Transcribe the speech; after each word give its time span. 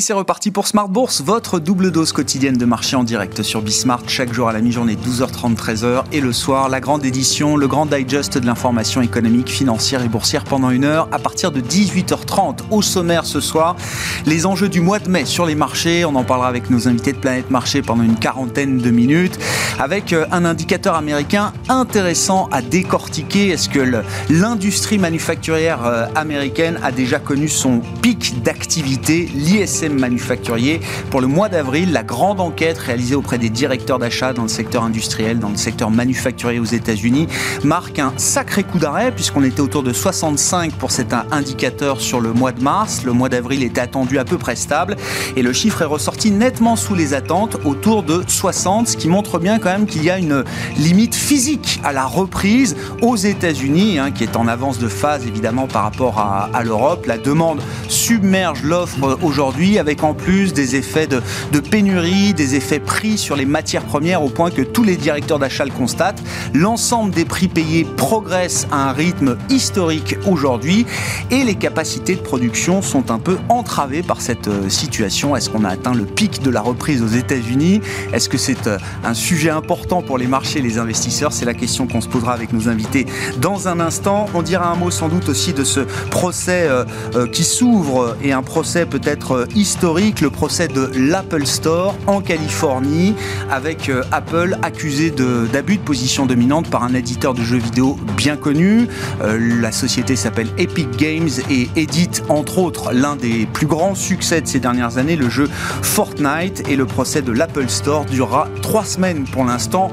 Et 0.00 0.02
c'est 0.02 0.14
reparti 0.14 0.50
pour 0.50 0.66
Smart 0.66 0.88
Bourse, 0.88 1.20
votre 1.20 1.58
double 1.60 1.90
dose 1.90 2.12
quotidienne 2.12 2.56
de 2.56 2.64
marché 2.64 2.96
en 2.96 3.04
direct 3.04 3.42
sur 3.42 3.60
Bismart, 3.60 4.00
chaque 4.06 4.32
jour 4.32 4.48
à 4.48 4.54
la 4.54 4.62
mi-journée 4.62 4.96
12h30, 4.96 5.54
13h 5.56 6.04
et 6.10 6.22
le 6.22 6.32
soir, 6.32 6.70
la 6.70 6.80
grande 6.80 7.04
édition, 7.04 7.54
le 7.54 7.68
grand 7.68 7.84
digest 7.84 8.38
de 8.38 8.46
l'information 8.46 9.02
économique, 9.02 9.50
financière 9.50 10.02
et 10.02 10.08
boursière 10.08 10.44
pendant 10.44 10.70
une 10.70 10.84
heure 10.84 11.06
à 11.12 11.18
partir 11.18 11.52
de 11.52 11.60
18h30. 11.60 12.60
Au 12.70 12.80
sommaire 12.80 13.26
ce 13.26 13.40
soir, 13.40 13.76
les 14.24 14.46
enjeux 14.46 14.70
du 14.70 14.80
mois 14.80 15.00
de 15.00 15.10
mai 15.10 15.26
sur 15.26 15.44
les 15.44 15.54
marchés, 15.54 16.06
on 16.06 16.14
en 16.14 16.24
parlera 16.24 16.48
avec 16.48 16.70
nos 16.70 16.88
invités 16.88 17.12
de 17.12 17.18
Planète 17.18 17.50
Marché 17.50 17.82
pendant 17.82 18.02
une 18.02 18.18
quarantaine 18.18 18.78
de 18.78 18.90
minutes, 18.90 19.38
avec 19.78 20.14
euh, 20.14 20.24
un 20.32 20.46
indicateur 20.46 20.94
américain 20.94 21.52
intéressant 21.68 22.48
à 22.52 22.62
décortiquer. 22.62 23.50
Est-ce 23.50 23.68
que 23.68 24.02
l'industrie 24.30 24.96
manufacturière 24.96 25.84
euh, 25.84 26.06
américaine 26.14 26.80
a 26.82 26.90
déjà 26.90 27.18
connu 27.18 27.50
son 27.50 27.82
pic 28.00 28.42
d'activité? 28.42 29.28
L'ISM 29.34 29.89
manufacturier. 29.94 30.80
Pour 31.10 31.20
le 31.20 31.26
mois 31.26 31.48
d'avril, 31.48 31.92
la 31.92 32.02
grande 32.02 32.40
enquête 32.40 32.78
réalisée 32.78 33.14
auprès 33.14 33.38
des 33.38 33.50
directeurs 33.50 33.98
d'achat 33.98 34.32
dans 34.32 34.42
le 34.42 34.48
secteur 34.48 34.84
industriel, 34.84 35.38
dans 35.38 35.48
le 35.48 35.56
secteur 35.56 35.90
manufacturier 35.90 36.58
aux 36.58 36.64
États-Unis, 36.64 37.26
marque 37.64 37.98
un 37.98 38.12
sacré 38.16 38.62
coup 38.62 38.78
d'arrêt 38.78 39.12
puisqu'on 39.12 39.44
était 39.44 39.60
autour 39.60 39.82
de 39.82 39.92
65 39.92 40.72
pour 40.72 40.90
cet 40.90 41.14
indicateur 41.30 42.00
sur 42.00 42.20
le 42.20 42.32
mois 42.32 42.52
de 42.52 42.62
mars. 42.62 43.02
Le 43.04 43.12
mois 43.12 43.28
d'avril 43.28 43.62
était 43.62 43.80
attendu 43.80 44.18
à 44.18 44.24
peu 44.24 44.38
près 44.38 44.56
stable 44.56 44.96
et 45.36 45.42
le 45.42 45.52
chiffre 45.52 45.82
est 45.82 45.86
ressorti 45.86 46.30
nettement 46.30 46.76
sous 46.76 46.94
les 46.94 47.14
attentes, 47.14 47.56
autour 47.64 48.02
de 48.02 48.22
60, 48.26 48.88
ce 48.88 48.96
qui 48.96 49.08
montre 49.08 49.38
bien 49.38 49.58
quand 49.58 49.70
même 49.70 49.86
qu'il 49.86 50.04
y 50.04 50.10
a 50.10 50.18
une 50.18 50.44
limite 50.76 51.14
physique 51.14 51.80
à 51.84 51.92
la 51.92 52.06
reprise 52.06 52.76
aux 53.02 53.16
États-Unis, 53.16 53.98
hein, 53.98 54.10
qui 54.10 54.24
est 54.24 54.36
en 54.36 54.46
avance 54.48 54.78
de 54.78 54.88
phase 54.88 55.26
évidemment 55.26 55.66
par 55.66 55.82
rapport 55.82 56.18
à, 56.18 56.50
à 56.52 56.62
l'Europe. 56.62 57.06
La 57.06 57.18
demande 57.18 57.60
submerge 57.88 58.62
l'offre 58.62 59.18
aujourd'hui 59.22 59.78
avec 59.80 60.04
en 60.04 60.14
plus 60.14 60.52
des 60.52 60.76
effets 60.76 61.08
de, 61.08 61.20
pénurie, 61.60 62.34
des 62.34 62.54
effets 62.54 62.78
prix 62.78 63.18
sur 63.18 63.34
les 63.34 63.46
matières 63.46 63.84
premières, 63.84 64.22
au 64.22 64.28
point 64.28 64.50
que 64.50 64.62
tous 64.62 64.84
les 64.84 64.96
directeurs 64.96 65.38
d'achat 65.38 65.64
le 65.64 65.72
constatent. 65.72 66.22
L'ensemble 66.54 67.12
des 67.12 67.24
prix 67.24 67.48
payés 67.48 67.84
progresse 67.96 68.68
à 68.70 68.90
un 68.90 68.92
rythme 68.92 69.36
historique 69.48 70.16
aujourd'hui 70.26 70.86
et 71.30 71.42
les 71.44 71.54
capacités 71.54 72.14
de 72.14 72.20
production 72.20 72.82
sont 72.82 73.10
un 73.10 73.18
peu 73.18 73.38
entravées 73.48 74.02
par 74.02 74.20
cette 74.20 74.48
euh, 74.48 74.68
situation. 74.68 75.34
Est-ce 75.36 75.50
qu'on 75.50 75.64
a 75.64 75.70
atteint 75.70 75.94
le 75.94 76.04
pic 76.04 76.42
de 76.42 76.50
la 76.50 76.60
reprise 76.60 77.02
aux 77.02 77.08
États-Unis? 77.08 77.80
Est-ce 78.12 78.28
que 78.28 78.38
c'est 78.38 78.66
euh, 78.66 78.78
un 79.04 79.14
sujet 79.14 79.50
important 79.50 80.02
pour 80.02 80.18
les 80.18 80.26
marchés 80.26 80.58
et 80.58 80.62
les 80.62 80.78
investisseurs? 80.78 81.32
C'est 81.32 81.44
la 81.44 81.54
question 81.54 81.86
qu'on 81.86 82.00
se 82.00 82.08
posera 82.08 82.32
avec 82.32 82.52
nos 82.52 82.68
invités 82.68 83.06
dans 83.40 83.68
un 83.68 83.80
instant. 83.80 84.26
On 84.34 84.42
dira 84.42 84.70
un 84.70 84.76
mot 84.76 84.90
sans 84.90 85.08
doute 85.08 85.28
aussi 85.28 85.52
de 85.52 85.64
ce 85.64 85.80
procès 86.10 86.68
euh, 86.68 86.84
qui 87.26 87.44
s'ouvre 87.44 88.16
et 88.22 88.32
un 88.32 88.42
procès 88.42 88.86
peut-être 88.86 89.48
historique, 89.60 90.22
le 90.22 90.30
procès 90.30 90.68
de 90.68 90.90
l'Apple 90.96 91.44
Store 91.44 91.94
en 92.06 92.22
Californie, 92.22 93.14
avec 93.50 93.90
euh, 93.90 94.02
Apple 94.10 94.56
accusé 94.62 95.10
d'abus 95.10 95.76
de, 95.76 95.82
position 95.82 96.24
dominante 96.24 96.70
par 96.70 96.82
un 96.82 96.94
éditeur 96.94 97.34
de 97.34 97.42
jeux 97.42 97.58
vidéo 97.58 97.98
bien 98.16 98.38
connu. 98.38 98.88
Euh, 99.20 99.60
la 99.60 99.70
société 99.70 100.16
s'appelle 100.16 100.48
Epic 100.56 100.96
Games 100.96 101.28
et 101.50 101.68
édite 101.76 102.22
entre 102.30 102.58
autres 102.58 102.92
l'un 102.94 103.16
des 103.16 103.46
plus 103.52 103.66
grands 103.66 103.94
succès 103.94 104.40
de 104.40 104.46
ces 104.46 104.60
dernières 104.60 104.96
années, 104.96 105.16
le 105.16 105.28
jeu 105.28 105.48
Fortnite. 105.82 106.62
Et 106.70 106.76
le 106.76 106.86
procès 106.86 107.20
de 107.20 107.30
l'Apple 107.30 107.68
Store 107.68 108.06
durera 108.06 108.48
trois 108.62 108.84
semaines 108.84 109.24
pour 109.24 109.44
l'instant 109.44 109.90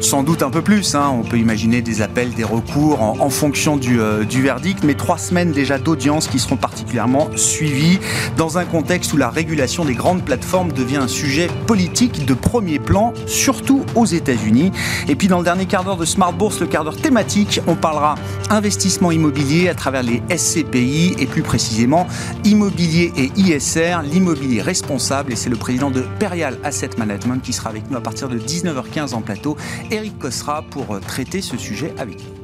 sans 0.00 0.22
doute 0.22 0.42
un 0.42 0.50
peu 0.50 0.62
plus. 0.62 0.94
Hein. 0.94 1.12
On 1.12 1.22
peut 1.22 1.38
imaginer 1.38 1.82
des 1.82 2.02
appels, 2.02 2.32
des 2.34 2.44
recours 2.44 3.02
en, 3.02 3.30
fonction 3.30 3.78
euh, 3.88 4.24
du, 4.24 4.42
verdict, 4.42 4.82
mais 4.82 4.94
trois 4.94 5.18
semaines 5.18 5.52
déjà 5.52 5.78
d'audience 5.78 6.26
qui 6.26 6.38
seront 6.38 6.56
particulièrement 6.56 7.28
suivies 7.36 7.98
dans 8.36 8.58
un 8.58 8.64
contexte 8.64 9.12
où 9.12 9.16
la 9.16 9.30
régulation 9.30 9.84
des 9.84 9.94
grandes 9.94 10.24
plateformes 10.24 10.72
devient 10.72 10.96
un 10.96 11.08
sujet 11.08 11.48
politique 11.66 12.24
de 12.26 12.34
premier 12.34 12.78
plan, 12.78 13.12
surtout 13.26 13.84
aux 13.94 14.06
États-Unis. 14.06 14.72
Et 15.08 15.14
puis 15.14 15.28
dans 15.28 15.38
le 15.38 15.44
dernier 15.44 15.66
quart 15.66 15.84
d'heure 15.84 15.96
de 15.96 16.04
Smart 16.04 16.32
Bourse, 16.32 16.60
le 16.60 16.66
quart 16.66 16.84
d'heure 16.84 16.96
thématique, 16.96 17.60
on 17.66 17.74
parlera 17.74 18.14
investissement 18.48 19.10
immobilier 19.12 19.68
à 19.68 19.74
travers 19.74 20.02
les 20.02 20.22
SCPI 20.34 21.16
et 21.18 21.26
plus 21.26 21.42
précisément 21.42 22.06
immobilier 22.44 23.12
et 23.16 23.30
ISR, 23.36 23.98
l'immobilier 24.02 24.62
responsable. 24.62 25.32
Et 25.32 25.36
c'est 25.36 25.50
le 25.50 25.56
président 25.56 25.90
de 25.90 26.04
Perial 26.18 26.58
Asset 26.64 26.90
Management 26.98 27.42
qui 27.42 27.52
sera 27.52 27.70
avec 27.70 27.90
nous 27.90 27.96
à 27.96 28.00
partir 28.00 28.28
de 28.28 28.38
19h15 28.38 29.14
en 29.14 29.20
plateau 29.20 29.56
Eric 29.90 30.18
Cosra 30.20 30.62
pour 30.62 30.94
euh, 30.94 31.00
traiter 31.00 31.40
ce 31.40 31.56
sujet 31.56 31.92
avec 31.98 32.18
nous. 32.18 32.40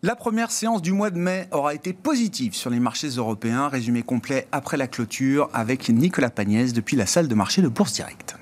La 0.00 0.14
première 0.14 0.52
séance 0.52 0.80
du 0.80 0.92
mois 0.92 1.10
de 1.10 1.18
mai 1.18 1.48
aura 1.50 1.74
été 1.74 1.92
positive 1.92 2.54
sur 2.54 2.70
les 2.70 2.78
marchés 2.78 3.08
européens. 3.08 3.68
Résumé 3.68 4.02
complet 4.02 4.46
après 4.52 4.76
la 4.76 4.86
clôture 4.86 5.50
avec 5.52 5.88
Nicolas 5.88 6.30
Pagnès 6.30 6.72
depuis 6.72 6.96
la 6.96 7.06
salle 7.06 7.26
de 7.26 7.34
marché 7.34 7.62
de 7.62 7.68
Bourse 7.68 7.94
Directe. 7.94 8.36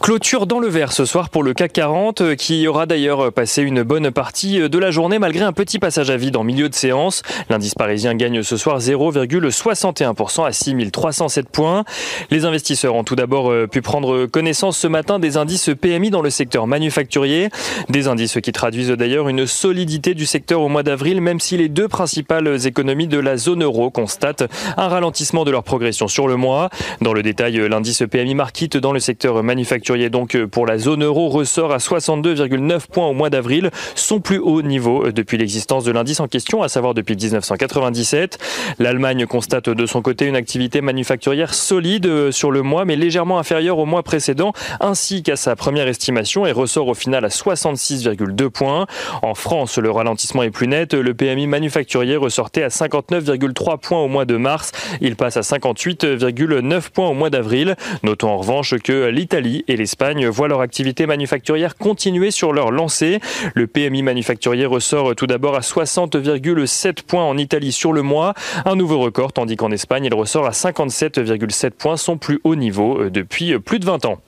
Clôture 0.00 0.46
dans 0.46 0.58
le 0.58 0.68
vert 0.68 0.92
ce 0.92 1.04
soir 1.04 1.28
pour 1.28 1.42
le 1.42 1.52
CAC 1.52 1.72
40 1.74 2.20
euh, 2.20 2.34
qui 2.34 2.66
aura 2.66 2.86
d'ailleurs 2.86 3.32
passé 3.32 3.62
une 3.62 3.82
bonne 3.82 4.10
partie 4.10 4.60
euh, 4.60 4.68
de 4.68 4.78
la 4.78 4.90
journée 4.90 5.18
malgré 5.18 5.44
un 5.44 5.52
petit 5.52 5.78
passage 5.78 6.10
à 6.10 6.16
vide 6.16 6.36
en 6.36 6.44
milieu 6.44 6.70
de 6.70 6.74
séance. 6.74 7.22
L'indice 7.50 7.74
parisien 7.74 8.14
gagne 8.14 8.42
ce 8.42 8.56
soir 8.56 8.78
0,61% 8.78 10.46
à 10.46 10.52
6307 10.52 11.48
points. 11.50 11.84
Les 12.30 12.46
investisseurs 12.46 12.94
ont 12.94 13.04
tout 13.04 13.14
d'abord 13.14 13.50
euh, 13.50 13.66
pu 13.66 13.82
prendre 13.82 14.24
connaissance 14.26 14.78
ce 14.78 14.86
matin 14.86 15.18
des 15.18 15.36
indices 15.36 15.70
PMI 15.78 16.10
dans 16.10 16.22
le 16.22 16.30
secteur 16.30 16.66
manufacturier. 16.66 17.50
Des 17.90 18.08
indices 18.08 18.38
qui 18.42 18.52
traduisent 18.52 18.90
d'ailleurs 18.90 19.28
une 19.28 19.46
solidité 19.46 20.14
du 20.14 20.24
secteur 20.24 20.62
au 20.62 20.68
mois 20.68 20.82
d'avril 20.82 21.20
même 21.20 21.40
si 21.40 21.58
les 21.58 21.68
deux 21.68 21.88
principales 21.88 22.66
économies 22.66 23.08
de 23.08 23.18
la 23.18 23.36
zone 23.36 23.62
euro 23.62 23.90
constatent 23.90 24.44
un 24.78 24.88
ralentissement 24.88 25.44
de 25.44 25.50
leur 25.50 25.62
progression 25.62 26.08
sur 26.08 26.26
le 26.26 26.36
mois. 26.36 26.70
Dans 27.02 27.12
le 27.12 27.22
détail, 27.22 27.68
l'indice 27.68 28.02
PMI 28.10 28.34
Market 28.34 28.76
dans 28.78 28.92
le 28.92 29.00
secteur 29.00 29.42
manufacturier 29.42 29.73
manufacturier 29.74 30.08
donc 30.08 30.36
euh, 30.36 30.46
pour 30.46 30.66
la 30.66 30.78
zone 30.78 31.02
euro 31.02 31.28
ressort 31.28 31.72
à 31.72 31.78
62,9 31.78 32.86
points 32.92 33.08
au 33.08 33.12
mois 33.12 33.28
d'avril, 33.28 33.70
son 33.96 34.20
plus 34.20 34.38
haut 34.38 34.62
niveau 34.62 35.06
euh, 35.06 35.12
depuis 35.12 35.36
l'existence 35.36 35.82
de 35.82 35.90
l'indice 35.90 36.20
en 36.20 36.28
question, 36.28 36.62
à 36.62 36.68
savoir 36.68 36.94
depuis 36.94 37.16
1997. 37.16 38.38
L'Allemagne 38.78 39.26
constate 39.26 39.68
de 39.68 39.86
son 39.86 40.00
côté 40.00 40.26
une 40.26 40.36
activité 40.36 40.80
manufacturière 40.80 41.54
solide 41.54 42.06
euh, 42.06 42.30
sur 42.30 42.52
le 42.52 42.62
mois, 42.62 42.84
mais 42.84 42.94
légèrement 42.94 43.40
inférieure 43.40 43.78
au 43.78 43.84
mois 43.84 44.04
précédent, 44.04 44.52
ainsi 44.78 45.24
qu'à 45.24 45.34
sa 45.34 45.56
première 45.56 45.88
estimation 45.88 46.46
et 46.46 46.52
ressort 46.52 46.86
au 46.86 46.94
final 46.94 47.24
à 47.24 47.28
66,2 47.28 48.50
points. 48.50 48.86
En 49.22 49.34
France, 49.34 49.78
le 49.78 49.90
ralentissement 49.90 50.44
est 50.44 50.50
plus 50.50 50.68
net. 50.68 50.94
Le 50.94 51.14
PMI 51.14 51.48
manufacturier 51.48 52.14
ressortait 52.14 52.62
à 52.62 52.68
59,3 52.68 53.78
points 53.80 54.00
au 54.00 54.08
mois 54.08 54.24
de 54.24 54.36
mars. 54.36 54.70
Il 55.00 55.16
passe 55.16 55.36
à 55.36 55.40
58,9 55.40 56.90
points 56.90 57.08
au 57.08 57.14
mois 57.14 57.30
d'avril. 57.30 57.74
Notons 58.04 58.28
en 58.28 58.36
revanche 58.36 58.76
que 58.78 59.06
l'Italie 59.08 59.63
et 59.68 59.76
l'Espagne 59.76 60.26
voient 60.28 60.48
leur 60.48 60.60
activité 60.60 61.06
manufacturière 61.06 61.76
continuer 61.76 62.30
sur 62.30 62.52
leur 62.52 62.70
lancée. 62.70 63.20
Le 63.54 63.66
PMI 63.66 64.02
manufacturier 64.02 64.66
ressort 64.66 65.14
tout 65.14 65.26
d'abord 65.26 65.56
à 65.56 65.60
60,7 65.60 67.02
points 67.02 67.24
en 67.24 67.36
Italie 67.36 67.72
sur 67.72 67.92
le 67.92 68.02
mois, 68.02 68.34
un 68.64 68.76
nouveau 68.76 68.98
record, 68.98 69.32
tandis 69.32 69.56
qu'en 69.56 69.70
Espagne, 69.70 70.04
il 70.04 70.14
ressort 70.14 70.46
à 70.46 70.50
57,7 70.50 71.70
points, 71.70 71.96
son 71.96 72.16
plus 72.16 72.40
haut 72.44 72.56
niveau 72.56 73.00
euh, 73.00 73.10
depuis 73.10 73.58
plus 73.58 73.78
de 73.78 73.86
20 73.86 74.04
ans. 74.04 74.20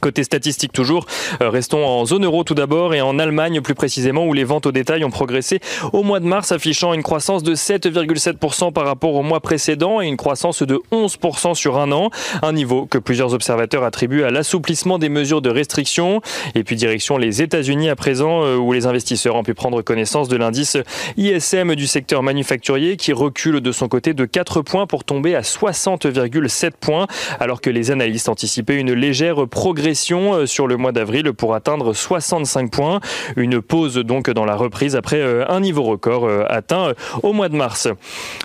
Côté 0.00 0.24
statistique 0.24 0.72
toujours, 0.72 1.06
euh, 1.40 1.48
restons 1.48 1.86
en 1.86 2.04
zone 2.04 2.24
euro 2.24 2.42
tout 2.42 2.54
d'abord 2.54 2.92
et 2.92 3.00
en 3.00 3.20
Allemagne 3.20 3.60
plus 3.60 3.76
précisément 3.76 4.26
où 4.26 4.32
les 4.32 4.42
ventes 4.42 4.66
au 4.66 4.72
détail 4.72 5.04
ont 5.04 5.10
progressé 5.10 5.60
au 5.92 6.02
mois 6.02 6.18
de 6.18 6.26
mars 6.26 6.50
affichant 6.50 6.92
une 6.92 7.04
croissance 7.04 7.44
de 7.44 7.54
7,7% 7.54 8.72
par 8.72 8.84
rapport 8.84 9.14
au 9.14 9.22
mois 9.22 9.38
précédent 9.38 10.00
et 10.00 10.06
une 10.06 10.16
croissance 10.16 10.64
de 10.64 10.80
11% 10.90 11.54
sur 11.54 11.78
un 11.78 11.92
an, 11.92 12.10
un 12.42 12.52
niveau 12.52 12.86
que 12.86 12.98
plusieurs 12.98 13.32
observateurs 13.32 13.84
attribuent 13.84 14.24
à 14.24 14.30
l'assouplissement 14.30 14.98
des 14.98 15.08
mesures 15.08 15.40
de 15.40 15.50
restriction. 15.50 16.20
Et 16.56 16.64
puis 16.64 16.74
direction 16.74 17.16
les 17.16 17.40
États-Unis 17.40 17.88
à 17.88 17.94
présent 17.94 18.42
euh, 18.42 18.56
où 18.56 18.72
les 18.72 18.86
investisseurs 18.86 19.36
ont 19.36 19.44
pu 19.44 19.54
prendre 19.54 19.82
connaissance 19.82 20.28
de 20.28 20.36
l'indice 20.36 20.76
ISM 21.16 21.76
du 21.76 21.86
secteur 21.86 22.24
manufacturier 22.24 22.96
qui 22.96 23.12
recule 23.12 23.60
de 23.60 23.70
son 23.70 23.86
côté 23.86 24.14
de 24.14 24.24
4 24.24 24.62
points 24.62 24.88
pour 24.88 25.04
tomber 25.04 25.36
à 25.36 25.42
60,7 25.42 26.72
points 26.72 27.06
alors 27.38 27.60
que 27.60 27.70
les 27.70 27.92
analystes 27.92 28.28
anticipaient 28.28 28.76
une 28.76 28.92
légère 28.92 29.46
progression 29.46 29.75
progression 29.76 30.46
sur 30.46 30.66
le 30.66 30.78
mois 30.78 30.90
d'avril 30.90 31.34
pour 31.34 31.54
atteindre 31.54 31.92
65 31.92 32.70
points. 32.70 33.00
Une 33.36 33.60
pause 33.60 33.96
donc 33.96 34.30
dans 34.30 34.46
la 34.46 34.56
reprise 34.56 34.96
après 34.96 35.22
un 35.46 35.60
niveau 35.60 35.82
record 35.82 36.30
atteint 36.48 36.94
au 37.22 37.34
mois 37.34 37.50
de 37.50 37.56
mars. 37.56 37.86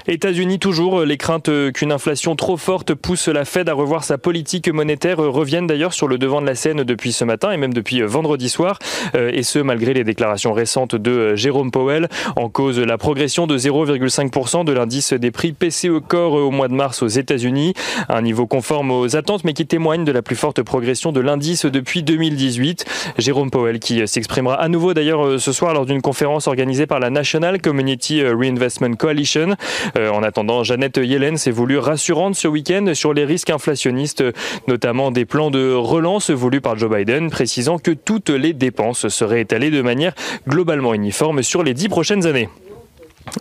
États-Unis 0.08 0.60
toujours, 0.60 1.06
les 1.06 1.16
craintes 1.16 1.50
qu'une 1.72 1.94
inflation 1.94 2.36
trop 2.36 2.58
forte 2.58 2.96
pousse 2.96 3.30
la 3.30 3.46
Fed 3.46 3.70
à 3.70 3.74
revoir 3.74 4.04
sa 4.04 4.18
politique 4.18 4.68
monétaire 4.68 5.20
reviennent 5.20 5.68
d'ailleurs 5.68 5.94
sur 5.94 6.10
le 6.10 6.18
devant 6.18 6.42
de 6.42 6.48
la 6.48 6.56
scène 6.56 6.84
depuis 6.84 7.14
ce 7.14 7.24
matin 7.24 7.54
et 7.54 7.58
même 7.58 7.74
depuis 7.74 8.02
vendredi 8.02 8.50
soir. 8.50 8.78
Et 9.16 9.44
ce, 9.44 9.60
malgré 9.60 9.94
les 9.94 10.04
déclarations 10.04 10.52
récentes 10.52 10.98
de 10.98 11.38
Jérôme 11.38 11.72
Powell 11.72 12.10
en 12.36 12.50
cause 12.50 12.78
la 12.78 12.98
progression 12.98 13.48
de 13.48 13.58
0,5% 13.58 14.66
de 14.66 14.74
l'indice 14.74 15.14
des 15.14 15.32
prix 15.32 15.54
PCE 15.54 16.02
Core 16.06 16.34
au 16.34 16.52
mois 16.52 16.68
de 16.68 16.74
mars 16.74 17.02
aux 17.02 17.08
États-Unis, 17.08 17.74
un 18.10 18.22
niveau 18.22 18.48
conforme 18.48 18.92
aux 18.92 19.16
attentes 19.16 19.46
mais 19.46 19.54
qui 19.54 19.66
témoigne 19.66 20.04
de 20.04 20.12
la 20.12 20.22
plus 20.22 20.36
forte 20.36 20.62
progression 20.62 21.14
de 21.14 21.21
l'indice 21.22 21.66
depuis 21.66 22.04
2018. 22.04 22.86
Jérôme 23.18 23.52
Powell 23.52 23.80
qui 23.80 24.08
s'exprimera 24.08 24.56
à 24.56 24.68
nouveau 24.68 24.94
d'ailleurs 24.94 25.40
ce 25.40 25.52
soir 25.52 25.74
lors 25.74 25.86
d'une 25.86 26.02
conférence 26.02 26.48
organisée 26.48 26.88
par 26.88 27.00
la 27.00 27.10
National 27.10 27.62
Community 27.62 28.24
Reinvestment 28.24 28.96
Coalition. 28.96 29.56
Euh, 29.98 30.10
en 30.10 30.24
attendant, 30.24 30.64
Jeannette 30.64 30.98
Yellen 30.98 31.38
s'est 31.38 31.52
voulue 31.52 31.78
rassurante 31.78 32.36
ce 32.36 32.48
week-end 32.48 32.92
sur 32.94 33.14
les 33.14 33.26
risques 33.26 33.50
inflationnistes, 33.50 34.24
notamment 34.68 35.12
des 35.12 35.26
plans 35.26 35.52
de 35.52 35.74
relance 35.74 36.30
voulus 36.32 36.62
par 36.62 36.78
Joe 36.78 36.90
Biden, 36.90 37.30
précisant 37.30 37.78
que 37.78 37.92
toutes 37.92 38.30
les 38.30 38.54
dépenses 38.54 39.08
seraient 39.08 39.42
étalées 39.42 39.72
de 39.72 39.82
manière 39.82 40.14
globalement 40.48 40.94
uniforme 40.94 41.44
sur 41.44 41.64
les 41.64 41.74
dix 41.74 41.90
prochaines 41.90 42.26
années. 42.26 42.50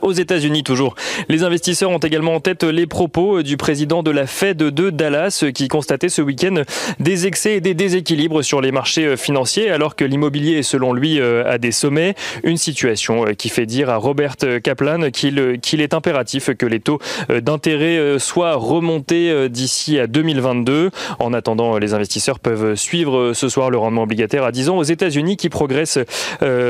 Aux 0.02 0.12
États-Unis 0.12 0.62
toujours, 0.62 0.94
les 1.28 1.42
investisseurs 1.42 1.90
ont 1.90 1.98
également 1.98 2.34
en 2.34 2.40
tête 2.40 2.64
les 2.64 2.86
propos 2.86 3.42
du 3.42 3.56
président 3.56 4.02
de 4.02 4.10
la 4.10 4.26
Fed 4.26 4.58
de 4.58 4.90
Dallas 4.90 5.44
qui 5.54 5.68
constatait 5.68 6.08
ce 6.08 6.22
week-end 6.22 6.62
des 7.00 7.26
excès 7.26 7.56
et 7.56 7.60
des 7.60 7.74
déséquilibres 7.74 8.44
sur 8.44 8.60
les 8.60 8.72
marchés 8.72 9.16
financiers 9.16 9.70
alors 9.70 9.96
que 9.96 10.04
l'immobilier 10.04 10.58
est 10.58 10.62
selon 10.62 10.92
lui 10.92 11.20
à 11.20 11.58
des 11.58 11.72
sommets. 11.72 12.14
Une 12.44 12.56
situation 12.56 13.24
qui 13.36 13.48
fait 13.48 13.66
dire 13.66 13.90
à 13.90 13.96
Robert 13.96 14.36
Kaplan 14.62 15.10
qu'il 15.10 15.80
est 15.80 15.94
impératif 15.94 16.54
que 16.54 16.66
les 16.66 16.80
taux 16.80 16.98
d'intérêt 17.28 18.18
soient 18.18 18.54
remontés 18.54 19.48
d'ici 19.48 19.98
à 19.98 20.06
2022. 20.06 20.90
En 21.18 21.32
attendant, 21.32 21.78
les 21.78 21.94
investisseurs 21.94 22.38
peuvent 22.38 22.74
suivre 22.74 23.32
ce 23.32 23.48
soir 23.48 23.70
le 23.70 23.78
rendement 23.78 24.02
obligataire 24.02 24.44
à 24.44 24.52
10 24.52 24.68
ans 24.68 24.78
aux 24.78 24.84
États-Unis 24.84 25.36
qui 25.36 25.48
progresse 25.48 25.98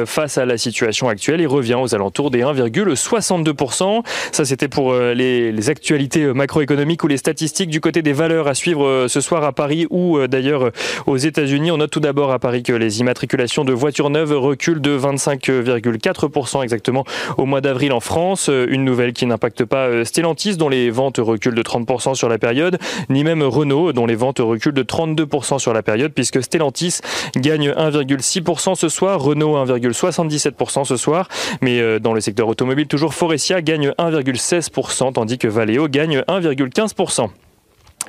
face 0.07 0.39
à 0.39 0.47
la 0.47 0.59
situation 0.59 1.09
actuelle 1.09 1.41
et 1.41 1.47
revient 1.47 1.79
aux 1.81 1.95
alentours 1.95 2.31
des 2.31 2.41
1,6 2.41 3.00
62%. 3.01 4.03
Ça, 4.33 4.45
c'était 4.45 4.69
pour 4.69 4.93
euh, 4.93 5.15
les, 5.15 5.71
actualités 5.71 6.23
euh, 6.23 6.33
macroéconomiques 6.33 7.05
ou 7.05 7.07
les 7.07 7.17
statistiques 7.17 7.71
du 7.71 7.81
côté 7.81 8.03
des 8.03 8.13
valeurs 8.13 8.49
à 8.49 8.55
suivre 8.55 8.87
euh, 8.87 9.09
ce 9.09 9.21
soir 9.21 9.45
à 9.45 9.53
Paris 9.53 9.87
ou 9.91 10.19
d'ailleurs 10.27 10.71
aux 11.07 11.17
États-Unis. 11.17 11.71
On 11.71 11.79
note 11.79 11.91
tout 11.91 12.01
d'abord 12.01 12.33
à 12.33 12.39
Paris 12.39 12.63
que 12.63 12.73
les 12.73 13.01
immatriculations 13.01 13.65
de 13.65 13.73
voitures 13.73 14.11
neuves 14.11 14.33
reculent 14.33 14.81
de 14.81 14.99
25,4% 14.99 16.63
exactement 16.63 17.05
au 17.37 17.47
mois 17.47 17.61
d'avril 17.61 17.93
en 17.93 18.01
France. 18.01 18.49
Une 18.49 18.85
nouvelle 18.85 19.13
qui 19.13 19.27
n'impacte 19.27 19.65
pas 19.65 20.05
Stellantis, 20.05 20.57
dont 20.57 20.69
les 20.69 20.91
ventes 20.91 21.19
reculent 21.19 21.55
de 21.55 21.63
30% 21.63 22.15
sur 22.15 22.29
la 22.29 22.39
période, 22.39 22.79
ni 23.09 23.25
même 23.25 23.43
Renault, 23.43 23.93
dont 23.93 24.07
les 24.07 24.15
ventes 24.15 24.39
reculent 24.41 24.75
de 24.75 24.83
32% 24.83 25.59
sur 25.59 25.73
la 25.73 25.83
période, 25.83 26.13
puisque 26.13 26.43
Stellantis 26.43 27.01
gagne 27.37 27.71
1,6% 27.71 28.75
ce 28.75 28.89
soir, 28.89 29.21
Renault 29.21 29.57
1,77% 29.65 30.85
ce 30.85 30.97
soir. 30.97 31.29
Mais 31.61 32.01
dans 32.01 32.13
le 32.13 32.21
secteur 32.21 32.49
automobile, 32.49 32.87
toujours 32.91 33.15
Forestia 33.15 33.63
gagne 33.63 33.93
1,16%, 33.99 35.13
tandis 35.13 35.39
que 35.39 35.47
Valeo 35.47 35.89
gagne 35.89 36.23
1,15%. 36.27 37.31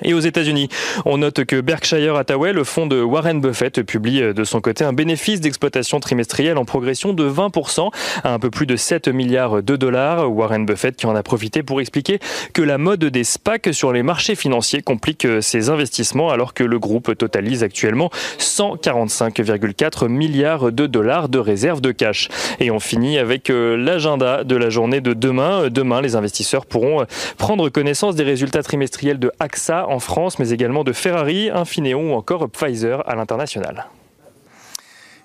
Et 0.04 0.14
aux 0.14 0.20
États-Unis, 0.20 0.70
on 1.06 1.20
note 1.20 1.46
que 1.46 1.62
Berkshire 1.62 2.16
Hathaway, 2.16 2.54
le 2.54 2.64
fonds 2.64 2.88
de 2.88 3.02
Warren 3.02 3.40
Buffett, 3.40 3.84
publie 3.84 4.34
de 4.34 4.44
son 4.44 4.62
côté 4.62 4.84
un 4.84 4.94
bénéfice 4.94 5.42
d'exploitation 5.42 6.00
trimestrielle 6.00 6.58
en 6.58 6.66
progression 6.66 7.14
de 7.14 7.30
20% 7.30 7.90
à 8.24 8.34
un 8.34 8.40
peu 8.40 8.50
plus 8.50 8.66
de 8.66 8.76
7 8.76 9.10
milliards 9.10 9.62
de 9.62 9.76
dollars. 9.76 10.32
Warren 10.32 10.66
Buffett 10.66 10.96
qui 10.96 11.06
en 11.06 11.16
a 11.16 11.24
profité 11.24 11.62
pour 11.62 11.82
expliquer 11.82 12.20
que 12.54 12.62
la 12.62 12.78
mode 12.78 13.06
des 13.06 13.24
SPAC 13.24 13.74
sur 13.74 13.94
les 13.94 14.04
marchés 14.04 14.36
financiers 14.36 14.82
complique 14.82 15.28
ses 15.42 15.70
investissements 15.70 16.30
alors 16.30 16.54
que 16.54 16.64
le 16.64 16.80
groupe 16.80 17.16
totalise 17.18 17.64
actuellement 17.64 18.10
145,4 18.40 20.08
milliards 20.08 20.72
de 20.72 20.88
dollars 20.88 21.30
de 21.30 21.40
réserves 21.40 21.82
de 21.82 21.92
cash. 21.92 22.30
Et 22.60 22.72
on 22.72 22.80
finit 22.80 23.18
avec 23.18 23.50
euh, 23.50 23.78
l'agenda 23.78 24.44
de 24.44 24.56
la 24.56 24.70
journée 24.70 25.02
de 25.02 25.14
demain. 25.14 25.70
Demain, 25.70 26.02
les 26.02 26.16
investisseurs 26.16 26.66
pourront 26.66 27.06
prendre 27.38 27.70
connaissance 27.70 28.16
des 28.16 28.24
résultats 28.24 28.64
trimestriels 28.64 29.20
de 29.20 29.32
AXA 29.40 29.81
en 29.88 30.00
France, 30.00 30.40
mais 30.40 30.50
également 30.50 30.84
de 30.84 30.94
Ferrari, 30.94 31.50
Infineon 31.50 32.14
ou 32.14 32.16
encore 32.16 32.50
Pfizer 32.50 33.08
à 33.08 33.16
l'international. 33.16 33.88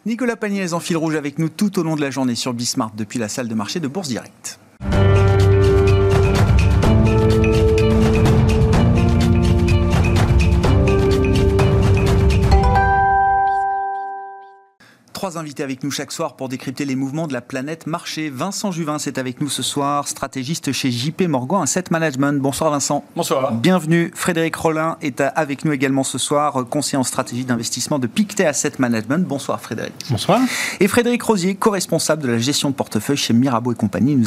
Nicolas 0.07 0.37
Pagnès 0.37 0.73
en 0.73 0.81
fil 0.81 0.97
rouge 0.97 1.17
avec 1.17 1.39
nous 1.39 1.49
tout 1.49 1.79
au 1.79 1.83
long 1.83 1.97
de 1.97 2.01
la 2.01 2.11
journée 2.11 2.37
sur 2.37 2.53
Bismart 2.53 2.93
depuis 2.97 3.19
la 3.19 3.29
salle 3.29 3.49
de 3.49 3.55
marché 3.55 3.81
de 3.81 3.89
Bourse 3.89 4.09
Directe. 4.09 4.61
Trois 15.17 15.39
invités 15.39 15.63
avec 15.63 15.83
nous 15.83 15.91
chaque 15.91 16.13
soir 16.13 16.37
pour 16.37 16.51
décrypter 16.51 16.85
les 16.85 16.95
mouvements 16.95 17.27
de 17.27 17.33
la 17.33 17.41
planète 17.41 17.87
marché. 17.87 18.29
Vincent 18.29 18.71
Juvin 18.71 18.99
est 18.99 19.17
avec 19.17 19.41
nous 19.41 19.49
ce 19.49 19.63
soir, 19.63 20.09
stratégiste 20.09 20.73
chez 20.73 20.91
JP 20.91 21.23
Morgan 21.23 21.63
Asset 21.63 21.85
Management. 21.91 22.39
Bonsoir 22.39 22.71
Vincent. 22.71 23.03
Bonsoir. 23.17 23.55
Bienvenue. 23.55 24.11
Frédéric 24.15 24.55
Rollin 24.57 24.99
est 25.01 25.23
avec 25.23 25.65
nous 25.65 25.73
également 25.73 26.05
ce 26.05 26.19
soir, 26.19 26.67
conseiller 26.69 26.99
en 26.99 27.03
stratégie 27.03 27.47
d'investissement 27.47 27.99
de 27.99 28.07
Pictet 28.07 28.45
Asset 28.45 28.73
Management. 28.79 29.27
Bonsoir 29.27 29.59
Frédéric. 29.59 29.95
Bonsoir. 30.11 30.39
Et 30.81 30.87
Frédéric 30.87 31.23
Rosier, 31.23 31.55
co-responsable 31.55 32.23
de 32.23 32.29
la 32.29 32.39
gestion 32.39 32.69
de 32.69 32.75
portefeuille 32.75 33.17
chez 33.17 33.33
Mirabeau 33.33 33.73
et 33.73 33.75
compagnie, 33.75 34.19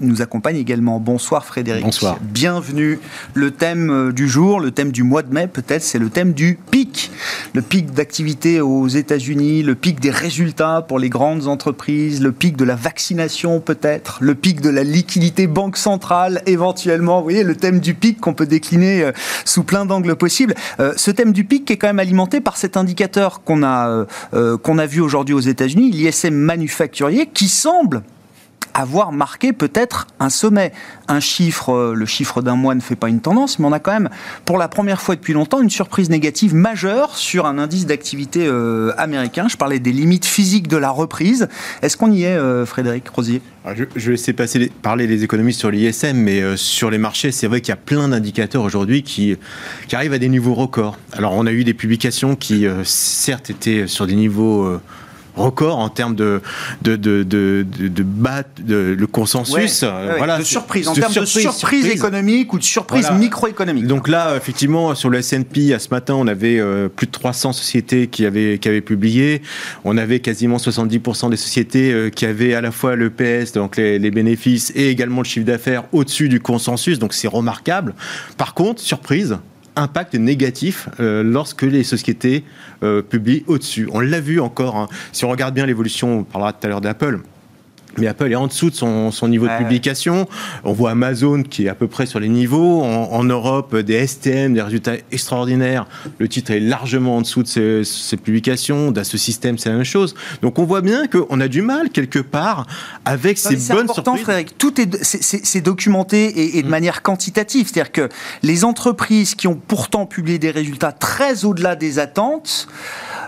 nous 0.00 0.22
accompagne 0.22 0.56
également. 0.56 0.98
Bonsoir 0.98 1.44
Frédéric. 1.44 1.84
Bonsoir. 1.84 2.16
Bienvenue. 2.22 3.00
Le 3.34 3.50
thème 3.50 3.90
euh, 3.90 4.12
du 4.12 4.26
jour, 4.26 4.60
le 4.60 4.70
thème 4.70 4.92
du 4.92 5.02
mois 5.02 5.22
de 5.22 5.30
mai 5.30 5.46
peut-être, 5.46 5.82
c'est 5.82 5.98
le 5.98 6.08
thème 6.08 6.32
du 6.32 6.58
pic. 6.70 7.10
Le 7.52 7.60
pic 7.60 7.92
d'activité 7.92 8.62
aux 8.62 8.88
États-Unis, 8.88 9.62
le 9.62 9.74
pic 9.74 10.00
des 10.00 10.10
résultats 10.10 10.37
pour 10.86 10.98
les 10.98 11.08
grandes 11.08 11.48
entreprises, 11.48 12.22
le 12.22 12.32
pic 12.32 12.56
de 12.56 12.64
la 12.64 12.76
vaccination 12.76 13.60
peut-être, 13.60 14.18
le 14.20 14.34
pic 14.34 14.60
de 14.60 14.70
la 14.70 14.84
liquidité 14.84 15.46
banque 15.46 15.76
centrale 15.76 16.42
éventuellement. 16.46 17.18
Vous 17.18 17.24
voyez, 17.24 17.42
le 17.42 17.56
thème 17.56 17.80
du 17.80 17.94
pic 17.94 18.20
qu'on 18.20 18.34
peut 18.34 18.46
décliner 18.46 19.02
euh, 19.02 19.12
sous 19.44 19.64
plein 19.64 19.84
d'angles 19.84 20.14
possibles. 20.14 20.54
Euh, 20.78 20.92
ce 20.96 21.10
thème 21.10 21.32
du 21.32 21.44
pic 21.44 21.68
est 21.70 21.76
quand 21.76 21.88
même 21.88 21.98
alimenté 21.98 22.40
par 22.40 22.56
cet 22.56 22.76
indicateur 22.76 23.42
qu'on 23.42 23.62
a, 23.62 24.06
euh, 24.34 24.56
qu'on 24.58 24.78
a 24.78 24.86
vu 24.86 25.00
aujourd'hui 25.00 25.34
aux 25.34 25.40
États-Unis, 25.40 25.90
l'ISM 25.90 26.34
manufacturier, 26.34 27.26
qui 27.26 27.48
semble 27.48 28.02
avoir 28.78 29.10
marqué 29.10 29.52
peut-être 29.52 30.06
un 30.20 30.30
sommet. 30.30 30.72
Un 31.08 31.18
chiffre, 31.18 31.74
euh, 31.74 31.94
le 31.94 32.06
chiffre 32.06 32.42
d'un 32.42 32.54
mois 32.54 32.76
ne 32.76 32.80
fait 32.80 32.94
pas 32.94 33.08
une 33.08 33.20
tendance, 33.20 33.58
mais 33.58 33.66
on 33.66 33.72
a 33.72 33.80
quand 33.80 33.92
même, 33.92 34.08
pour 34.44 34.56
la 34.56 34.68
première 34.68 35.02
fois 35.02 35.16
depuis 35.16 35.32
longtemps, 35.32 35.60
une 35.60 35.70
surprise 35.70 36.10
négative 36.10 36.54
majeure 36.54 37.16
sur 37.16 37.46
un 37.46 37.58
indice 37.58 37.86
d'activité 37.86 38.46
euh, 38.46 38.92
américain. 38.96 39.48
Je 39.48 39.56
parlais 39.56 39.80
des 39.80 39.90
limites 39.90 40.26
physiques 40.26 40.68
de 40.68 40.76
la 40.76 40.90
reprise. 40.90 41.48
Est-ce 41.82 41.96
qu'on 41.96 42.12
y 42.12 42.22
est, 42.22 42.36
euh, 42.36 42.64
Frédéric 42.66 43.08
Rosier? 43.08 43.42
Je, 43.74 43.84
vais 43.84 44.12
laisser 44.12 44.32
passer 44.32 44.70
parler 44.80 45.06
les 45.06 45.24
économistes 45.24 45.58
sur 45.58 45.70
l'ISM, 45.70 46.16
mais 46.16 46.56
sur 46.56 46.90
les 46.90 46.96
marchés, 46.96 47.32
c'est 47.32 47.48
vrai 47.48 47.60
qu'il 47.60 47.70
y 47.70 47.72
a 47.72 47.76
plein 47.76 48.08
d'indicateurs 48.08 48.62
aujourd'hui 48.62 49.02
qui, 49.02 49.36
qui 49.88 49.96
arrivent 49.96 50.14
à 50.14 50.18
des 50.18 50.30
niveaux 50.30 50.54
records. 50.54 50.96
Alors, 51.12 51.34
on 51.34 51.44
a 51.46 51.52
eu 51.52 51.64
des 51.64 51.74
publications 51.74 52.34
qui, 52.34 52.66
certes, 52.84 53.50
étaient 53.50 53.86
sur 53.86 54.06
des 54.06 54.14
niveaux 54.14 54.80
record 55.38 55.78
en 55.78 55.88
termes 55.88 56.14
de 56.14 56.40
de 56.82 56.96
de 56.96 57.22
de, 57.22 57.64
de, 58.60 58.96
le 58.98 59.06
consensus. 59.06 59.84
voilà, 60.18 60.38
de 60.38 60.42
surprise 60.42 60.88
en 60.88 60.94
termes 60.94 61.12
de 61.12 61.24
surprise, 61.24 61.86
économique 61.86 62.52
ou 62.52 62.58
de 62.58 62.64
surprise 62.64 63.10
microéconomique. 63.12 63.86
Donc 63.86 64.08
là, 64.08 64.36
effectivement, 64.36 64.94
sur 64.94 65.10
le 65.10 65.18
S&P, 65.18 65.72
à 65.72 65.78
ce 65.78 65.88
matin, 65.90 66.14
on 66.14 66.26
avait 66.26 66.58
euh, 66.58 66.88
plus 66.88 67.06
de 67.06 67.12
300 67.12 67.52
sociétés 67.52 68.06
qui 68.08 68.26
avaient 68.26 68.58
qui 68.58 68.68
avaient 68.68 68.80
publié. 68.80 69.42
On 69.84 69.96
avait 69.96 70.20
quasiment 70.20 70.56
70% 70.56 71.30
des 71.30 71.36
sociétés 71.36 71.92
euh, 71.92 72.10
qui 72.10 72.26
avaient 72.26 72.54
à 72.54 72.60
la 72.60 72.70
fois 72.70 72.96
le 72.96 73.10
PS, 73.10 73.52
donc 73.52 73.76
les, 73.76 73.98
les 73.98 74.10
bénéfices, 74.10 74.72
et 74.74 74.88
également 74.88 75.22
le 75.22 75.26
chiffre 75.26 75.46
d'affaires 75.46 75.84
au-dessus 75.92 76.28
du 76.28 76.40
consensus. 76.40 76.98
Donc 76.98 77.14
c'est 77.14 77.28
remarquable. 77.28 77.94
Par 78.36 78.54
contre, 78.54 78.80
surprise, 78.80 79.38
impact 79.78 80.14
négatif 80.14 80.88
euh, 81.00 81.22
lorsque 81.22 81.62
les 81.62 81.84
sociétés 81.84 82.44
euh, 82.82 83.02
publient 83.02 83.44
au-dessus. 83.46 83.88
On 83.92 84.00
l'a 84.00 84.20
vu 84.20 84.40
encore, 84.40 84.76
hein. 84.76 84.88
si 85.12 85.24
on 85.24 85.30
regarde 85.30 85.54
bien 85.54 85.66
l'évolution, 85.66 86.20
on 86.20 86.24
parlera 86.24 86.52
tout 86.52 86.66
à 86.66 86.68
l'heure 86.68 86.80
d'Apple, 86.80 87.20
mais 87.98 88.06
Apple 88.06 88.30
est 88.30 88.36
en 88.36 88.46
dessous 88.46 88.70
de 88.70 88.74
son, 88.74 89.28
niveau 89.28 89.46
de 89.46 89.56
publication. 89.58 90.28
On 90.64 90.72
voit 90.72 90.90
Amazon 90.90 91.42
qui 91.42 91.66
est 91.66 91.68
à 91.68 91.74
peu 91.74 91.86
près 91.86 92.06
sur 92.06 92.20
les 92.20 92.28
niveaux. 92.28 92.82
En, 92.82 93.24
Europe, 93.24 93.76
des 93.76 94.06
STM, 94.06 94.54
des 94.54 94.62
résultats 94.62 94.94
extraordinaires. 95.12 95.86
Le 96.18 96.28
titre 96.28 96.52
est 96.52 96.60
largement 96.60 97.16
en 97.18 97.20
dessous 97.20 97.42
de 97.42 97.82
ses, 97.84 98.16
publications. 98.16 98.92
ce 99.02 99.18
système, 99.18 99.58
c'est 99.58 99.68
la 99.68 99.76
même 99.76 99.84
chose. 99.84 100.14
Donc 100.42 100.58
on 100.58 100.64
voit 100.64 100.80
bien 100.80 101.06
qu'on 101.06 101.40
a 101.40 101.48
du 101.48 101.62
mal 101.62 101.90
quelque 101.90 102.18
part 102.18 102.66
avec 103.04 103.38
ces 103.38 103.56
bonnes 103.56 103.84
important, 103.84 104.16
surprises. 104.16 104.24
Frédéric. 104.24 104.58
Tout 104.58 104.80
est, 104.80 105.02
c'est, 105.02 105.60
documenté 105.60 106.56
et, 106.58 106.62
de 106.62 106.66
mm. 106.66 106.70
manière 106.70 107.02
quantitative. 107.02 107.68
C'est-à-dire 107.72 107.92
que 107.92 108.08
les 108.42 108.64
entreprises 108.64 109.34
qui 109.34 109.46
ont 109.46 109.60
pourtant 109.66 110.06
publié 110.06 110.38
des 110.38 110.50
résultats 110.50 110.92
très 110.92 111.44
au-delà 111.44 111.76
des 111.76 111.98
attentes, 111.98 112.68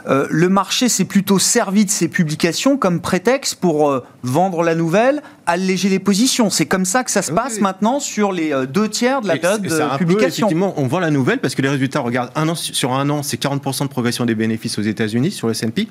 euh, 0.09 0.27
le 0.31 0.49
marché 0.49 0.89
s'est 0.89 1.05
plutôt 1.05 1.39
servi 1.39 1.85
de 1.85 1.91
ces 1.91 2.09
publications 2.09 2.77
comme 2.77 3.01
prétexte 3.01 3.57
pour 3.57 3.91
euh, 3.91 4.05
vendre 4.23 4.60
la 4.63 4.75
nouvelle, 4.75 5.23
alléger 5.47 5.89
les 5.89 5.99
positions. 5.99 6.51
C'est 6.51 6.67
comme 6.67 6.85
ça 6.85 7.05
que 7.05 7.11
ça 7.11 7.23
se 7.23 7.33
passe 7.33 7.61
maintenant 7.61 8.01
sur 8.01 8.33
les 8.33 8.53
euh, 8.53 8.67
deux 8.67 8.89
tiers 8.89 9.21
de 9.21 9.29
la 9.29 9.37
période 9.37 9.63
de 9.63 9.99
publication. 9.99 10.47
effectivement, 10.47 10.75
on 10.77 10.87
vend 10.87 11.01
la 11.01 11.11
nouvelle 11.11 11.39
parce 11.39 11.55
que 11.55 11.63
les 11.63 11.69
résultats, 11.69 12.01
regarde, 12.01 12.31
un 12.35 12.49
an, 12.49 12.55
sur 12.55 12.93
un 12.93 13.09
an, 13.11 13.23
c'est 13.23 13.41
40% 13.41 13.85
de 13.85 13.89
progression 13.89 14.27
des 14.27 14.35
bénéfices 14.35 14.79
aux 14.79 14.83
États-Unis 14.83 15.31
sur 15.31 15.47
le 15.47 15.53
S&P. 15.53 15.89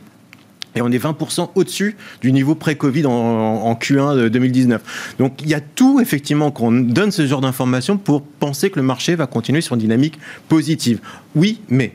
Et 0.75 0.81
on 0.81 0.91
est 0.91 1.03
20% 1.03 1.49
au-dessus 1.55 1.97
du 2.21 2.31
niveau 2.31 2.53
pré-Covid 2.53 3.05
en, 3.07 3.73
Q1 3.73 4.15
de 4.15 4.29
2019. 4.29 5.15
Donc 5.17 5.41
il 5.41 5.49
y 5.49 5.55
a 5.55 5.61
tout, 5.61 5.99
effectivement, 5.99 6.51
qu'on 6.51 6.71
donne 6.71 7.11
ce 7.11 7.25
genre 7.25 7.41
d'informations 7.41 7.97
pour 7.97 8.21
penser 8.21 8.69
que 8.69 8.79
le 8.79 8.85
marché 8.85 9.15
va 9.15 9.25
continuer 9.25 9.61
sur 9.61 9.75
une 9.75 9.81
dynamique 9.81 10.19
positive. 10.47 10.99
Oui, 11.35 11.61
mais 11.69 11.93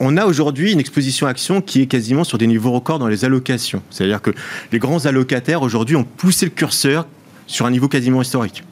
on 0.00 0.16
a 0.16 0.26
aujourd'hui 0.26 0.72
une 0.72 0.80
exposition 0.80 1.26
action 1.26 1.60
qui 1.60 1.82
est 1.82 1.86
quasiment 1.86 2.24
sur 2.24 2.38
des 2.38 2.46
niveaux 2.46 2.72
records 2.72 2.98
dans 2.98 3.08
les 3.08 3.24
allocations. 3.24 3.82
C'est-à-dire 3.90 4.22
que 4.22 4.30
les 4.72 4.78
grands 4.78 5.06
allocataires 5.06 5.62
aujourd'hui 5.62 5.96
ont 5.96 6.04
poussé 6.04 6.46
le 6.46 6.50
curseur 6.50 7.06
sur 7.46 7.66
un 7.66 7.70
niveau 7.70 7.88
quasiment 7.88 8.22
historique. 8.22 8.62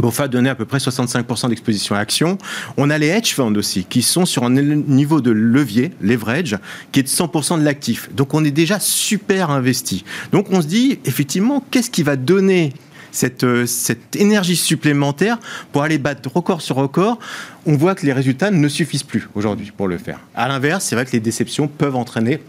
BOFA 0.00 0.28
donnait 0.28 0.50
à 0.50 0.54
peu 0.54 0.64
près 0.64 0.78
65% 0.78 1.48
d'exposition 1.48 1.96
à 1.96 1.98
action. 1.98 2.38
On 2.76 2.88
a 2.88 2.98
les 2.98 3.08
hedge 3.08 3.34
funds 3.34 3.56
aussi, 3.56 3.84
qui 3.84 4.02
sont 4.02 4.26
sur 4.26 4.44
un 4.44 4.50
niveau 4.50 5.20
de 5.20 5.32
levier, 5.32 5.90
leverage, 6.00 6.56
qui 6.92 7.00
est 7.00 7.02
de 7.02 7.08
100% 7.08 7.58
de 7.58 7.64
l'actif. 7.64 8.08
Donc 8.14 8.32
on 8.32 8.44
est 8.44 8.52
déjà 8.52 8.78
super 8.78 9.50
investi. 9.50 10.04
Donc 10.30 10.46
on 10.50 10.62
se 10.62 10.68
dit, 10.68 11.00
effectivement, 11.04 11.64
qu'est-ce 11.72 11.90
qui 11.90 12.04
va 12.04 12.14
donner 12.14 12.72
cette, 13.10 13.44
euh, 13.44 13.66
cette 13.66 14.16
énergie 14.16 14.56
supplémentaire 14.56 15.38
pour 15.72 15.82
aller 15.82 15.98
battre 15.98 16.30
record 16.32 16.62
sur 16.62 16.76
record, 16.76 17.18
on 17.66 17.76
voit 17.76 17.94
que 17.94 18.06
les 18.06 18.12
résultats 18.12 18.50
ne 18.50 18.68
suffisent 18.68 19.02
plus 19.02 19.28
aujourd'hui 19.34 19.72
pour 19.76 19.88
le 19.88 19.98
faire. 19.98 20.20
À 20.34 20.48
l'inverse, 20.48 20.84
c'est 20.84 20.94
vrai 20.94 21.04
que 21.04 21.12
les 21.12 21.20
déceptions 21.20 21.68
peuvent 21.68 21.96
entraîner 21.96 22.40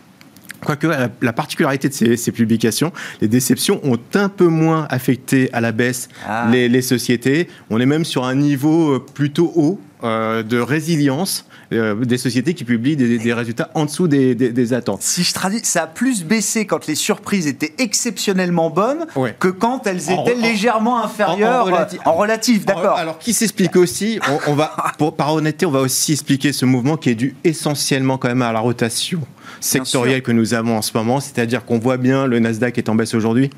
Quoique 0.66 0.88
la 1.22 1.34
particularité 1.34 1.88
de 1.88 2.16
ces, 2.16 2.32
publications, 2.32 2.92
les 3.22 3.28
déceptions 3.28 3.80
ont 3.84 3.98
un 4.16 4.30
peu 4.30 4.48
moins 4.48 4.88
affecté 4.90 5.50
à 5.54 5.62
la 5.62 5.72
baisse 5.72 6.10
ah. 6.28 6.50
les, 6.52 6.82
sociétés. 6.82 7.48
On 7.70 7.80
est 7.80 7.86
même 7.86 8.04
sur 8.04 8.26
un 8.26 8.36
niveau 8.36 8.96
euh, 8.96 9.06
plutôt 9.14 9.54
haut 9.56 9.80
euh, 10.04 10.44
de 10.44 10.60
résilience 10.60 11.46
euh, 11.72 11.96
des 11.96 12.18
sociétés 12.18 12.54
qui 12.54 12.64
publient 12.64 12.96
des, 12.96 13.34
résultats 13.34 13.70
en 13.76 13.86
dessous 13.86 14.08
des, 14.08 14.74
attentes. 14.74 15.02
Si 15.02 15.24
je 15.24 15.34
traduis, 15.34 15.60
ça 15.64 15.84
a 15.84 15.88
plus 15.88 16.24
baissé 16.24 16.66
quand 16.66 16.88
les 16.88 16.96
surprises 16.96 17.48
étaient 17.48 17.74
exceptionnellement 17.78 18.70
bonnes 18.70 19.06
que 19.40 19.50
quand 19.50 19.86
elles 19.86 20.10
étaient 20.10 20.36
légèrement 20.36 21.04
inférieures 21.04 21.68
en, 22.06 22.14
relatif. 22.14 22.66
d'accord. 22.66 22.98
Alors, 22.98 23.20
qui 23.20 23.34
s'explique 23.34 23.76
aussi, 23.76 24.20
on, 24.48 24.54
va, 24.54 24.76
par 25.18 25.34
honnêteté, 25.34 25.66
on 25.66 25.72
va 25.72 25.82
aussi 25.82 26.14
expliquer 26.14 26.54
ce 26.54 26.66
mouvement 26.66 26.98
qui 26.98 27.10
est 27.10 27.16
dû 27.16 27.36
essentiellement 27.44 28.18
quand 28.18 28.30
même 28.30 28.42
à 28.42 28.52
la 28.52 28.60
rotation 28.60 29.22
sectorielle 29.60 30.22
que 30.22 30.32
nous 30.32 30.54
avons 30.54 30.78
en 30.78 30.82
ce 30.82 30.92
moment, 30.96 31.20
c'est-à-dire 31.20 31.66
qu'on 31.66 31.80
voit 31.80 31.98
bien 31.98 32.26
le 32.26 32.40
Nasdaq 32.40 32.78
est 32.78 32.90
en 32.90 32.96
baisse 32.96 33.14
aujourd'hui 33.14 33.50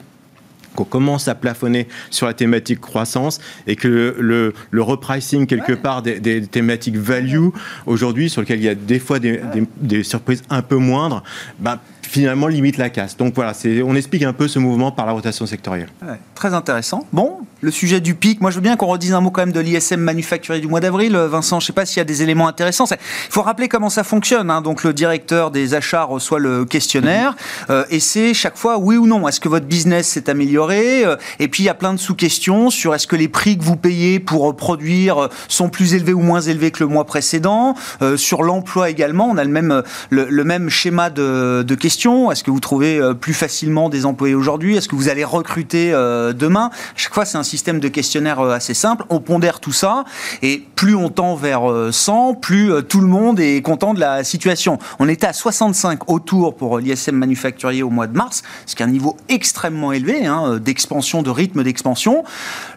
qu'on 0.75 0.84
commence 0.84 1.28
à 1.28 1.36
plafonner 1.36 1.88
sur 2.10 2.28
la 2.28 2.34
thématique 2.34 2.80
croissance 2.80 3.40
et 3.68 3.75
que 3.75 4.16
le, 4.18 4.54
le 4.70 4.82
repricing 4.82 5.46
quelque 5.48 5.74
part 5.74 6.01
des, 6.01 6.42
thématiques 6.48 6.98
value 6.98 7.50
aujourd'hui 7.86 8.30
sur 8.30 8.42
lequel 8.42 8.60
il 8.60 8.66
y 8.66 8.70
a 8.70 8.75
des 8.75 9.00
fois 9.00 9.20
des, 9.20 9.42
des, 9.78 10.04
surprises 10.04 10.44
un 10.50 10.62
peu 10.62 10.78
moindres, 10.78 11.24
ben, 11.60 11.80
finalement 12.01 12.48
limite 12.48 12.78
la 12.78 12.90
casse. 12.90 13.18
Donc 13.18 13.36
voilà, 13.36 13.54
on 13.86 13.96
explique 13.96 14.24
un 14.24 14.34
peu 14.34 14.48
ce 14.48 14.60
mouvement 14.60 14.92
par 14.92 15.06
la 15.06 15.13
rotation 15.13 15.46
sectorielle. 15.46 15.90
très 16.36 16.54
intéressant. 16.54 17.08
Bon, 17.13 17.40
le 17.62 17.72
sujet 17.72 18.01
du 18.01 18.15
pic, 18.15 18.41
moi 18.41 18.51
je 18.51 18.56
veux 18.56 18.62
bien 18.62 18.75
qu'on 18.75 18.88
redise 18.88 19.13
un 19.13 19.22
mot 19.22 19.32
quand 19.32 19.41
même 19.41 19.51
de 19.51 19.60
l'ISM 19.60 20.00
manufacturier 20.00 20.62
du 20.62 20.68
mois 20.68 20.80
d'avril. 20.80 21.15
Vincent, 21.15 21.60
je 21.60 21.65
ne 21.65 21.68
sais 21.68 21.74
pas 21.74 21.86
s'il 21.86 21.98
y 21.98 22.01
a 22.01 22.06
des 22.06 22.24
éléments 22.24 22.48
intéressants. 22.48 22.86
Il 22.89 22.98
faut 23.30 23.41
rappeler 23.41 23.68
comment 23.68 23.89
ça 23.89 24.03
fonctionne. 24.03 24.50
Hein. 24.50 24.62
Donc 24.62 24.84
le 24.84 24.94
directeur 24.94 25.51
des 25.51 25.74
achats 25.74 26.03
reçoit 26.03 26.39
le 26.39 26.65
questionnaire 26.65 27.36
euh, 27.70 27.86
et 27.89 28.00
c'est 28.00 28.34
chaque 28.34 28.58
fois 28.58 28.77
oui 28.77 28.98
ou 28.98 29.08
non. 29.08 29.27
Est-ce 29.27 29.39
que 29.39 29.50
votre 29.50 29.65
business 29.65 30.08
s'est 30.08 30.30
amélioré 30.30 31.06
euh, 31.06 31.15
Et 31.39 31.48
puis 31.48 31.63
il 31.63 31.65
y 31.65 31.70
a 31.70 31.74
plein 31.74 31.94
de 31.94 32.00
sous-questions 32.00 32.70
sur 32.70 32.96
est-ce 32.96 33.08
que 33.08 33.15
les 33.15 33.27
prix 33.27 33.58
que 33.58 33.63
vous 33.63 33.77
payez 33.77 34.20
pour 34.20 34.56
produire 34.56 35.30
sont 35.48 35.70
plus 35.70 35.94
élevés 35.94 36.13
ou 36.13 36.22
moins 36.22 36.41
élevés 36.41 36.72
que 36.72 36.84
le 36.84 36.89
mois 36.89 37.06
précédent. 37.06 37.75
Euh, 38.01 38.18
sur 38.18 38.44
l'emploi 38.44 38.89
également, 38.89 39.27
on 39.30 39.38
a 39.38 39.44
le 39.44 39.50
même, 39.50 39.84
le, 40.10 40.44
même 40.44 40.70
schéma 40.70 41.10
de, 41.10 41.75
questions 41.80 42.32
est-ce 42.32 42.44
que 42.44 42.51
vous 42.51 42.60
trouvez 42.60 43.00
euh, 43.00 43.13
plus 43.13 43.34
facilement 43.34 43.89
des 43.89 44.06
employés 44.06 44.36
aujourd'hui? 44.36 44.75
Est-ce 44.75 44.88
que 44.88 44.96
vous 44.96 45.10
allez 45.10 45.24
recruter 45.24 45.91
euh, 45.94 46.34
demain? 46.34 46.70
Chaque 46.96 47.13
fois, 47.13 47.25
c'est 47.25 47.38
un 47.38 47.44
système 47.51 47.79
de 47.79 47.88
questionnaire 47.88 48.39
euh, 48.39 48.53
assez 48.53 48.74
simple. 48.74 49.05
On 49.10 49.20
pondère 49.20 49.60
tout 49.60 49.72
ça 49.72 50.05
et 50.41 50.63
plus 50.75 50.96
on 50.96 51.10
tend 51.10 51.36
vers 51.36 51.62
100, 51.91 52.36
plus 52.36 52.72
tout 52.89 53.01
le 53.01 53.08
monde 53.08 53.39
est 53.39 53.62
content 53.62 53.93
de 53.93 54.00
la 54.00 54.24
situation. 54.24 54.79
On 55.00 55.08
était 55.08 55.27
à 55.27 55.34
65 55.34 56.10
autour 56.10 56.55
pour 56.55 56.79
l'ISM 56.79 57.15
manufacturier 57.15 57.84
au 57.84 57.89
mois 57.89 58.08
de 58.08 58.17
mars, 58.17 58.41
ce 58.65 58.75
qui 58.75 58.81
est 58.81 58.86
un 58.86 58.89
niveau 58.89 59.15
extrêmement 59.29 59.91
élevé 59.91 60.25
hein, 60.25 60.58
d'expansion, 60.58 61.22
de 61.22 61.29
rythme 61.29 61.63
d'expansion. 61.63 62.24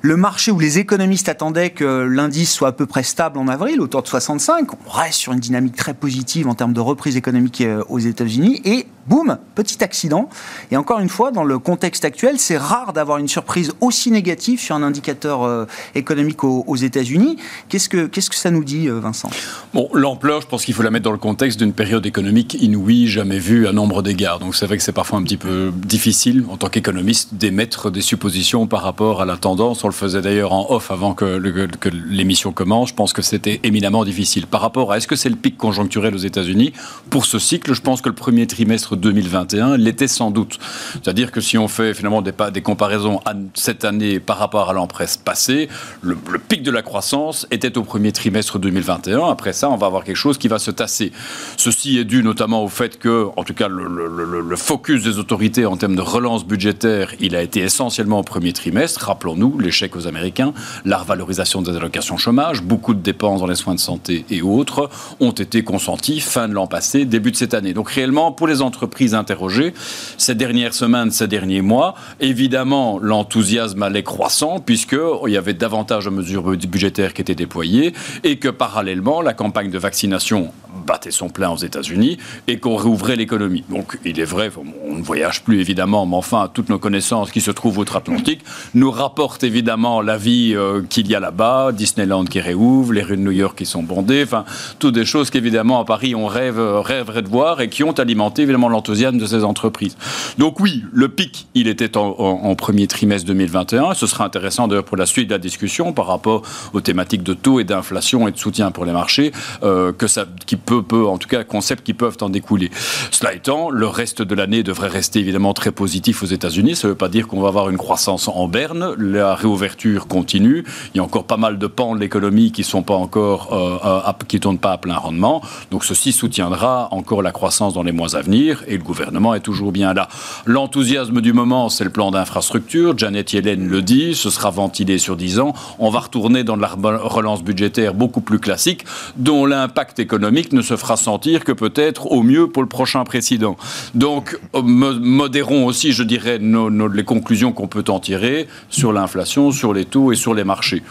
Le 0.03 0.17
marché 0.17 0.51
où 0.51 0.59
les 0.59 0.79
économistes 0.79 1.31
attendaient 1.31 1.71
que 1.71 1.85
l'indice 1.85 2.53
soit 2.53 2.69
à 2.69 2.73
peu 2.73 2.85
près 2.85 3.03
stable 3.03 3.39
en 3.39 3.49
avril, 3.49 3.81
autour 3.81 4.03
de 4.03 4.09
65, 4.09 4.69
on 4.75 4.91
reste 4.91 5.19
sur 5.19 5.33
une 5.33 5.41
dynamique 5.41 5.77
très 5.77 5.95
positive 5.95 6.49
en 6.49 6.55
termes 6.55 6.75
de 6.75 6.81
reprise 6.81 7.17
économique 7.17 7.63
aux 7.89 7.99
États-Unis 7.99 8.61
et 8.65 8.87
boum, 9.07 9.39
petit 9.55 9.83
accident. 9.83 10.29
Et 10.71 10.77
encore 10.77 11.01
une 11.01 11.09
fois, 11.09 11.31
dans 11.31 11.45
le 11.45 11.59
contexte 11.59 12.05
actuel, 12.05 12.39
c'est 12.39 12.57
rare 12.57 12.93
d'avoir 12.93 13.19
une 13.19 13.29
surprise 13.29 13.73
aussi 13.81 14.11
négative 14.11 14.61
sur 14.61 14.75
un 14.75 14.83
indicateur 14.83 15.43
euh, 15.43 15.67
économique 15.95 16.45
aux, 16.45 16.77
États-Unis. 16.77 17.37
Qu'est-ce 17.69 17.89
que, 17.89 18.07
qu'est-ce 18.07 18.31
que 18.31 18.37
ça 18.37 18.51
nous 18.51 18.65
dit, 18.65 18.89
euh, 18.89 18.99
Vincent? 18.99 19.31
Bon, 19.73 19.89
l'ampleur, 19.95 20.41
je 20.41 20.47
pense 20.47 20.65
qu'il 20.65 20.75
faut 20.75 20.83
la 20.83 20.91
mettre 20.91 21.05
dans 21.05 21.13
le 21.13 21.19
contexte 21.19 21.59
d'une 21.59 21.73
période 21.73 22.05
économique 22.05 22.55
inouïe, 22.61 23.07
jamais 23.07 23.39
vue 23.39 23.67
à 23.67 23.73
nombre 23.73 24.03
d'égards. 24.03 24.39
Donc 24.39 24.57
c'est 24.57 24.67
vrai 24.67 24.77
que 24.77 24.83
c'est 24.83 24.93
parfois 24.93 25.19
un 25.19 25.23
petit 25.23 25.37
peu 25.37 25.73
difficile, 25.75 26.45
en 26.51 26.57
tant 26.57 26.69
qu'économiste, 26.69 27.35
d'émettre 27.35 27.91
des 27.91 28.01
suppositions 28.01 28.67
par 28.67 28.83
rapport 28.83 29.23
à 29.23 29.25
la 29.25 29.37
tendance. 29.37 29.85
On 29.85 29.89
le 29.89 29.93
faisait 29.93 30.21
d'ailleurs 30.21 30.53
en 30.53 30.67
off 30.71 30.91
avant 30.91 31.15
que, 31.15 31.39
que 31.79 31.89
l'émission 31.89 32.53
commence. 32.53 32.91
Je 32.91 32.95
pense 32.95 33.13
que 33.13 33.23
c'était 33.23 33.61
éminemment 33.63 34.05
difficile. 34.05 34.47
Par 34.47 34.61
rapport 34.61 34.93
à 34.93 34.97
est-ce 34.97 35.07
que 35.07 35.17
c'est 35.17 35.29
le 35.29 35.37
pic 35.37 35.57
conjoncturel 35.57 36.15
aux 36.15 36.19
États-Unis? 36.19 36.73
Pour 37.11 37.27
ce 37.27 37.39
cycle, 37.39 37.75
je 37.75 37.81
pense 37.81 38.01
que 38.01 38.09
le 38.09 38.15
premier 38.15 38.47
trimestre 38.47 38.94
2021 38.97 39.77
l'était 39.77 40.09
sans 40.09 40.31
doute. 40.31 40.59
C'est-à-dire 40.93 41.33
que 41.33 41.41
si 41.41 41.59
on 41.59 41.69
fait 41.69 41.95
finalement 41.95 42.23
des, 42.23 42.33
comparaisons 42.63 43.21
cette 43.55 43.85
année 43.85 44.21
par 44.21 44.39
rapport 44.39 44.71
à 44.71 44.73
l'an 44.73 44.87
passé, 45.25 45.69
le, 46.03 46.17
pic 46.49 46.63
de 46.63 46.71
la 46.71 46.83
croissance 46.83 47.47
était 47.51 47.77
au 47.79 47.83
premier 47.83 48.13
trimestre 48.13 48.59
2021. 48.59 49.29
Après 49.29 49.53
ça, 49.53 49.71
on 49.71 49.77
va 49.77 49.87
avoir 49.87 50.05
quelque 50.05 50.17
chose 50.17 50.39
qui 50.39 50.49
va 50.49 50.59
se 50.59 50.71
tasser. 50.71 51.13
Ceci 51.57 51.99
est 51.99 52.05
dû 52.05 52.23
notamment 52.23 52.65
au 52.65 52.69
fait 52.69 52.99
que, 52.99 53.29
en 53.37 53.45
tout 53.45 53.55
cas, 53.55 53.69
le, 53.69 54.57
focus 54.57 55.03
des 55.03 55.19
autorités 55.19 55.67
en 55.67 55.77
termes 55.77 55.97
de 55.97 56.01
relance 56.01 56.47
budgétaire, 56.47 57.13
il 57.21 57.35
a 57.35 57.43
été 57.43 57.61
essentiellement 57.61 58.21
au 58.21 58.23
premier 58.23 58.53
trimestre. 58.53 59.07
Rappelons-nous 59.07 59.59
l'échec 59.59 59.97
aux 59.97 60.07
Américains, 60.07 60.55
la 60.85 60.99
revalorisation 60.99 61.61
des 61.61 61.77
allocations 61.77 62.17
chômage, 62.17 62.63
beaucoup 62.63 62.95
de 62.95 63.01
dépenses 63.01 63.41
dans 63.41 63.47
les 63.47 63.55
soins 63.55 63.75
de 63.75 63.81
santé 63.81 64.25
et 64.31 64.43
autres 64.43 64.89
ont 65.21 65.33
été 65.33 65.63
consentis 65.63 66.21
fin 66.21 66.49
de 66.49 66.55
l'an 66.55 66.67
passé, 66.67 67.05
début 67.05 67.31
de 67.31 67.37
cette 67.37 67.55
année. 67.55 67.75
Donc 67.75 67.91
réellement, 67.91 68.33
pour 68.33 68.47
les 68.47 68.63
entreprises, 68.63 68.84
entreprises 68.85 69.15
interrogées 69.15 69.73
ces 70.19 70.35
dernières 70.35 70.75
semaines, 70.75 71.11
ces 71.11 71.27
derniers 71.27 71.63
mois. 71.63 71.95
Évidemment, 72.21 72.99
l'enthousiasme 73.01 73.83
allait 73.83 74.03
croissant 74.03 74.61
puisqu'il 74.61 75.31
y 75.31 75.37
avait 75.37 75.55
davantage 75.55 76.05
de 76.05 76.11
mesures 76.11 76.57
budgétaires 76.57 77.15
qui 77.15 77.23
étaient 77.23 77.35
déployées 77.35 77.95
et 78.23 78.37
que 78.39 78.49
parallèlement, 78.49 79.23
la 79.23 79.33
campagne 79.33 79.71
de 79.71 79.79
vaccination 79.79 80.53
battait 80.85 81.11
son 81.11 81.29
plein 81.29 81.51
aux 81.51 81.57
États-Unis 81.57 82.19
et 82.49 82.59
qu'on 82.59 82.77
réouvrait 82.77 83.17
l'économie. 83.17 83.65
Donc, 83.69 83.99
il 84.05 84.21
est 84.21 84.25
vrai, 84.25 84.51
on 84.87 84.97
ne 84.97 85.03
voyage 85.03 85.43
plus 85.43 85.61
évidemment, 85.61 86.07
mais 86.07 86.17
enfin, 86.17 86.51
toutes 86.53 86.69
nos 86.69 86.79
connaissances 86.79 87.31
qui 87.31 87.41
se 87.41 87.51
trouvent 87.51 87.79
outre-Atlantique 87.79 88.43
nous 88.75 88.91
rapportent 88.91 89.45
évidemment 89.45 90.01
la 90.01 90.17
vie 90.17 90.55
euh, 90.55 90.83
qu'il 90.89 91.09
y 91.09 91.15
a 91.15 91.21
là-bas, 91.21 91.73
Disneyland 91.73 92.25
qui 92.25 92.41
réouvre, 92.41 92.93
les 92.93 93.03
rues 93.03 93.17
de 93.17 93.23
New 93.23 93.31
York 93.31 93.57
qui 93.57 93.67
sont 93.67 93.83
bondées, 93.83 94.23
enfin, 94.25 94.45
toutes 94.79 94.95
des 94.95 95.05
choses 95.05 95.31
qu'évidemment 95.31 95.81
à 95.81 95.85
Paris 95.85 96.15
on 96.15 96.27
rêve, 96.27 96.61
rêverait 96.61 97.23
de 97.23 97.29
voir 97.29 97.61
et 97.61 97.69
qui 97.69 97.83
ont 97.83 97.93
alimenté 97.93 98.43
évidemment 98.43 98.69
l'enthousiasme 98.69 99.19
de 99.19 99.27
ces 99.27 99.45
entreprises. 99.45 99.97
Donc 100.39 100.61
oui, 100.61 100.85
le 100.93 101.09
pic, 101.09 101.47
il 101.55 101.69
était 101.69 101.97
en, 101.97 102.55
premier 102.55 102.87
trimestre 102.87 103.27
2021. 103.29 103.95
Ce 103.95 104.07
sera 104.07 104.25
intéressant 104.25 104.69
d'ailleurs 104.69 104.85
pour 104.85 104.97
la 104.97 105.07
suite 105.07 105.29
de 105.29 105.35
la 105.35 105.39
discussion 105.39 105.93
par 105.93 106.07
rapport 106.07 106.43
aux 106.73 106.81
thématiques 106.81 107.23
de 107.23 107.35
taux 107.35 107.61
et 107.61 107.65
d'inflation 107.65 108.29
et 108.29 108.33
de 108.33 108.39
soutien 108.39 108.71
pour 108.71 108.85
les 108.85 108.93
marchés, 108.93 109.33
euh, 109.63 109.93
que 109.93 110.07
ça, 110.07 110.27
qui 110.47 110.57
peut 110.57 110.74
peu, 110.83 111.07
en 111.07 111.19
tout 111.19 111.29
cas, 111.29 111.45
concepts 111.45 111.85
qui 111.85 111.95
peuvent 111.95 112.17
en 112.21 112.29
découler. 112.29 112.71
Cela 113.11 113.35
étant, 113.35 113.71
le 113.71 113.87
reste 113.87 114.23
de 114.23 114.35
l'année 114.35 114.63
devrait 114.63 114.89
rester 114.89 115.21
évidemment 115.21 115.55
très 115.55 115.73
positif 115.73 116.23
aux 116.23 116.27
États-Unis. 116.27 116.77
Ça 116.77 116.89
ne 116.89 116.93
veut 116.93 116.99
pas 116.99 117.09
dire 117.09 117.29
qu'on 117.29 117.41
va 117.41 117.49
avoir 117.49 117.71
une 117.71 117.77
croissance 117.77 118.29
en 118.29 118.49
berne. 118.49 118.95
La 118.99 119.35
réouverture 119.35 120.07
continue. 120.07 120.65
Il 120.95 120.99
y 120.99 121.01
a 121.01 121.05
encore 121.05 121.25
pas 121.25 121.37
mal 121.37 121.59
de 121.59 121.67
pans 121.67 121.95
de 121.95 122.01
l'économie 122.01 122.53
qui 122.53 122.65
sont 122.65 122.83
pas 122.83 122.95
encore, 122.95 123.53
euh, 123.53 124.13
qui 124.29 124.41
tournent 124.41 124.59
pas 124.59 124.73
à 124.73 124.79
plein 124.79 124.97
rendement. 124.97 125.43
Donc 125.71 125.85
ceci 125.85 126.13
soutiendra 126.13 126.89
encore 126.91 127.23
la 127.23 127.33
croissance 127.33 127.75
dans 127.75 127.83
les 127.83 127.93
mois 127.93 128.17
à 128.17 128.23
venir 128.23 128.65
et 128.67 128.77
le 128.77 128.83
gouvernement 128.83 129.35
est 129.35 129.41
toujours 129.41 129.73
bien 129.73 129.95
là. 129.95 130.09
L'enthousiasme 130.47 131.21
du 131.21 131.33
moment, 131.33 131.69
c'est 131.69 131.85
le 131.85 131.91
plan 131.91 132.11
d'infrastructure. 132.11 132.97
Janet 132.97 133.33
Yellen 133.33 133.69
le 133.69 133.83
dit, 133.83 134.15
ce 134.15 134.31
sera 134.31 134.51
ventilé 134.51 134.99
sur 134.99 135.17
10 135.17 135.41
ans. 135.41 135.55
On 135.79 135.91
va 135.91 136.01
retourner 136.01 136.45
dans 136.45 136.57
de 136.57 136.63
la 136.63 136.69
relance 136.69 137.43
budgétaire 137.43 137.95
beaucoup 137.95 138.21
plus 138.21 138.39
classique, 138.39 138.85
dont 139.17 139.47
l'impact 139.47 139.99
économique 139.99 140.53
ne 140.53 140.63
se 140.65 140.77
fera 140.77 140.97
sentir 140.97 141.45
que 141.45 141.53
peut-être 141.53 142.11
au 142.11 142.23
mieux 142.23 142.49
pour 142.49 142.63
le 142.63 142.69
prochain 142.69 143.05
président. 143.05 143.57
Donc, 143.95 144.39
euh, 144.55 144.63
modérons 144.63 145.67
aussi, 145.67 145.93
je 145.93 146.03
dirais, 146.03 146.39
les 146.41 147.05
conclusions 147.05 147.53
qu'on 147.53 147.69
peut 147.69 147.85
en 147.89 148.01
tirer 148.01 148.49
sur 148.69 148.93
l'inflation, 148.93 149.53
sur 149.53 149.73
les 149.73 149.85
taux 149.85 150.13
et 150.13 150.17
sur 150.17 150.35
les 150.35 150.45
marchés. 150.45 150.83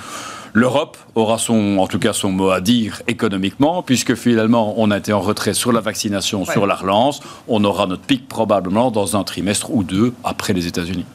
L'Europe 0.56 0.98
aura 1.16 1.40
son, 1.40 1.80
en 1.80 1.88
tout 1.88 1.98
cas 1.98 2.14
son 2.14 2.32
mot 2.32 2.52
à 2.52 2.62
dire 2.62 3.02
économiquement, 3.08 3.82
puisque 3.82 4.14
finalement 4.14 4.76
on 4.78 4.92
a 4.92 5.00
été 5.00 5.12
en 5.12 5.20
retrait 5.20 5.56
sur 5.56 5.72
la 5.72 5.82
vaccination, 5.82 6.46
sur 6.46 6.68
la 6.68 6.76
relance. 6.76 7.22
On 7.48 7.64
aura 7.64 7.88
notre 7.88 8.04
pic 8.04 8.28
probablement 8.28 8.92
dans 8.92 9.18
un 9.18 9.24
trimestre 9.24 9.72
ou 9.72 9.84
deux 9.84 10.14
après 10.24 10.54
les 10.54 10.68
États-Unis. 10.68 11.06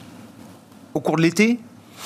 Au 0.93 1.01
cours 1.01 1.17
de 1.17 1.23
l'été? 1.23 1.61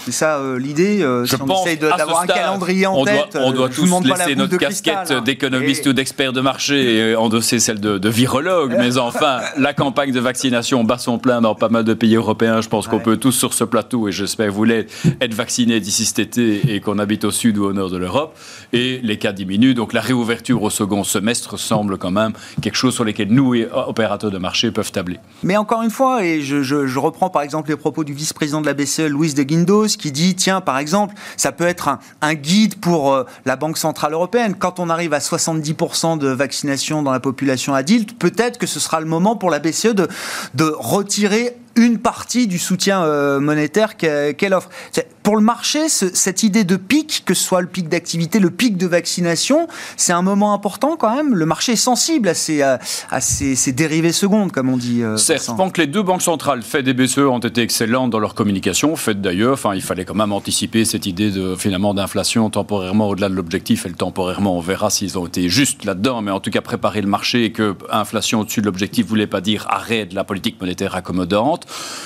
C'est 0.04 0.12
ça 0.12 0.38
euh, 0.38 0.58
l'idée 0.58 1.02
euh, 1.02 1.24
Je 1.24 1.36
si 1.36 1.42
on 1.42 1.46
pense 1.46 1.66
d'avoir 1.78 2.22
un 2.22 2.26
calendrier 2.26 2.86
en 2.86 3.04
tête. 3.04 3.36
on 3.38 3.52
doit 3.52 3.68
tous 3.68 3.88
laisser 4.04 4.34
notre 4.34 4.56
casquette 4.56 5.10
hein. 5.10 5.20
d'économiste 5.20 5.86
ou 5.86 5.92
d'expert 5.92 6.32
de 6.32 6.40
marché 6.40 7.10
et 7.10 7.16
endosser 7.16 7.60
celle 7.60 7.80
de, 7.80 8.08
virologue. 8.08 8.74
mais 8.78 8.98
enfin, 8.98 9.40
la 9.56 9.72
campagne 9.74 10.12
de 10.12 10.20
vaccination 10.20 10.84
bat 10.84 10.98
son 10.98 11.18
plein 11.18 11.40
dans 11.40 11.54
pas 11.54 11.68
mal 11.68 11.84
de 11.84 11.94
pays 11.94 12.16
européens. 12.16 12.60
Je 12.60 12.68
pense 12.68 12.88
qu'on 12.88 13.00
peut 13.00 13.16
tous 13.16 13.32
sur 13.32 13.54
ce 13.54 13.64
plateau, 13.64 14.08
et 14.08 14.12
j'espère 14.12 14.46
que 14.46 14.50
vous 14.50 14.56
voulez 14.56 14.86
être 15.20 15.34
vaccinés 15.34 15.80
d'ici 15.80 16.04
cet 16.04 16.18
été 16.18 16.74
et 16.74 16.80
qu'on 16.80 16.98
habite 16.98 17.24
au 17.24 17.30
sud 17.30 17.58
ou 17.58 17.64
au 17.64 17.72
nord 17.72 17.90
de 17.90 17.96
l'Europe. 17.96 18.36
Et 18.72 19.00
les 19.02 19.18
cas 19.18 19.32
diminuent. 19.32 19.74
Donc 19.74 19.92
la 19.92 20.00
réouverture 20.00 20.62
au 20.62 20.70
second 20.70 21.04
semestre 21.04 21.58
semble 21.58 21.98
quand 21.98 22.10
même 22.10 22.32
quelque 22.60 22.76
chose 22.76 22.94
sur 22.94 23.04
lequel 23.04 23.28
nous, 23.28 23.54
opérateurs 23.72 24.30
de 24.30 24.38
marché, 24.38 24.70
peuvent 24.70 24.92
tabler. 24.92 25.18
Mais 25.42 25.56
encore 25.56 25.82
une 25.82 25.90
fois, 25.90 26.24
et 26.24 26.42
je, 26.42 26.62
je 26.62 26.98
reprends 26.98 27.30
par 27.30 27.42
exemple 27.42 27.70
les 27.70 27.76
propos 27.76 28.04
du 28.04 28.12
vice-président 28.12 28.60
de 28.60 28.66
la 28.66 28.74
BCE, 28.74 29.08
Louise 29.08 29.34
de 29.34 29.42
Guindos, 29.42 29.91
qui 29.96 30.12
dit, 30.12 30.34
tiens, 30.34 30.60
par 30.60 30.78
exemple, 30.78 31.14
ça 31.36 31.52
peut 31.52 31.66
être 31.66 31.98
un, 32.20 32.34
guide 32.34 32.80
pour 32.80 33.12
euh, 33.12 33.24
la 33.44 33.56
Banque 33.56 33.78
Centrale 33.78 34.12
Européenne. 34.12 34.54
Quand 34.58 34.80
on 34.80 34.88
arrive 34.88 35.12
à 35.12 35.18
70% 35.18 36.18
de 36.18 36.28
vaccination 36.28 37.02
dans 37.02 37.12
la 37.12 37.20
population 37.20 37.74
adulte, 37.74 38.18
peut-être 38.18 38.58
que 38.58 38.66
ce 38.66 38.80
sera 38.80 39.00
le 39.00 39.06
moment 39.06 39.36
pour 39.36 39.50
la 39.50 39.58
BCE 39.58 39.94
de, 39.94 40.08
de 40.54 40.74
retirer 40.78 41.56
une 41.76 41.98
partie 41.98 42.46
du 42.46 42.58
soutien 42.58 43.02
euh, 43.02 43.40
monétaire 43.40 43.96
qu'elle 43.96 44.54
offre. 44.54 44.68
Pour 45.22 45.36
le 45.36 45.42
marché, 45.42 45.88
cette 45.88 46.42
idée 46.42 46.64
de 46.64 46.74
pic, 46.74 47.22
que 47.24 47.34
ce 47.34 47.44
soit 47.44 47.60
le 47.60 47.68
pic 47.68 47.88
d'activité, 47.88 48.40
le 48.40 48.50
pic 48.50 48.76
de 48.76 48.88
vaccination, 48.88 49.68
c'est 49.96 50.12
un 50.12 50.22
moment 50.22 50.52
important 50.52 50.96
quand 50.96 51.14
même. 51.14 51.36
Le 51.36 51.46
marché 51.46 51.72
est 51.72 51.76
sensible 51.76 52.28
à 52.28 52.34
ces, 52.34 52.62
à, 52.62 52.80
ces, 53.20 53.72
dérivés 53.72 54.10
secondes, 54.12 54.50
comme 54.50 54.68
on 54.68 54.76
dit. 54.76 55.02
Euh, 55.02 55.16
Certes, 55.16 55.44
je 55.46 55.52
pense 55.52 55.72
que 55.72 55.80
les 55.80 55.86
deux 55.86 56.02
banques 56.02 56.22
centrales, 56.22 56.62
Fed 56.62 56.88
et 56.88 56.92
BCE, 56.92 57.18
ont 57.18 57.38
été 57.38 57.62
excellentes 57.62 58.10
dans 58.10 58.18
leur 58.18 58.34
communication. 58.34 58.96
Fed 58.96 59.20
d'ailleurs, 59.20 59.52
enfin, 59.52 59.76
il 59.76 59.82
fallait 59.82 60.04
quand 60.04 60.16
même 60.16 60.32
anticiper 60.32 60.84
cette 60.84 61.06
idée 61.06 61.30
de 61.30 61.54
finalement 61.54 61.94
d'inflation 61.94 62.50
temporairement 62.50 63.08
au-delà 63.08 63.28
de 63.28 63.34
l'objectif. 63.34 63.86
Et 63.86 63.92
temporairement, 63.92 64.56
on 64.56 64.60
verra 64.60 64.90
s'ils 64.90 65.18
ont 65.18 65.26
été 65.26 65.48
justes 65.48 65.84
là-dedans, 65.84 66.20
mais 66.20 66.32
en 66.32 66.40
tout 66.40 66.50
cas 66.50 66.62
préparer 66.62 67.00
le 67.00 67.08
marché 67.08 67.44
et 67.44 67.52
que 67.52 67.76
inflation 67.90 68.40
au-dessus 68.40 68.60
de 68.60 68.66
l'objectif 68.66 69.06
voulait 69.06 69.28
pas 69.28 69.40
dire 69.40 69.66
arrêt 69.68 70.04
de 70.04 70.16
la 70.16 70.24
politique 70.24 70.60
monétaire 70.60 70.96
accommodante. 70.96 71.61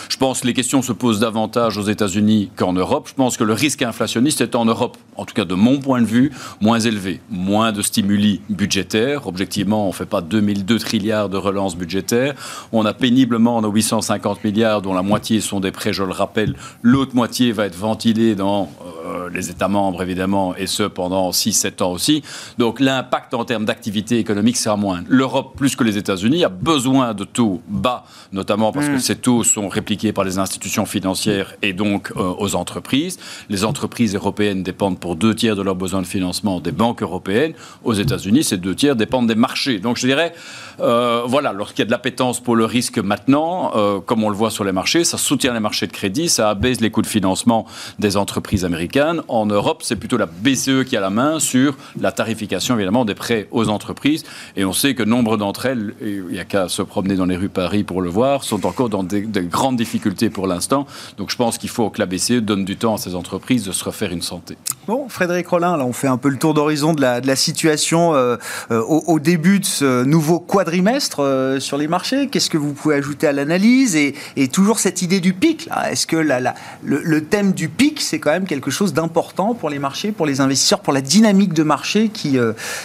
Je 0.08 0.16
pense 0.16 0.40
que 0.40 0.46
les 0.46 0.54
questions 0.54 0.82
se 0.82 0.92
posent 0.92 1.20
davantage 1.20 1.76
aux 1.76 1.82
États-Unis 1.82 2.50
qu'en 2.56 2.72
Europe. 2.72 3.08
Je 3.08 3.14
pense 3.14 3.36
que 3.36 3.44
le 3.44 3.52
risque 3.52 3.82
inflationniste 3.82 4.40
est 4.40 4.54
en 4.54 4.64
Europe, 4.64 4.96
en 5.16 5.24
tout 5.24 5.34
cas 5.34 5.44
de 5.44 5.54
mon 5.54 5.78
point 5.78 6.00
de 6.00 6.06
vue, 6.06 6.32
moins 6.60 6.80
élevé. 6.80 7.20
Moins 7.30 7.72
de 7.72 7.82
stimuli 7.82 8.40
budgétaires. 8.48 9.26
Objectivement, 9.26 9.84
on 9.84 9.88
ne 9.88 9.92
fait 9.92 10.06
pas 10.06 10.22
2002 10.22 10.78
trilliards 10.78 11.28
de 11.28 11.36
relance 11.36 11.76
budgétaire. 11.76 12.34
On 12.72 12.86
a 12.86 12.94
péniblement 12.94 13.60
nos 13.60 13.70
850 13.70 14.42
milliards, 14.44 14.80
dont 14.80 14.94
la 14.94 15.02
moitié 15.02 15.40
sont 15.40 15.60
des 15.60 15.72
prêts, 15.72 15.92
je 15.92 16.02
le 16.02 16.12
rappelle. 16.12 16.56
L'autre 16.82 17.14
moitié 17.14 17.52
va 17.52 17.66
être 17.66 17.76
ventilée 17.76 18.34
dans 18.34 18.70
euh, 19.06 19.28
les 19.32 19.50
États 19.50 19.68
membres, 19.68 20.02
évidemment, 20.02 20.54
et 20.56 20.66
ce 20.66 20.84
pendant 20.84 21.30
6-7 21.30 21.82
ans 21.82 21.92
aussi. 21.92 22.22
Donc 22.58 22.80
l'impact 22.80 23.34
en 23.34 23.44
termes 23.44 23.64
d'activité 23.64 24.18
économique 24.18 24.56
sera 24.56 24.76
moins. 24.76 25.02
L'Europe, 25.08 25.54
plus 25.56 25.76
que 25.76 25.84
les 25.84 25.98
États-Unis, 25.98 26.44
a 26.44 26.48
besoin 26.48 27.14
de 27.14 27.24
taux 27.24 27.60
bas, 27.68 28.04
notamment 28.32 28.72
parce 28.72 28.88
que 28.88 28.98
ces 28.98 29.16
taux 29.16 29.44
sont 29.46 29.68
répliqués 29.68 30.12
par 30.12 30.24
les 30.24 30.38
institutions 30.38 30.86
financières 30.86 31.54
et 31.62 31.72
donc 31.72 32.12
euh, 32.16 32.34
aux 32.38 32.54
entreprises. 32.54 33.18
Les 33.48 33.64
entreprises 33.64 34.14
européennes 34.14 34.62
dépendent 34.62 34.98
pour 34.98 35.16
deux 35.16 35.34
tiers 35.34 35.56
de 35.56 35.62
leurs 35.62 35.74
besoins 35.76 36.02
de 36.02 36.06
financement 36.06 36.60
des 36.60 36.72
banques 36.72 37.02
européennes. 37.02 37.54
Aux 37.84 37.94
États-Unis, 37.94 38.44
ces 38.44 38.56
deux 38.56 38.74
tiers 38.74 38.96
dépendent 38.96 39.26
des 39.26 39.34
marchés. 39.34 39.78
Donc 39.78 39.96
je 39.96 40.06
dirais, 40.06 40.34
euh, 40.80 41.22
voilà, 41.26 41.52
lorsqu'il 41.52 41.80
y 41.80 41.82
a 41.82 41.86
de 41.86 41.90
l'appétence 41.90 42.40
pour 42.40 42.56
le 42.56 42.64
risque 42.64 42.98
maintenant, 42.98 43.72
euh, 43.76 44.00
comme 44.00 44.24
on 44.24 44.28
le 44.28 44.36
voit 44.36 44.50
sur 44.50 44.64
les 44.64 44.72
marchés, 44.72 45.04
ça 45.04 45.18
soutient 45.18 45.54
les 45.54 45.60
marchés 45.60 45.86
de 45.86 45.92
crédit, 45.92 46.28
ça 46.28 46.50
abaisse 46.50 46.80
les 46.80 46.90
coûts 46.90 47.02
de 47.02 47.06
financement 47.06 47.66
des 47.98 48.16
entreprises 48.16 48.64
américaines. 48.64 49.22
En 49.28 49.46
Europe, 49.46 49.82
c'est 49.82 49.96
plutôt 49.96 50.16
la 50.16 50.26
BCE 50.26 50.84
qui 50.86 50.96
a 50.96 51.00
la 51.00 51.10
main 51.10 51.40
sur 51.40 51.76
la 52.00 52.12
tarification, 52.12 52.74
évidemment, 52.74 53.04
des 53.04 53.14
prêts 53.14 53.48
aux 53.50 53.68
entreprises. 53.68 54.24
Et 54.56 54.64
on 54.64 54.72
sait 54.72 54.94
que 54.94 55.02
nombre 55.02 55.36
d'entre 55.36 55.66
elles, 55.66 55.94
il 56.00 56.24
n'y 56.24 56.38
a 56.38 56.44
qu'à 56.44 56.68
se 56.68 56.82
promener 56.82 57.16
dans 57.16 57.26
les 57.26 57.36
rues 57.36 57.48
Paris 57.48 57.84
pour 57.84 58.02
le 58.02 58.10
voir, 58.10 58.44
sont 58.44 58.66
encore 58.66 58.88
dans 58.88 59.02
des, 59.02 59.26
des 59.40 59.46
grandes 59.46 59.76
difficultés 59.76 60.30
pour 60.30 60.46
l'instant. 60.46 60.86
Donc 61.18 61.30
je 61.30 61.36
pense 61.36 61.58
qu'il 61.58 61.70
faut 61.70 61.90
que 61.90 61.98
la 61.98 62.06
BCE 62.06 62.42
donne 62.42 62.64
du 62.64 62.76
temps 62.76 62.94
à 62.94 62.98
ces 62.98 63.14
entreprises 63.14 63.64
de 63.64 63.72
se 63.72 63.84
refaire 63.84 64.12
une 64.12 64.22
santé. 64.22 64.56
Bon, 64.86 65.08
Frédéric 65.08 65.48
Rollin, 65.48 65.76
là 65.76 65.84
on 65.84 65.92
fait 65.92 66.06
un 66.06 66.16
peu 66.16 66.28
le 66.28 66.36
tour 66.36 66.54
d'horizon 66.54 66.94
de 66.94 67.00
la, 67.00 67.20
de 67.20 67.26
la 67.26 67.34
situation 67.36 68.14
euh, 68.14 68.36
euh, 68.70 68.80
au, 68.80 69.18
début 69.18 69.58
de 69.58 69.64
ce 69.64 70.04
nouveau 70.04 70.38
quadrimestre 70.38 71.20
euh, 71.20 71.58
sur 71.58 71.76
les 71.76 71.88
marchés. 71.88 72.28
Qu'est-ce 72.28 72.50
que 72.50 72.58
vous 72.58 72.72
pouvez 72.72 72.94
ajouter 72.94 73.26
à 73.26 73.32
l'analyse 73.32 73.96
et, 73.96 74.14
et, 74.36 74.46
toujours 74.48 74.78
cette 74.78 75.02
idée 75.02 75.18
du 75.18 75.32
pic. 75.32 75.68
Est-ce 75.90 76.06
que 76.06 76.16
la, 76.16 76.40
la, 76.40 76.54
le, 76.84 77.24
thème 77.24 77.52
du 77.52 77.68
pic, 77.68 78.00
c'est 78.00 78.20
quand 78.20 78.30
même 78.30 78.46
quelque 78.46 78.70
chose 78.70 78.94
d'important 78.94 79.54
pour 79.54 79.70
les 79.70 79.80
marchés, 79.80 80.12
pour 80.12 80.24
les 80.24 80.40
investisseurs, 80.40 80.80
pour 80.80 80.92
la 80.92 81.00
dynamique 81.00 81.52
de 81.52 81.64
marché 81.64 82.08
qui, 82.08 82.38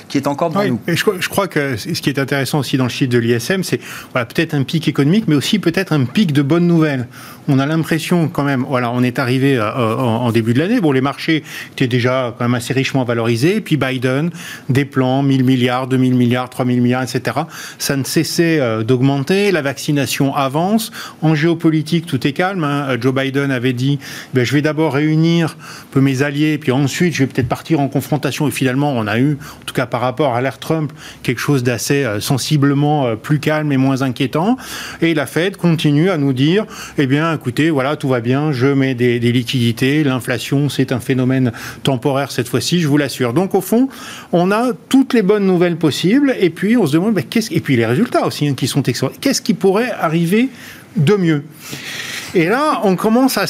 qui 0.07 0.17
est 0.17 0.27
encore 0.27 0.49
devant 0.49 0.65
nous? 0.65 0.79
et 0.87 0.95
je, 0.95 1.05
je, 1.19 1.29
crois 1.29 1.47
que 1.47 1.77
ce 1.77 2.01
qui 2.01 2.09
est 2.09 2.19
intéressant 2.19 2.59
aussi 2.59 2.77
dans 2.77 2.85
le 2.85 2.89
chiffre 2.89 3.11
de 3.11 3.19
l'ISM, 3.19 3.63
c'est 3.63 3.79
voilà, 4.11 4.25
peut-être 4.25 4.55
un 4.55 4.63
pic 4.63 4.87
économique, 4.87 5.25
mais 5.27 5.35
aussi 5.35 5.59
peut-être 5.59 5.93
un 5.93 6.05
pic 6.05 6.33
de 6.33 6.40
bonnes 6.43 6.67
nouvelles. 6.67 7.07
On 7.47 7.59
a 7.59 7.65
l'impression 7.65 8.27
quand 8.27 8.43
même, 8.43 8.63
voilà, 8.67 8.91
on 8.91 9.01
est 9.03 9.19
arrivé 9.19 9.59
en, 9.59 10.31
début 10.31 10.53
de 10.53 10.59
l'année. 10.59 10.79
Bon, 10.79 10.91
les 10.91 11.01
marchés 11.01 11.43
étaient 11.71 11.87
déjà 11.87 12.35
quand 12.37 12.45
même 12.45 12.53
assez 12.53 12.73
richement 12.73 13.03
valorisés. 13.03 13.61
Puis 13.61 13.77
Biden, 13.77 14.29
des 14.69 14.85
plans, 14.85 15.23
1000 15.23 15.43
milliards, 15.43 15.87
2000 15.87 16.15
milliards, 16.15 16.49
3000 16.49 16.81
milliards, 16.81 17.03
etc. 17.03 17.37
Ça 17.77 17.97
ne 17.97 18.03
cessait 18.03 18.59
euh, 18.59 18.83
d'augmenter. 18.83 19.51
La 19.51 19.61
vaccination 19.61 20.35
avance. 20.35 20.91
En 21.21 21.35
géopolitique, 21.35 22.05
tout 22.05 22.25
est 22.27 22.33
calme. 22.33 22.63
Hein. 22.63 22.97
Joe 22.99 23.13
Biden 23.13 23.51
avait 23.51 23.73
dit 23.73 23.99
ben, 24.33 24.43
je 24.45 24.53
vais 24.53 24.61
d'abord 24.61 24.93
réunir 24.93 25.57
un 25.59 25.85
peu 25.91 26.01
mes 26.01 26.21
alliés, 26.21 26.57
puis 26.57 26.71
ensuite 26.71 27.13
je 27.13 27.23
vais 27.23 27.27
peut-être 27.27 27.49
partir 27.49 27.79
en 27.79 27.87
confrontation. 27.87 28.47
Et 28.47 28.51
finalement, 28.51 28.93
on 28.93 29.07
a 29.07 29.19
eu, 29.19 29.37
en 29.61 29.65
tout 29.65 29.73
cas 29.73 29.85
par 29.85 30.01
rapport 30.01 30.35
à 30.35 30.41
l'ère 30.41 30.59
Trump, 30.59 30.91
quelque 31.23 31.39
chose 31.39 31.63
d'assez 31.63 32.03
euh, 32.03 32.19
sensiblement 32.19 33.07
euh, 33.07 33.15
plus 33.15 33.39
calme 33.39 33.71
et 33.71 33.77
moins 33.77 34.01
inquiétant. 34.01 34.57
Et 35.01 35.13
la 35.13 35.25
Fed 35.25 35.57
continue 35.57 36.09
à 36.09 36.17
nous 36.17 36.30
dire 36.33 36.65
eh 36.97 37.07
bien, 37.07 37.33
écoutez, 37.33 37.69
voilà, 37.69 37.95
tout 37.95 38.07
va 38.07 38.19
bien, 38.19 38.51
je 38.51 38.67
mets 38.67 38.95
des, 38.95 39.19
liquidités, 39.19 40.03
l'inflation, 40.03 40.69
c'est 40.69 40.91
un 40.91 40.99
phénomène 40.99 41.51
temporaire 41.83 42.31
cette 42.31 42.47
fois-ci, 42.47 42.79
je 42.79 42.87
vous 42.87 42.97
l'assure. 42.97 43.33
Donc 43.33 43.55
au 43.55 43.61
fond, 43.61 43.89
on 44.31 44.51
a 44.51 44.71
toutes 44.89 45.13
les 45.13 45.21
bonnes 45.21 45.45
nouvelles 45.45 45.77
possibles, 45.77 46.35
et 46.39 46.49
puis 46.49 46.77
on 46.77 46.85
se 46.85 46.93
demande, 46.93 47.19
qu'est-ce... 47.29 47.53
et 47.53 47.59
puis 47.59 47.75
les 47.75 47.85
résultats 47.85 48.25
aussi 48.25 48.47
hein, 48.47 48.53
qui 48.53 48.67
sont 48.67 48.83
excellents. 48.83 49.11
Qu'est-ce 49.19 49.41
qui 49.41 49.53
pourrait 49.53 49.91
arriver 49.91 50.49
de 50.95 51.15
mieux? 51.15 51.43
Et 52.33 52.45
là, 52.45 52.81
on 52.83 52.95
commence 52.95 53.37
à 53.37 53.45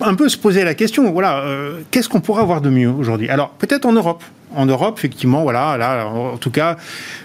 un 0.00 0.14
peu 0.14 0.28
se 0.28 0.36
poser 0.36 0.64
la 0.64 0.74
question, 0.74 1.10
voilà, 1.10 1.40
euh, 1.40 1.80
qu'est-ce 1.90 2.08
qu'on 2.08 2.20
pourrait 2.20 2.42
avoir 2.42 2.60
de 2.60 2.68
mieux 2.68 2.90
aujourd'hui? 2.90 3.28
Alors 3.28 3.50
peut-être 3.50 3.86
en 3.86 3.92
Europe 3.92 4.22
en 4.56 4.66
Europe, 4.66 4.96
effectivement, 4.98 5.42
voilà, 5.42 5.76
là, 5.76 6.06
en 6.06 6.36
tout 6.36 6.50
cas, 6.50 6.76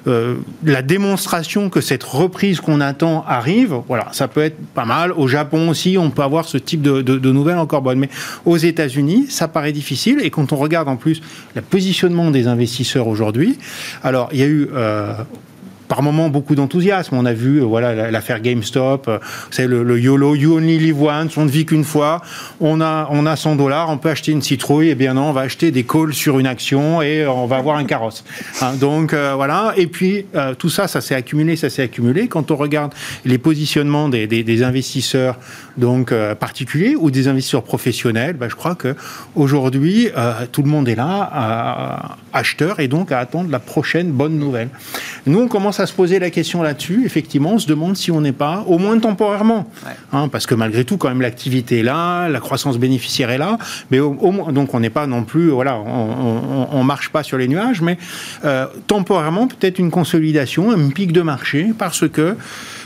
euh, 0.08 0.36
la 0.64 0.82
démonstration 0.82 1.70
que 1.70 1.82
cette 1.82 2.04
reprise 2.04 2.60
qu'on 2.62 2.82
attend 2.82 3.24
arrive, 3.28 3.76
voilà, 3.88 4.08
ça 4.12 4.28
peut 4.28 4.42
être 4.42 4.58
pas 4.74 4.86
mal. 4.86 5.12
Au 5.14 5.28
Japon 5.28 5.70
aussi, 5.70 5.98
on 5.98 6.10
peut 6.10 6.24
avoir 6.24 6.46
ce 6.46 6.58
type 6.58 6.82
de, 6.82 7.32
nouvelles 7.32 7.58
encore 7.58 7.82
bonnes. 7.82 8.00
Mais 8.00 8.10
aux 8.46 8.58
États-Unis, 8.58 9.28
ça 9.30 9.48
paraît 9.48 9.72
difficile. 9.72 10.20
Et 10.22 10.30
quand 10.30 10.52
on 10.54 10.58
regarde 10.58 10.88
en 10.88 10.98
plus 10.98 11.22
le 11.56 11.62
positionnement 11.62 12.32
des 12.32 12.48
investisseurs 12.48 13.08
aujourd'hui, 13.08 13.58
alors 14.04 14.30
il 14.34 14.40
y 14.40 14.44
a 14.44 14.48
eu 14.48 14.70
euh, 14.74 15.14
par 15.92 16.04
moments 16.04 16.30
beaucoup 16.30 16.56
d'enthousiasme. 16.56 17.18
On 17.18 17.26
a 17.26 17.34
vu 17.34 17.60
voilà 17.60 18.10
l'affaire 18.12 18.40
GameStop, 18.40 19.12
c'est 19.50 19.68
le, 19.68 19.84
le, 19.84 20.00
YOLO, 20.00 20.36
You 20.36 20.56
Only 20.56 20.78
Live 20.80 21.04
Once, 21.04 21.36
on 21.36 21.44
ne 21.44 21.50
vit 21.50 21.66
qu'une 21.66 21.84
fois. 21.84 22.22
On 22.62 22.80
a 22.80 23.10
on 23.12 23.26
a 23.26 23.36
100 23.36 23.58
dollars, 23.58 23.90
on 23.90 23.98
peut 23.98 24.10
acheter 24.10 24.32
une 24.32 24.42
citrouille. 24.42 24.88
Et 24.88 24.92
eh 24.92 24.96
bien 24.96 25.16
non, 25.16 25.24
on 25.24 25.34
va 25.34 25.42
acheter 25.42 25.70
des 25.70 25.84
calls 25.84 26.14
sur 26.14 26.40
une 26.40 26.48
action 26.48 27.02
et 27.02 27.28
on 27.28 27.46
va 27.46 27.58
avoir 27.58 27.76
un 27.76 27.84
carrosse. 27.84 28.24
Hein, 28.62 28.76
donc 28.80 29.14
voilà. 29.14 29.74
Et 29.76 29.88
puis 29.88 30.26
tout 30.60 30.70
ça, 30.70 30.88
ça 30.88 31.02
s'est 31.02 31.14
accumulé, 31.16 31.58
ça 31.58 31.70
s'est 31.70 31.84
accumulé. 31.84 32.30
Quand 32.30 32.52
on 32.52 32.56
regarde 32.56 32.94
les 33.26 33.38
positionnements 33.38 34.08
des, 34.08 34.64
investisseurs 34.64 35.40
donc 35.76 36.14
particuliers 36.40 36.96
ou 36.98 37.12
des 37.12 37.28
investisseurs 37.28 37.64
professionnels, 37.64 38.38
ben, 38.38 38.50
je 38.50 38.56
crois 38.56 38.76
que 38.76 38.96
aujourd'hui 39.36 40.08
tout 40.54 40.62
le 40.62 40.70
monde 40.70 40.88
est 40.88 40.96
là, 40.96 42.18
acheteur, 42.32 42.80
et 42.80 42.88
donc 42.88 43.12
à 43.12 43.20
attendre 43.20 43.52
la 43.52 43.60
prochaine 43.60 44.12
bonne 44.12 44.38
nouvelle. 44.38 44.70
Nous, 45.26 45.40
on 45.40 45.50
commence 45.50 45.81
à 45.81 45.81
se 45.86 45.94
poser 45.94 46.20
la 46.20 46.30
question 46.30 46.62
là-dessus. 46.62 47.04
Effectivement, 47.06 47.54
on 47.54 47.60
se 47.60 47.68
demande 47.68 47.98
si 47.98 48.12
on 48.12 48.22
n'est 48.22 48.32
pas, 48.32 48.64
au 48.68 48.78
moins 48.78 48.98
temporairement, 49.00 49.70
hein, 50.14 50.28
parce 50.28 50.46
que 50.46 50.56
malgré 50.56 50.86
tout, 50.86 50.98
quand 50.98 51.10
même, 51.10 51.22
l'activité 51.22 51.80
est 51.80 51.84
là, 51.84 52.30
la 52.30 52.40
croissance 52.40 52.78
bénéficiaire 52.78 53.30
est 53.30 53.38
là, 53.38 53.58
mais 53.90 54.00
au, 54.00 54.16
donc 54.52 54.74
on 54.74 54.80
n'est 54.80 54.90
pas 54.90 55.08
non 55.08 55.24
plus, 55.24 55.50
voilà, 55.50 55.78
on, 55.78 56.80
ne 56.80 56.84
marche 56.84 57.10
pas 57.10 57.24
sur 57.24 57.38
les 57.38 57.48
nuages, 57.48 57.82
mais 57.82 57.98
euh, 58.46 58.66
temporairement, 58.88 59.48
peut-être 59.48 59.80
une 59.80 59.92
consolidation, 59.92 60.72
un 60.72 60.90
pic 60.90 61.12
de 61.12 61.22
marché, 61.22 61.74
parce 61.78 62.08
que 62.08 62.36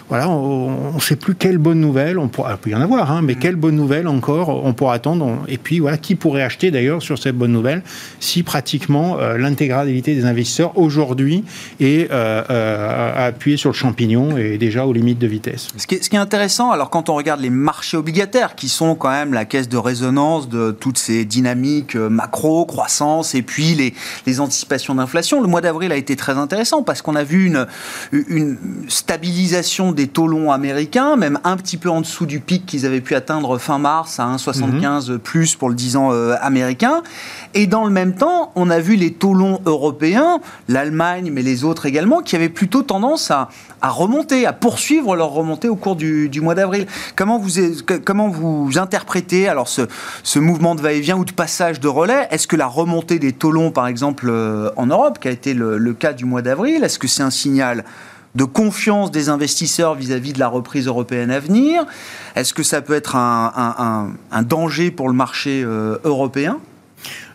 voilà, 0.08 0.30
on 0.30 0.94
ne 0.94 1.00
sait 1.00 1.16
plus 1.16 1.34
quelle 1.34 1.58
bonne 1.58 1.80
nouvelle, 1.80 2.20
on 2.20 2.28
pourra, 2.28 2.52
il 2.52 2.58
peut 2.58 2.70
y 2.70 2.76
en 2.76 2.82
avoir, 2.82 3.12
hein, 3.12 3.22
mais 3.24 3.34
mm. 3.34 3.40
quelle 3.40 3.56
bonne 3.56 3.76
nouvelle 3.76 4.08
encore 4.08 4.64
on 4.64 4.74
pourra 4.74 4.94
attendre. 4.94 5.40
Et 5.48 5.58
puis 5.58 5.80
voilà, 5.80 5.98
qui 5.98 6.14
pourrait 6.14 6.44
acheter 6.44 6.70
d'ailleurs 6.70 7.02
sur 7.02 7.18
cette 7.18 7.36
bonne 7.36 7.52
nouvelle 7.52 7.82
si 8.20 8.44
pratiquement 8.44 9.18
euh, 9.20 9.38
l'intégralité 9.38 10.14
des 10.14 10.26
investisseurs 10.26 10.78
aujourd'hui 10.78 11.44
est 11.80 12.12
euh, 12.12 12.44
euh, 12.50 13.28
appuyé 13.28 13.58
sur 13.58 13.72
le 13.72 13.76
champignon 13.76 14.38
et 14.38 14.60
déjà 14.60 14.86
aux 14.86 14.94
limites 14.94 15.18
de 15.18 15.26
vitesse. 15.26 15.70
Ce 15.76 15.88
qui, 15.88 15.96
est, 15.96 16.04
ce 16.04 16.10
qui 16.10 16.16
est 16.16 16.20
intéressant, 16.20 16.72
alors 16.72 16.92
quand 16.92 17.10
on 17.10 17.16
regarde 17.16 17.42
les 17.42 17.50
marchés 17.50 17.98
obligataires, 17.98 18.54
qui 18.54 18.70
sont 18.70 18.94
quand 18.94 19.10
même 19.10 19.34
la 19.34 19.46
caisse 19.46 19.70
de 19.70 19.78
résonance 19.78 20.50
de 20.50 20.70
toutes 20.72 21.00
ces 21.00 21.26
dynamiques 21.26 21.96
macro, 21.96 22.66
croissance 22.66 23.34
et 23.34 23.42
puis 23.42 23.74
les, 23.74 23.96
les 24.28 24.40
anticipations 24.40 24.94
d'inflation, 24.94 25.42
le 25.42 25.48
mois 25.48 25.62
d'avril 25.62 25.92
a 25.92 25.96
été 25.96 26.16
très 26.16 26.34
intéressant 26.34 26.84
parce 26.84 27.02
qu'on 27.02 27.16
a 27.16 27.24
vu 27.24 27.48
une, 27.48 27.66
une 28.12 28.58
stabilisation 28.88 29.95
des 29.96 30.08
taux 30.08 30.28
longs 30.28 30.52
américains, 30.52 31.16
même 31.16 31.40
un 31.44 31.58
petit 31.58 31.78
peu 31.78 31.90
en 31.90 32.02
dessous 32.02 32.26
du 32.26 32.40
pic 32.40 32.66
qu'ils 32.66 32.86
avaient 32.86 33.02
pu 33.02 33.16
atteindre 33.16 33.58
fin 33.58 33.80
mars 33.80 34.20
à 34.20 34.28
1,75 34.28 35.12
mhm. 35.12 35.20
plus 35.20 35.56
pour 35.56 35.70
le 35.70 35.76
10 35.76 35.96
ans 35.96 36.10
euh, 36.12 36.36
américain. 36.42 37.02
Et 37.54 37.66
dans 37.68 37.86
le 37.86 37.90
même 37.90 38.14
temps, 38.14 38.52
on 38.56 38.70
a 38.70 38.80
vu 38.80 38.96
les 38.96 39.14
taux 39.14 39.34
longs 39.34 39.60
européens, 39.66 40.40
l'Allemagne, 40.68 41.32
mais 41.34 41.42
les 41.42 41.64
autres 41.64 41.86
également, 41.86 42.22
qui 42.22 42.36
avaient 42.36 42.50
plutôt 42.50 42.84
tendance 42.84 43.32
à, 43.32 43.50
remonter, 43.82 44.46
à 44.46 44.54
poursuivre 44.54 45.16
leur 45.16 45.30
remontée 45.30 45.70
au 45.70 45.76
cours 45.76 45.96
du, 45.96 46.30
mois 46.42 46.56
d'avril. 46.56 46.86
Comment 47.16 47.40
vous, 47.40 47.60
comment 48.04 48.30
vous 48.30 48.78
interprétez 48.78 49.48
alors 49.48 49.68
ce, 49.68 49.84
ce 50.24 50.40
mouvement 50.40 50.76
de 50.76 50.82
va-et-vient 50.82 51.18
ou 51.18 51.26
de 51.26 51.32
passage 51.32 51.80
de 51.80 51.88
relais? 51.88 52.28
Est-ce 52.32 52.48
que 52.48 52.56
la 52.56 52.68
remontée 52.68 53.20
des 53.20 53.32
taux 53.32 53.52
longs, 53.52 53.72
par 53.72 53.88
exemple, 53.88 54.28
euh, 54.30 54.70
en 54.76 54.88
Europe, 54.88 55.20
qui 55.20 55.28
a 55.28 55.32
été 55.32 55.54
le 55.54 55.94
cas 55.94 56.14
du 56.14 56.26
mois 56.26 56.42
d'avril, 56.42 56.84
est-ce 56.84 57.00
que 57.00 57.08
c'est 57.08 57.24
un 57.24 57.30
signal 57.30 57.86
de 58.36 58.44
confiance 58.44 59.12
des 59.12 59.30
investisseurs 59.30 59.96
vis-à-vis 59.96 60.34
de 60.34 60.40
la 60.40 60.48
reprise 60.48 60.88
européenne 60.88 61.32
à 61.32 61.40
venir. 61.40 61.86
Est-ce 62.36 62.54
que 62.54 62.64
ça 62.64 62.82
peut 62.82 62.94
être 62.94 63.16
un, 63.16 64.14
danger 64.44 64.92
pour 64.92 65.08
le 65.08 65.16
marché 65.16 65.64
euh, 65.64 65.98
européen? 66.04 66.60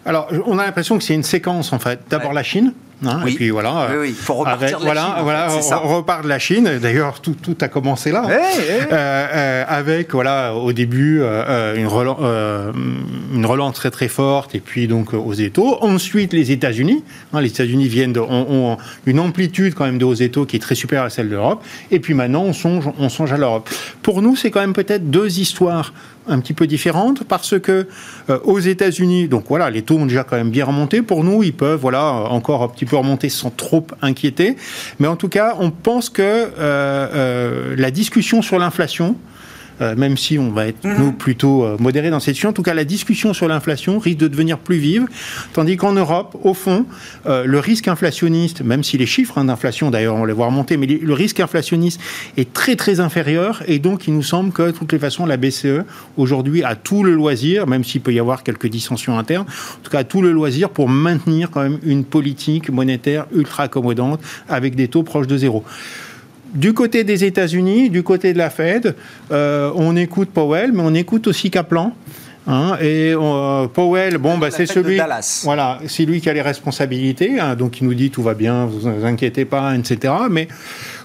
Alors, 0.04 0.28
on 0.46 0.58
a 0.58 0.64
l'impression 0.64 0.98
que 0.98 1.04
c'est 1.04 1.14
une 1.14 1.22
séquence 1.22 1.72
en 1.72 1.78
fait. 1.78 2.00
D'abord 2.08 2.32
la 2.32 2.42
Chine, 2.42 2.72
Hein, 3.04 3.20
oui. 3.24 3.32
Et 3.32 3.34
puis 3.36 3.50
voilà. 3.50 3.88
Oui, 3.98 4.08
Il 4.08 4.14
faut 4.14 4.34
repartir 4.34 4.78
de 4.78 4.84
la 4.84 4.92
voilà, 4.92 5.48
Chine. 5.48 5.60
Voilà, 5.62 5.82
on, 5.84 5.96
repart 5.96 6.22
de 6.22 6.28
la 6.28 6.38
Chine. 6.38 6.78
D'ailleurs, 6.80 7.20
tout, 7.20 7.34
tout, 7.34 7.56
a 7.60 7.68
commencé 7.68 8.12
là. 8.12 8.26
Euh, 8.28 8.86
euh, 8.92 9.64
avec, 9.66 10.12
voilà, 10.12 10.54
au 10.54 10.72
début, 10.72 11.20
euh, 11.22 11.76
une, 11.76 11.86
relance, 11.86 12.18
une 13.34 13.46
relance 13.46 13.74
très 13.74 13.90
très 13.90 14.08
forte, 14.08 14.54
et 14.54 14.60
puis 14.60 14.86
donc 14.86 15.14
aux 15.14 15.32
étaux. 15.32 15.78
Ensuite, 15.80 16.32
les 16.32 16.52
États-Unis. 16.52 17.02
Hein, 17.32 17.40
les 17.40 17.48
États-Unis 17.48 17.88
viennent 17.88 18.12
de, 18.12 18.20
ont, 18.20 18.76
une 19.06 19.20
amplitude 19.20 19.74
quand 19.74 19.84
même 19.84 19.98
de 19.98 20.04
hauts 20.04 20.14
étaux 20.14 20.44
qui 20.44 20.56
est 20.56 20.60
très 20.60 20.74
supérieure 20.74 21.06
à 21.06 21.10
celle 21.10 21.28
de 21.28 21.34
l'Europe. 21.34 21.64
Et 21.90 22.00
puis 22.00 22.14
maintenant, 22.14 22.42
on 22.42 22.52
songe, 22.52 22.90
on 22.98 23.08
songe 23.08 23.32
à 23.32 23.36
l'Europe. 23.38 23.70
Pour 24.02 24.20
nous, 24.20 24.36
c'est 24.36 24.50
quand 24.50 24.60
même 24.60 24.74
peut-être 24.74 25.10
deux 25.10 25.40
histoires 25.40 25.92
un 26.30 26.40
petit 26.40 26.54
peu 26.54 26.66
différentes 26.66 27.24
parce 27.24 27.58
que 27.58 27.86
aux 28.44 28.58
États-Unis, 28.58 29.28
donc 29.28 29.44
voilà, 29.48 29.70
les 29.70 29.82
taux 29.82 29.96
ont 29.96 30.06
déjà 30.06 30.24
quand 30.24 30.36
même 30.36 30.50
bien 30.50 30.64
remonté. 30.64 31.02
Pour 31.02 31.24
nous, 31.24 31.42
ils 31.42 31.52
peuvent, 31.52 31.80
voilà, 31.80 32.12
encore 32.30 32.62
un 32.62 32.68
petit 32.68 32.84
peu 32.84 32.96
remonter 32.96 33.28
sans 33.28 33.50
trop 33.50 33.86
inquiéter. 34.02 34.56
Mais 34.98 35.08
en 35.08 35.16
tout 35.16 35.28
cas, 35.28 35.56
on 35.58 35.70
pense 35.70 36.08
que 36.08 36.22
euh, 36.22 36.50
euh, 36.58 37.74
la 37.76 37.90
discussion 37.90 38.42
sur 38.42 38.58
l'inflation, 38.58 39.16
euh, 39.80 39.94
même 39.96 40.16
si 40.16 40.38
on 40.38 40.50
va 40.50 40.66
être, 40.66 40.84
nous, 40.84 41.12
plutôt 41.12 41.64
euh, 41.64 41.76
modéré 41.78 42.10
dans 42.10 42.20
cette 42.20 42.34
discussion. 42.34 42.50
En 42.50 42.52
tout 42.52 42.62
cas, 42.62 42.74
la 42.74 42.84
discussion 42.84 43.32
sur 43.32 43.48
l'inflation 43.48 43.98
risque 43.98 44.18
de 44.18 44.28
devenir 44.28 44.58
plus 44.58 44.76
vive, 44.76 45.06
tandis 45.52 45.76
qu'en 45.76 45.92
Europe, 45.92 46.36
au 46.42 46.54
fond, 46.54 46.86
euh, 47.26 47.44
le 47.44 47.58
risque 47.58 47.88
inflationniste, 47.88 48.62
même 48.62 48.84
si 48.84 48.98
les 48.98 49.06
chiffres 49.06 49.38
hein, 49.38 49.44
d'inflation, 49.44 49.90
d'ailleurs, 49.90 50.16
on 50.16 50.24
les 50.24 50.32
voit 50.32 50.46
remonter, 50.46 50.76
mais 50.76 50.86
le 50.86 51.14
risque 51.14 51.40
inflationniste 51.40 52.00
est 52.36 52.52
très, 52.52 52.76
très 52.76 53.00
inférieur, 53.00 53.62
et 53.66 53.78
donc 53.78 54.06
il 54.06 54.14
nous 54.14 54.22
semble 54.22 54.52
que, 54.52 54.62
de 54.62 54.70
toutes 54.70 54.92
les 54.92 54.98
façons, 54.98 55.26
la 55.26 55.36
BCE, 55.36 55.84
aujourd'hui, 56.16 56.62
a 56.62 56.74
tout 56.74 57.02
le 57.02 57.14
loisir, 57.14 57.66
même 57.66 57.84
s'il 57.84 58.00
peut 58.00 58.12
y 58.12 58.18
avoir 58.18 58.42
quelques 58.42 58.68
dissensions 58.68 59.18
internes, 59.18 59.46
en 59.46 59.82
tout 59.82 59.90
cas, 59.90 60.00
a 60.00 60.04
tout 60.04 60.22
le 60.22 60.32
loisir 60.32 60.70
pour 60.70 60.88
maintenir 60.88 61.50
quand 61.50 61.62
même 61.62 61.78
une 61.82 62.04
politique 62.04 62.70
monétaire 62.70 63.26
ultra 63.34 63.64
accommodante 63.64 64.20
avec 64.48 64.74
des 64.74 64.88
taux 64.88 65.02
proches 65.02 65.26
de 65.26 65.36
zéro 65.36 65.64
du 66.54 66.74
côté 66.74 67.04
des 67.04 67.24
États-Unis, 67.24 67.90
du 67.90 68.02
côté 68.02 68.32
de 68.32 68.38
la 68.38 68.50
Fed, 68.50 68.94
euh, 69.30 69.70
on 69.74 69.96
écoute 69.96 70.30
Powell, 70.30 70.72
mais 70.72 70.82
on 70.84 70.94
écoute 70.94 71.26
aussi 71.26 71.50
Kaplan. 71.50 71.92
Hein, 72.46 72.78
et 72.80 73.12
euh, 73.14 73.68
Powell, 73.68 74.16
bon, 74.18 74.38
bah, 74.38 74.50
c'est 74.50 74.66
celui, 74.66 74.98
voilà, 75.44 75.78
c'est 75.86 76.04
lui 76.04 76.20
qui 76.20 76.30
a 76.30 76.32
les 76.32 76.40
responsabilités, 76.42 77.38
hein, 77.38 77.54
donc 77.54 77.80
il 77.80 77.86
nous 77.86 77.94
dit 77.94 78.10
tout 78.10 78.22
va 78.22 78.34
bien, 78.34 78.64
vous, 78.64 78.90
vous 78.90 79.04
inquiétez 79.04 79.44
pas, 79.44 79.76
etc. 79.76 80.14
Mais 80.30 80.48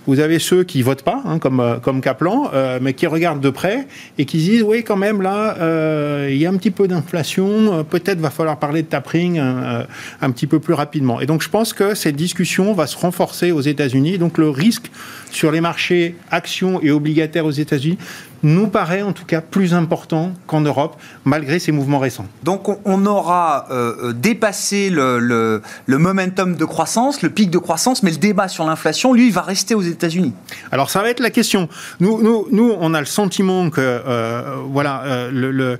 vous 0.07 0.19
avez 0.19 0.39
ceux 0.39 0.63
qui 0.63 0.81
votent 0.81 1.03
pas, 1.03 1.21
hein, 1.25 1.39
comme, 1.39 1.59
euh, 1.59 1.77
comme 1.77 2.01
Kaplan, 2.01 2.49
euh, 2.53 2.79
mais 2.81 2.93
qui 2.93 3.07
regardent 3.07 3.41
de 3.41 3.49
près 3.49 3.87
et 4.17 4.25
qui 4.25 4.37
disent 4.37 4.63
oui, 4.63 4.83
quand 4.83 4.95
même, 4.95 5.21
là, 5.21 5.57
euh, 5.59 6.29
il 6.29 6.37
y 6.37 6.45
a 6.45 6.49
un 6.49 6.57
petit 6.57 6.71
peu 6.71 6.87
d'inflation, 6.87 7.83
peut-être 7.83 8.19
va 8.19 8.29
falloir 8.29 8.59
parler 8.59 8.81
de 8.81 8.87
tapering 8.87 9.39
un 9.39 10.31
petit 10.31 10.47
peu 10.47 10.59
plus 10.59 10.73
rapidement. 10.73 11.21
Et 11.21 11.25
donc, 11.25 11.41
je 11.41 11.49
pense 11.49 11.73
que 11.73 11.95
cette 11.95 12.15
discussion 12.15 12.73
va 12.73 12.87
se 12.87 12.97
renforcer 12.97 13.51
aux 13.51 13.61
États-Unis. 13.61 14.17
Donc, 14.17 14.37
le 14.37 14.49
risque 14.49 14.91
sur 15.31 15.51
les 15.51 15.61
marchés 15.61 16.15
actions 16.31 16.81
et 16.81 16.91
obligataires 16.91 17.45
aux 17.45 17.51
États-Unis 17.51 17.97
nous 18.45 18.67
paraît 18.67 19.01
en 19.01 19.11
tout 19.11 19.25
cas 19.25 19.41
plus 19.41 19.73
important 19.73 20.31
qu'en 20.45 20.61
Europe, 20.61 20.95
malgré 21.25 21.57
ces 21.57 21.71
mouvements 21.71 21.97
récents. 21.99 22.27
Donc 22.43 22.67
on 22.85 23.05
aura 23.05 23.65
euh, 23.71 24.13
dépassé 24.13 24.89
le, 24.89 25.19
le, 25.19 25.97
momentum 25.97 26.55
de 26.55 26.65
croissance, 26.65 27.23
le 27.23 27.31
pic 27.31 27.49
de 27.49 27.57
croissance, 27.57 28.03
mais 28.03 28.11
le 28.11 28.17
débat 28.17 28.47
sur 28.47 28.63
l'inflation, 28.63 29.13
lui, 29.13 29.27
il 29.27 29.33
va 29.33 29.41
rester 29.41 29.73
aux 29.73 29.81
États-Unis. 29.81 30.33
Alors 30.71 30.91
ça 30.91 31.01
va 31.01 31.09
être 31.09 31.21
la 31.21 31.31
question. 31.31 31.67
Nous, 31.99 32.21
nous, 32.21 32.47
nous 32.51 32.75
on 32.79 32.93
a 32.93 32.99
le 32.99 33.07
sentiment 33.07 33.69
que 33.71 33.81
euh, 33.81 34.57
voilà, 34.69 35.01
euh, 35.05 35.31
le, 35.31 35.51
le 35.51 35.79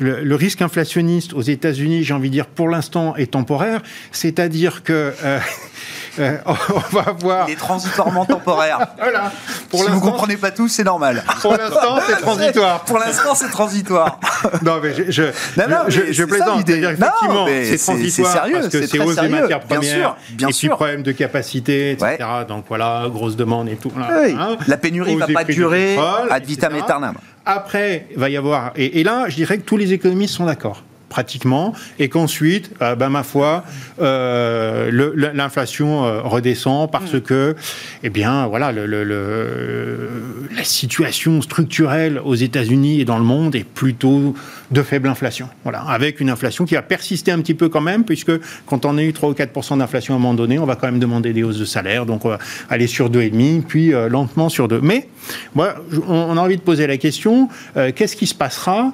le, 0.00 0.34
risque 0.34 0.62
inflationniste 0.62 1.32
aux 1.34 1.42
États-Unis, 1.42 2.04
j'ai 2.04 2.14
envie 2.14 2.28
de 2.28 2.34
dire, 2.34 2.46
pour 2.46 2.68
l'instant, 2.68 3.14
est 3.16 3.32
temporaire. 3.32 3.82
C'est-à-dire 4.12 4.82
que 4.82 5.12
euh, 5.22 5.38
on 6.46 6.96
va 6.96 7.14
voir. 7.18 7.48
Il 7.48 7.52
est 7.52 7.56
transitoirement 7.56 8.24
temporaire. 8.24 8.86
voilà. 8.98 9.32
Pour 9.68 9.84
si 9.84 9.90
vous 9.90 10.00
comprenez 10.00 10.36
pas 10.36 10.50
tout, 10.50 10.68
c'est 10.68 10.84
normal. 10.84 11.22
Pour 11.40 11.52
l'instant, 11.52 11.98
c'est 12.06 12.16
transitoire. 12.20 12.80
Pour 12.84 12.98
l'instant, 12.98 13.34
c'est 13.34 13.50
transitoire. 13.50 14.18
non, 14.62 14.80
mais 14.82 14.94
je, 14.94 15.10
je, 15.10 15.22
non, 15.56 15.68
non, 15.68 15.76
je, 15.88 16.12
je 16.12 16.24
plaisante. 16.24 16.68
Effectivement, 16.68 17.46
c'est 17.46 17.78
transitoire 17.78 18.32
sérieux, 18.32 18.54
parce 18.54 18.68
que 18.68 18.86
c'est 18.86 18.98
hausse 18.98 19.16
des 19.16 19.28
matières 19.28 19.60
premières, 19.60 19.80
bien 19.80 19.90
sûr, 19.90 20.16
bien 20.30 20.48
et 20.48 20.52
puis 20.52 20.68
problème 20.68 21.02
de 21.02 21.12
capacité, 21.12 21.92
etc. 21.92 22.16
Donc 22.48 22.64
voilà, 22.68 23.06
grosse 23.08 23.36
demande 23.36 23.68
et 23.68 23.76
tout. 23.76 23.92
Oui. 23.96 24.36
Hein. 24.38 24.56
La 24.66 24.76
pénurie 24.76 25.14
ne 25.14 25.20
va 25.20 25.26
pas 25.26 25.44
durer 25.44 25.96
ad 26.30 26.44
vitam 26.44 26.74
aeternam. 26.74 27.14
Après, 27.46 28.06
il 28.10 28.18
va 28.18 28.28
y 28.28 28.36
avoir, 28.36 28.72
et, 28.76 29.00
et 29.00 29.04
là, 29.04 29.24
je 29.28 29.34
dirais 29.34 29.58
que 29.58 29.62
tous 29.64 29.76
les 29.76 29.92
économistes 29.92 30.34
sont 30.34 30.44
d'accord 30.44 30.82
pratiquement, 31.10 31.74
et 31.98 32.08
qu'ensuite, 32.08 32.70
euh, 32.80 32.94
ben, 32.94 33.10
ma 33.10 33.22
foi, 33.22 33.64
euh, 34.00 34.90
l'inflation 35.34 36.06
euh, 36.06 36.22
redescend 36.22 36.90
parce 36.90 37.12
mm. 37.12 37.20
que, 37.20 37.56
eh 38.02 38.08
bien, 38.08 38.46
voilà, 38.46 38.72
le, 38.72 40.08
la 40.56 40.64
situation 40.64 41.42
structurelle 41.42 42.18
aux 42.24 42.36
États-Unis 42.36 43.00
et 43.00 43.04
dans 43.04 43.18
le 43.18 43.24
monde 43.24 43.54
est 43.54 43.64
plutôt 43.64 44.34
de 44.70 44.82
faible 44.82 45.08
inflation. 45.08 45.48
Voilà, 45.62 45.80
avec 45.80 46.20
une 46.20 46.30
inflation 46.30 46.64
qui 46.64 46.74
va 46.74 46.82
persister 46.82 47.32
un 47.32 47.40
petit 47.40 47.54
peu 47.54 47.68
quand 47.68 47.80
même, 47.80 48.04
puisque 48.04 48.32
quand 48.66 48.84
on 48.84 48.98
a 48.98 49.02
eu 49.02 49.12
3 49.12 49.30
ou 49.30 49.32
4% 49.32 49.78
d'inflation 49.78 50.14
à 50.14 50.16
un 50.16 50.20
moment 50.20 50.34
donné, 50.34 50.58
on 50.58 50.66
va 50.66 50.76
quand 50.76 50.86
même 50.86 50.98
demander 51.00 51.32
des 51.32 51.42
hausses 51.42 51.58
de 51.58 51.64
salaire, 51.64 52.06
donc 52.06 52.24
on 52.24 52.28
va 52.28 52.38
aller 52.68 52.86
sur 52.86 53.10
2,5, 53.10 53.62
puis 53.62 53.92
lentement 54.08 54.48
sur 54.48 54.68
2. 54.68 54.80
Mais, 54.82 55.08
moi, 55.54 55.74
on 56.08 56.36
a 56.36 56.40
envie 56.40 56.56
de 56.56 56.62
poser 56.62 56.86
la 56.86 56.96
question, 56.96 57.48
qu'est-ce 57.74 58.16
qui 58.16 58.26
se 58.26 58.34
passera 58.34 58.92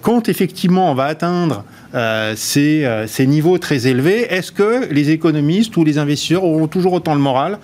quand 0.00 0.28
effectivement 0.28 0.90
on 0.90 0.94
va 0.94 1.04
atteindre 1.04 1.64
euh, 1.94 2.32
ces, 2.36 2.84
euh, 2.84 3.06
ces, 3.06 3.26
niveaux 3.26 3.58
très 3.58 3.86
élevés, 3.86 4.26
est-ce 4.32 4.50
que 4.50 4.90
les 4.90 5.10
économistes 5.10 5.76
ou 5.76 5.84
les 5.84 5.98
investisseurs 5.98 6.42
auront 6.42 6.66
toujours 6.66 6.94
autant 6.94 7.14
le 7.14 7.20
moral 7.20 7.58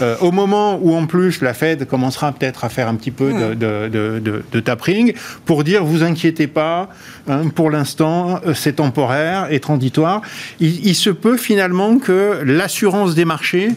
euh, 0.00 0.16
au 0.20 0.32
moment 0.32 0.80
où 0.82 0.94
en 0.94 1.06
plus 1.06 1.40
la 1.42 1.54
Fed 1.54 1.86
commencera 1.86 2.32
peut-être 2.32 2.64
à 2.64 2.68
faire 2.68 2.88
un 2.88 2.96
petit 2.96 3.10
peu 3.12 3.32
de, 3.32 3.54
de, 3.54 3.88
de, 3.88 4.44
de 4.50 4.60
tapering 4.60 5.12
pour 5.44 5.62
dire 5.62 5.84
vous 5.84 6.02
inquiétez 6.02 6.48
pas, 6.48 6.88
hein, 7.28 7.48
pour 7.54 7.70
l'instant 7.70 8.40
c'est 8.54 8.76
temporaire 8.76 9.46
et 9.50 9.60
transitoire, 9.60 10.22
il, 10.58 10.84
il, 10.86 10.94
se 10.94 11.10
peut 11.10 11.36
finalement 11.36 11.98
que 11.98 12.40
l'assurance 12.44 13.14
des 13.14 13.24
marchés 13.24 13.70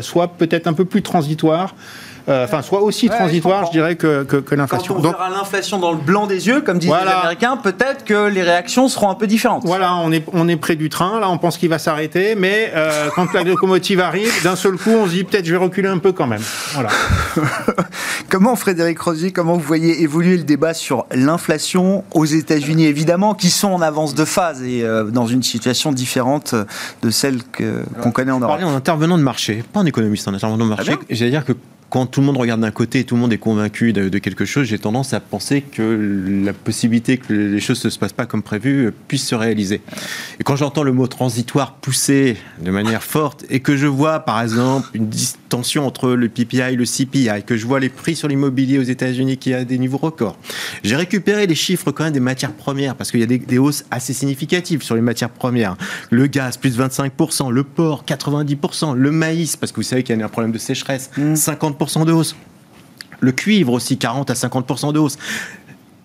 soit 0.00 0.28
peut-être 0.38 0.66
un 0.66 0.72
peu 0.72 0.84
plus 0.84 1.02
transitoire 1.02 1.74
euh, 2.28 2.44
enfin, 2.44 2.62
soit 2.62 2.82
aussi 2.82 3.08
transitoire, 3.08 3.66
je, 3.66 3.72
dirais, 3.72 3.96
que, 3.96 4.22
que, 4.22 4.54
l'inflation. 4.54 4.94
Quand 4.94 5.00
on 5.00 5.02
verra 5.02 5.30
l'inflation 5.30 5.78
dans 5.78 5.92
le 5.92 5.98
blanc 5.98 6.26
des 6.26 6.46
yeux, 6.46 6.60
comme 6.60 6.78
disent 6.78 6.90
les 6.90 7.10
Américains, 7.10 7.56
peut-être 7.56 8.04
que 8.04 8.28
les 8.28 8.42
réactions 8.42 8.88
seront 8.88 9.10
un 9.10 9.14
peu 9.14 9.26
différentes. 9.26 9.64
Voilà, 9.64 9.96
on 9.96 10.12
est, 10.12 10.24
on 10.32 10.48
est 10.48 10.56
près 10.56 10.76
du 10.76 10.88
train, 10.88 11.20
là, 11.20 11.28
on 11.30 11.38
pense 11.38 11.58
qu'il 11.58 11.68
va 11.68 11.78
s'arrêter, 11.78 12.34
mais 12.34 12.72
euh, 12.74 13.08
quand 13.14 13.32
la 13.32 13.42
locomotive 13.42 14.00
arrive, 14.00 14.30
d'un 14.42 14.56
seul 14.56 14.76
coup, 14.76 14.90
on 14.90 15.06
se 15.06 15.12
dit 15.12 15.24
peut-être 15.24 15.44
je 15.44 15.52
vais 15.52 15.58
reculer 15.58 15.88
un 15.88 15.98
peu 15.98 16.12
quand 16.12 16.26
même. 16.26 16.42
Voilà. 16.72 16.90
comment, 18.28 18.56
Frédéric 18.56 19.00
Rosier, 19.00 19.32
comment 19.32 19.54
vous 19.54 19.60
voyez 19.60 20.02
évoluer 20.02 20.36
le 20.36 20.44
débat 20.44 20.74
sur 20.74 21.06
l'inflation 21.12 22.04
aux 22.12 22.24
États-Unis, 22.24 22.86
évidemment, 22.86 23.34
qui 23.34 23.50
sont 23.50 23.70
en 23.70 23.82
avance 23.82 24.14
de 24.14 24.24
phase 24.24 24.62
et 24.62 24.82
euh, 24.82 25.04
dans 25.04 25.26
une 25.26 25.42
situation 25.42 25.92
différente 25.92 26.54
de 27.02 27.10
celle 27.10 27.40
qu'on 27.56 28.10
connaît 28.10 28.32
en 28.32 28.40
Europe 28.40 28.52
Parler 28.52 28.64
en 28.64 28.76
intervenant 28.76 29.16
de 29.16 29.22
marché, 29.22 29.64
pas 29.72 29.80
en 29.80 29.86
économiste, 29.86 30.28
en 30.28 30.34
intervenant 30.34 30.64
de 30.64 30.68
marché. 30.68 30.92
J'allais 31.08 31.30
dire 31.30 31.44
que 31.44 31.52
quand 31.92 32.06
tout 32.06 32.20
le 32.20 32.26
monde 32.26 32.38
regarde 32.38 32.62
d'un 32.62 32.70
côté 32.70 33.00
et 33.00 33.04
tout 33.04 33.16
le 33.16 33.20
monde 33.20 33.34
est 33.34 33.38
convaincu 33.38 33.92
de, 33.92 34.18
quelque 34.18 34.46
chose, 34.46 34.66
j'ai 34.66 34.78
tendance 34.78 35.12
à 35.12 35.20
penser 35.20 35.60
que 35.60 36.42
la 36.42 36.54
possibilité 36.54 37.18
que 37.18 37.34
les 37.34 37.60
choses 37.60 37.84
ne 37.84 37.90
se 37.90 37.98
passent 37.98 38.14
pas 38.14 38.24
comme 38.24 38.42
prévu 38.42 38.90
puisse 39.08 39.28
se 39.28 39.34
réaliser. 39.34 39.82
Et 40.40 40.42
quand 40.42 40.56
j'entends 40.56 40.84
le 40.84 40.92
mot 40.92 41.06
transitoire 41.06 41.74
poussé 41.74 42.38
de 42.62 42.70
manière 42.70 43.02
forte 43.02 43.44
et 43.50 43.60
que 43.60 43.76
je 43.76 43.86
vois 43.86 44.20
par 44.20 44.40
exemple 44.40 44.88
une 44.94 45.10
tension 45.50 45.86
entre 45.86 46.12
le 46.12 46.30
PPI 46.30 46.60
et 46.60 46.76
le 46.76 46.86
CPI, 46.86 47.44
que 47.44 47.58
je 47.58 47.66
vois 47.66 47.78
les 47.78 47.90
prix 47.90 48.16
sur 48.16 48.26
l'immobilier 48.26 48.78
aux 48.78 48.84
États-Unis 48.84 49.36
qui 49.36 49.52
a 49.52 49.66
des 49.66 49.76
niveaux 49.76 49.98
records, 49.98 50.38
j'ai 50.82 50.96
récupéré 50.96 51.46
les 51.46 51.54
chiffres 51.54 51.90
quand 51.90 52.04
même 52.04 52.14
des 52.14 52.20
matières 52.20 52.52
premières 52.52 52.94
parce 52.94 53.10
qu'il 53.10 53.20
y 53.20 53.22
a 53.22 53.26
des, 53.26 53.58
hausses 53.58 53.84
assez 53.90 54.14
significatives 54.14 54.82
sur 54.82 54.94
les 54.94 55.02
matières 55.02 55.28
premières. 55.28 55.76
Le 56.08 56.26
gaz 56.26 56.56
plus 56.56 56.78
25%, 56.78 57.50
le 57.50 57.64
porc 57.64 58.04
90%, 58.08 58.94
le 58.94 59.10
maïs 59.10 59.56
parce 59.56 59.72
que 59.72 59.76
vous 59.76 59.82
savez 59.82 60.02
qu'il 60.02 60.18
y 60.18 60.22
a 60.22 60.24
un 60.24 60.28
problème 60.30 60.52
de 60.52 60.58
sécheresse, 60.58 61.10
50% 61.18 61.81
mmh 61.90 62.04
de 62.04 62.12
hausse. 62.12 62.36
Le 63.20 63.32
cuivre 63.32 63.72
aussi, 63.72 63.98
40 63.98 64.30
à 64.30 64.34
50% 64.34 64.92
de 64.92 64.98
hausse 64.98 65.16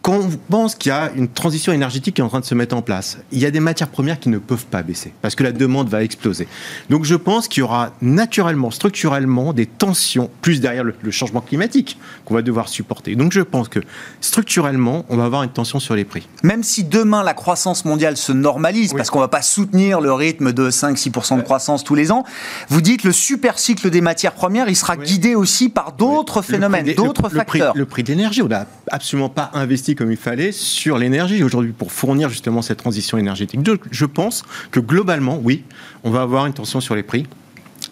quand 0.07 0.19
on 0.19 0.29
pense 0.49 0.75
qu'il 0.75 0.89
y 0.89 0.93
a 0.93 1.11
une 1.17 1.27
transition 1.27 1.73
énergétique 1.73 2.15
qui 2.15 2.21
est 2.21 2.23
en 2.23 2.29
train 2.29 2.39
de 2.39 2.45
se 2.45 2.55
mettre 2.55 2.73
en 2.73 2.81
place, 2.81 3.17
il 3.33 3.39
y 3.39 3.45
a 3.45 3.51
des 3.51 3.59
matières 3.59 3.89
premières 3.89 4.21
qui 4.21 4.29
ne 4.29 4.37
peuvent 4.37 4.65
pas 4.65 4.81
baisser 4.81 5.11
parce 5.21 5.35
que 5.35 5.43
la 5.43 5.51
demande 5.51 5.89
va 5.89 6.01
exploser. 6.01 6.47
Donc 6.89 7.03
je 7.03 7.15
pense 7.15 7.49
qu'il 7.49 7.59
y 7.59 7.63
aura 7.63 7.91
naturellement, 8.01 8.71
structurellement, 8.71 9.51
des 9.51 9.65
tensions, 9.65 10.29
plus 10.41 10.61
derrière 10.61 10.85
le, 10.85 10.93
changement 11.11 11.41
climatique 11.41 11.99
qu'on 12.23 12.35
va 12.35 12.41
devoir 12.41 12.69
supporter. 12.69 13.17
Donc 13.17 13.33
je 13.33 13.41
pense 13.41 13.67
que 13.67 13.81
structurellement, 14.21 15.03
on 15.09 15.17
va 15.17 15.25
avoir 15.25 15.43
une 15.43 15.49
tension 15.49 15.81
sur 15.81 15.93
les 15.93 16.05
prix. 16.05 16.29
Même 16.41 16.63
si 16.63 16.85
demain 16.85 17.21
la 17.21 17.33
croissance 17.33 17.83
mondiale 17.83 18.15
se 18.15 18.31
normalise, 18.31 18.93
parce 18.93 19.09
qu'on 19.09 19.19
ne 19.19 19.25
va 19.25 19.29
pas 19.29 19.41
soutenir 19.41 19.99
le 19.99 20.13
rythme 20.13 20.53
de 20.53 20.69
5-6% 20.69 21.35
de 21.35 21.41
croissance 21.41 21.83
tous 21.83 21.95
les 21.95 22.13
ans, 22.13 22.23
vous 22.69 22.79
dites 22.79 23.03
le 23.03 23.11
super 23.11 23.59
cycle 23.59 23.89
des 23.89 23.99
matières 23.99 24.33
premières, 24.33 24.69
il 24.69 24.75
sera 24.77 24.95
guidé 24.95 25.35
aussi 25.35 25.67
par 25.67 25.91
d'autres 25.91 26.41
phénomènes, 26.41 26.93
d'autres 26.93 27.27
facteurs. 27.27 27.73
Le 27.73 27.73
prix, 27.73 27.79
le 27.79 27.85
prix 27.85 28.03
de 28.03 28.07
l'énergie, 28.07 28.41
on 28.41 28.47
n'a 28.47 28.67
absolument 28.89 29.27
pas 29.27 29.51
investi 29.53 29.96
comme 29.97 30.11
il 30.11 30.17
fallait 30.17 30.51
sur 30.51 30.97
l'énergie 30.97 31.43
aujourd'hui 31.43 31.73
pour 31.73 31.91
fournir 31.91 32.29
justement 32.29 32.61
cette 32.61 32.77
transition 32.77 33.17
énergétique. 33.17 33.61
Donc, 33.61 33.81
je 33.91 34.05
pense 34.05 34.43
que 34.71 34.79
globalement, 34.79 35.39
oui, 35.43 35.63
on 36.03 36.11
va 36.11 36.21
avoir 36.21 36.45
une 36.45 36.53
tension 36.53 36.79
sur 36.79 36.95
les 36.95 37.03
prix. 37.03 37.25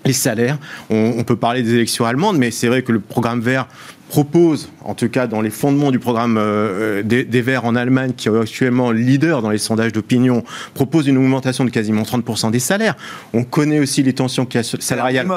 Les 0.05 0.13
salaires, 0.13 0.57
on, 0.89 1.23
peut 1.23 1.35
parler 1.35 1.63
des 1.63 1.73
élections 1.73 2.05
allemandes, 2.05 2.37
mais 2.37 2.51
c'est 2.51 2.67
vrai 2.67 2.83
que 2.83 2.91
le 2.91 2.99
programme 2.99 3.39
vert 3.39 3.67
propose, 4.07 4.69
en 4.83 4.93
tout 4.93 5.09
cas 5.09 5.25
dans 5.25 5.41
les 5.41 5.49
fondements 5.49 5.89
du 5.89 5.97
programme 5.97 6.37
euh, 6.37 7.01
des, 7.01 7.41
Verts 7.41 7.65
en 7.65 7.75
Allemagne, 7.75 8.13
qui 8.15 8.29
est 8.29 8.39
actuellement 8.39 8.91
leader 8.91 9.41
dans 9.41 9.49
les 9.49 9.57
sondages 9.57 9.91
d'opinion, 9.93 10.43
propose 10.75 11.07
une 11.07 11.17
augmentation 11.17 11.65
de 11.65 11.71
quasiment 11.71 12.03
30% 12.03 12.51
des 12.51 12.59
salaires. 12.59 12.95
On 13.33 13.43
connaît 13.43 13.79
aussi 13.79 14.03
les 14.03 14.13
tensions 14.13 14.47
salariales. 14.79 15.27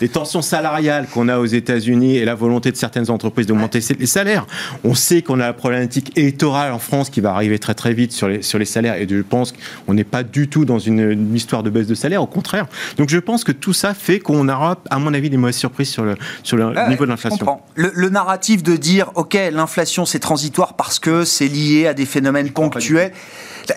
Les 0.00 0.08
tensions 0.08 0.42
salariales 0.42 1.06
qu'on 1.12 1.28
a 1.28 1.38
aux 1.38 1.46
États-Unis 1.46 2.16
et 2.16 2.24
la 2.24 2.34
volonté 2.34 2.70
de 2.70 2.76
certaines 2.76 3.10
entreprises 3.10 3.46
d'augmenter 3.46 3.80
les 3.98 4.06
salaires. 4.06 4.46
On 4.84 4.94
sait 4.94 5.22
qu'on 5.22 5.40
a 5.40 5.46
la 5.46 5.52
problématique 5.52 6.16
électorale 6.16 6.72
en 6.72 6.78
France 6.78 7.10
qui 7.10 7.20
va 7.20 7.32
arriver 7.32 7.58
très 7.58 7.74
très 7.74 7.94
vite 7.94 8.12
sur 8.12 8.28
les, 8.28 8.42
sur 8.42 8.58
les 8.58 8.64
salaires 8.64 8.94
et 8.94 9.06
je 9.08 9.22
pense 9.22 9.52
qu'on 9.86 9.94
n'est 9.94 10.04
pas 10.04 10.22
du 10.22 10.48
tout 10.48 10.64
dans 10.64 10.78
une, 10.78 11.34
histoire 11.34 11.62
de 11.62 11.70
baisse 11.70 11.86
de 11.86 11.94
salaire, 11.94 12.22
au 12.22 12.26
contraire. 12.26 12.66
Donc 12.96 13.08
je 13.08 13.18
pense 13.18 13.44
que 13.44 13.52
tout 13.52 13.72
ça 13.72 13.94
fait 13.94 14.20
qu'on 14.20 14.48
aura, 14.48 14.78
à 14.90 14.98
mon 14.98 15.12
avis, 15.14 15.30
des 15.30 15.36
mauvaises 15.36 15.56
surprises 15.56 15.90
sur 15.90 16.04
le, 16.04 16.14
sur 16.42 16.56
le 16.56 16.88
niveau 16.88 17.04
de 17.04 17.10
l'inflation. 17.10 17.60
Le, 17.74 17.90
le, 17.94 18.08
narratif 18.08 18.62
de 18.62 18.76
dire, 18.76 19.10
OK, 19.14 19.36
l'inflation 19.52 20.06
c'est 20.06 20.18
transitoire 20.18 20.74
parce 20.74 20.98
que 20.98 21.24
c'est 21.24 21.48
lié 21.48 21.86
à 21.86 21.94
des 21.94 22.06
phénomènes 22.06 22.50
ponctuels. 22.50 23.12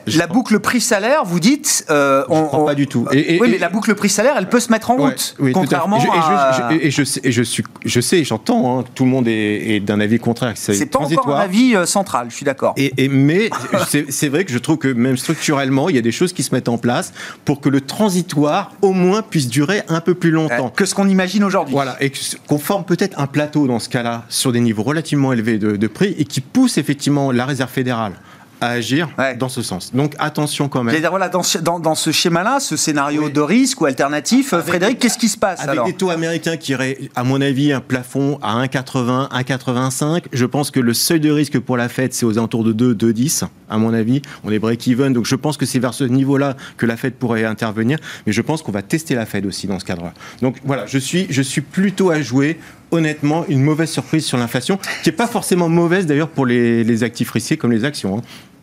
La, 0.07 0.27
boucle 0.27 0.59
prix-salaire, 0.59 1.23
vous 1.25 1.39
dites. 1.39 1.85
Euh, 1.89 2.23
on, 2.29 2.45
crois 2.45 2.65
pas 2.65 2.75
du 2.75 2.87
tout. 2.87 3.07
oui, 3.11 3.39
mais 3.41 3.57
la 3.57 3.69
boucle 3.69 3.93
prix-salaire, 3.95 4.35
elle 4.37 4.49
peut 4.49 4.59
se 4.59 4.71
mettre 4.71 4.91
en 4.91 4.95
route. 4.95 5.35
contrairement 5.53 5.99
à. 6.11 6.69
Et 6.81 6.91
je, 6.91 7.03
sais, 7.03 7.21
je, 7.25 7.43
suis, 7.43 7.63
je 7.85 8.01
sais, 8.01 8.23
j'entends, 8.23 8.79
hein, 8.79 8.83
tout 8.95 9.05
le 9.05 9.09
monde 9.09 9.27
est, 9.27 9.79
d'un 9.79 9.99
avis 9.99 10.19
contraire. 10.19 10.53
C'est 10.55 10.85
pas 10.85 10.99
encore 10.99 11.35
un 11.35 11.39
avis 11.39 11.75
euh, 11.75 11.85
central, 11.85 12.27
je 12.29 12.35
suis 12.35 12.45
d'accord. 12.45 12.73
Et, 12.77 13.09
mais 13.09 13.49
c'est 14.09 14.29
vrai 14.29 14.45
que 14.45 14.51
je 14.51 14.57
trouve 14.57 14.77
que 14.77 14.87
même 14.87 15.17
structurellement, 15.17 15.89
il 15.89 15.95
y 15.95 15.99
a 15.99 16.01
des 16.01 16.11
choses 16.11 16.33
qui 16.33 16.43
se 16.43 16.53
mettent 16.53 16.69
en 16.69 16.77
place 16.77 17.13
pour 17.45 17.61
que 17.61 17.69
le 17.69 17.81
transitoire, 17.81 18.73
au 18.81 18.93
moins, 18.93 19.21
puisse 19.21 19.47
durer 19.47 19.83
un 19.87 20.01
peu 20.01 20.13
plus 20.13 20.31
longtemps. 20.31 20.69
Que 20.69 20.85
ce 20.85 20.95
qu'on 20.95 21.07
imagine 21.07 21.43
aujourd'hui. 21.43 21.73
Voilà, 21.73 21.97
et 22.01 22.11
qu'on 22.47 22.59
forme 22.59 22.83
peut-être 22.83 23.19
un 23.19 23.27
plateau 23.27 23.67
dans 23.67 23.79
ce 23.79 23.89
cas-là, 23.89 24.25
sur 24.29 24.51
des 24.51 24.59
niveaux 24.59 24.83
relativement 24.83 25.33
élevés 25.33 25.57
de, 25.57 25.75
de 25.75 25.87
prix, 25.87 26.15
et 26.17 26.25
qui 26.25 26.41
pousse 26.41 26.77
effectivement 26.77 27.31
la 27.31 27.45
réserve 27.45 27.69
fédérale 27.71 28.13
à 28.61 28.69
agir 28.69 29.09
dans 29.37 29.49
ce 29.49 29.61
sens. 29.61 29.93
Donc 29.93 30.15
attention 30.19 30.69
quand 30.69 30.83
même. 30.83 30.95
Voilà, 31.09 31.29
dans, 31.29 31.41
dans, 31.61 31.79
dans 31.79 31.95
ce 31.95 32.11
schéma-là, 32.11 32.59
ce 32.59 32.77
scénario 32.77 33.29
de 33.29 33.41
risque 33.41 33.81
ou 33.81 33.85
alternatif, 33.85 34.55
Frédéric, 34.55 34.99
qu'est-ce 34.99 35.17
qui 35.17 35.29
se 35.29 35.37
passe 35.37 35.61
Avec 35.61 35.83
des 35.85 35.93
taux 35.93 36.09
américains 36.09 36.57
qui 36.57 36.71
iraient, 36.71 36.97
à 37.15 37.23
mon 37.23 37.41
avis, 37.41 37.71
un 37.71 37.81
plafond 37.81 38.39
à 38.41 38.63
1,80, 38.65 39.29
1,85, 39.31 40.23
je 40.31 40.45
pense 40.45 40.71
que 40.71 40.79
le 40.79 40.93
seuil 40.93 41.19
de 41.19 41.31
risque 41.31 41.59
pour 41.59 41.77
la 41.77 41.89
Fed, 41.89 42.13
c'est 42.13 42.25
aux 42.25 42.37
alentours 42.37 42.63
de 42.63 42.73
2, 42.73 42.93
2,10, 42.93 43.45
à 43.69 43.77
mon 43.77 43.93
avis. 43.93 44.21
On 44.43 44.51
est 44.51 44.59
break-even, 44.59 45.13
donc 45.13 45.25
je 45.25 45.35
pense 45.35 45.57
que 45.57 45.65
c'est 45.65 45.79
vers 45.79 45.93
ce 45.93 46.03
niveau-là 46.03 46.55
que 46.77 46.85
la 46.85 46.97
Fed 46.97 47.13
pourrait 47.13 47.45
intervenir, 47.45 47.97
mais 48.25 48.33
je 48.33 48.41
pense 48.41 48.61
qu'on 48.61 48.71
va 48.71 48.81
tester 48.81 49.15
la 49.15 49.25
Fed 49.25 49.45
aussi 49.45 49.67
dans 49.67 49.79
ce 49.79 49.85
cadre-là. 49.85 50.13
Donc 50.41 50.57
voilà, 50.65 50.85
je 50.85 50.97
suis, 50.97 51.27
je 51.29 51.41
suis 51.41 51.61
plutôt 51.61 52.09
à 52.11 52.21
jouer 52.21 52.59
honnêtement 52.91 53.45
une 53.47 53.61
mauvaise 53.61 53.89
surprise 53.89 54.25
sur 54.25 54.37
l'inflation, 54.37 54.77
qui 55.03 55.09
n'est 55.09 55.15
pas 55.15 55.27
forcément 55.27 55.69
mauvaise 55.69 56.05
d'ailleurs 56.05 56.29
pour 56.29 56.45
les, 56.45 56.83
les 56.83 57.03
actifs 57.03 57.31
risqués 57.31 57.57
comme 57.57 57.71
les 57.71 57.85
actions. 57.85 58.17
Hein. 58.17 58.21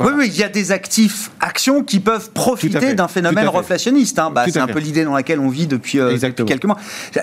Oui, 0.00 0.12
oui, 0.16 0.30
il 0.32 0.38
y 0.38 0.42
a 0.42 0.48
des 0.48 0.72
actifs 0.72 1.30
actions 1.40 1.82
qui 1.82 2.00
peuvent 2.00 2.30
profiter 2.30 2.94
d'un 2.94 3.08
phénomène 3.08 3.48
reflationniste. 3.48 4.18
Hein. 4.18 4.30
Bah, 4.30 4.44
c'est 4.48 4.58
un 4.58 4.66
peu 4.66 4.78
l'idée 4.78 5.04
dans 5.04 5.14
laquelle 5.14 5.40
on 5.40 5.48
vit 5.48 5.66
depuis, 5.66 5.98
euh, 5.98 6.16
quelques 6.46 6.64
mois. 6.64 6.78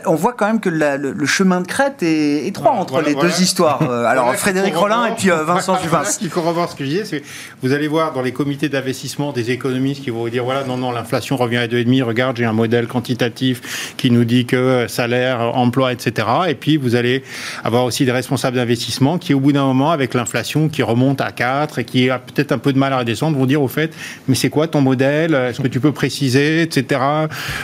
On 0.06 0.16
voit 0.16 0.34
quand 0.34 0.46
même 0.46 0.60
que 0.60 0.70
le, 0.70 1.26
chemin 1.26 1.62
de 1.62 1.68
crête 1.68 2.04
est 2.04 2.46
étroit 2.46 2.72
entre 2.72 3.02
les 3.02 3.16
deux 3.16 3.42
histoires. 3.42 3.82
Euh, 3.82 4.06
alors, 4.08 4.34
Frédéric 4.36 4.76
Rollin 4.76 5.08
et 5.08 5.12
puis 5.12 5.32
euh, 5.32 5.44
Vincent 5.44 5.78
Juvin. 5.82 6.04
Ce 6.04 6.20
qu'il 6.20 6.30
faut 6.30 6.42
revoir 6.42 6.70
ce 6.70 6.76
que 6.76 6.84
je 6.84 6.90
disais, 6.90 7.06
c'est 7.06 7.24
vous 7.62 7.74
allez 7.74 7.88
voir 7.88 8.14
dans 8.14 8.22
les 8.22 8.32
comités 8.32 8.70
d'investissement 8.70 9.32
des 9.32 9.52
économistes 9.52 10.04
qui 10.04 10.10
vont 10.10 10.22
vous 10.22 10.30
dire 10.30 10.44
voilà, 10.44 10.64
non, 10.64 10.78
non, 10.78 10.92
l'inflation 10.92 11.36
revient 11.36 11.58
à 11.58 11.68
2,5, 11.68 12.04
regarde, 12.04 12.38
j'ai 12.38 12.46
un 12.46 12.54
modèle 12.54 12.88
quantitatif 12.88 13.96
qui 13.98 14.12
nous 14.12 14.24
dit 14.24 14.46
que 14.46 14.86
salaire, 14.88 15.58
emploi, 15.58 15.94
etc. 15.94 16.28
Et 16.48 16.56
puis, 16.56 16.78
vous 16.78 16.96
allez 16.96 17.24
avoir 17.64 17.84
aussi 17.86 18.06
des 18.06 18.12
responsables 18.12 18.58
d'investissement 18.58 19.18
qui, 19.18 19.34
au 19.34 19.40
bout 19.40 19.52
d'un 19.52 19.66
moment, 19.66 19.92
avec 19.92 20.14
l'inflation 20.14 20.70
qui 20.70 20.84
remonte 20.84 21.22
à 21.22 21.32
4 21.32 21.80
et 21.80 21.86
qui 21.86 22.10
a 22.10 22.20
peut-être 22.20 22.52
un 22.52 22.58
peu 22.58 22.67
de 22.74 22.78
mal 22.78 22.94
à 22.94 23.00
redescendre, 23.00 23.38
vont 23.38 23.46
dire 23.46 23.62
au 23.62 23.68
fait, 23.68 23.94
mais 24.28 24.36
c'est 24.36 24.50
quoi 24.50 24.68
ton 24.68 24.82
modèle? 24.82 25.34
Est-ce 25.34 25.62
que 25.62 25.68
tu 25.68 25.80
peux 25.80 25.92
préciser, 25.92 26.62
etc. 26.62 27.02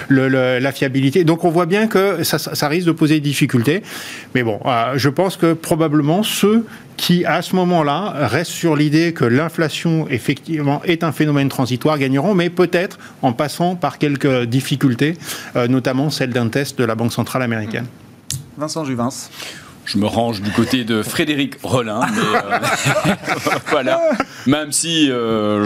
la 0.09 0.71
fiabilité? 0.71 1.23
Donc 1.23 1.43
on 1.43 1.49
voit 1.49 1.65
bien 1.65 1.87
que 1.87 2.23
ça, 2.23 2.67
risque 2.67 2.87
de 2.87 2.91
poser 2.91 3.15
des 3.15 3.29
difficultés. 3.29 3.83
Mais 4.35 4.43
bon, 4.43 4.59
euh, 4.65 4.93
je 4.95 5.09
pense 5.09 5.37
que 5.37 5.53
probablement 5.53 6.23
ceux 6.23 6.65
qui, 6.97 7.25
à 7.25 7.41
ce 7.41 7.55
moment-là, 7.55 8.13
restent 8.27 8.51
sur 8.51 8.75
l'idée 8.75 9.13
que 9.13 9.25
l'inflation, 9.25 10.07
effectivement, 10.09 10.81
est 10.83 11.03
un 11.03 11.11
phénomène 11.11 11.49
transitoire, 11.49 11.97
gagneront, 11.97 12.35
mais 12.35 12.49
peut-être 12.49 12.99
en 13.21 13.33
passant 13.33 13.75
par 13.75 13.97
quelques 13.97 14.43
difficultés, 14.43 15.17
euh, 15.55 15.67
notamment 15.67 16.09
celle 16.09 16.29
d'un 16.29 16.49
test 16.49 16.77
de 16.77 16.83
la 16.83 16.95
Banque 16.95 17.13
centrale 17.13 17.41
américaine. 17.41 17.85
Vincent 18.57 18.85
Juvins 18.85 19.09
je 19.85 19.97
me 19.97 20.07
range 20.07 20.41
du 20.41 20.51
côté 20.51 20.83
de 20.83 21.03
Frédéric 21.03 21.55
Rollin. 21.61 22.01
Euh, 22.01 22.59
voilà. 23.69 24.01
Même 24.47 24.71
si, 24.71 25.07
euh, 25.09 25.65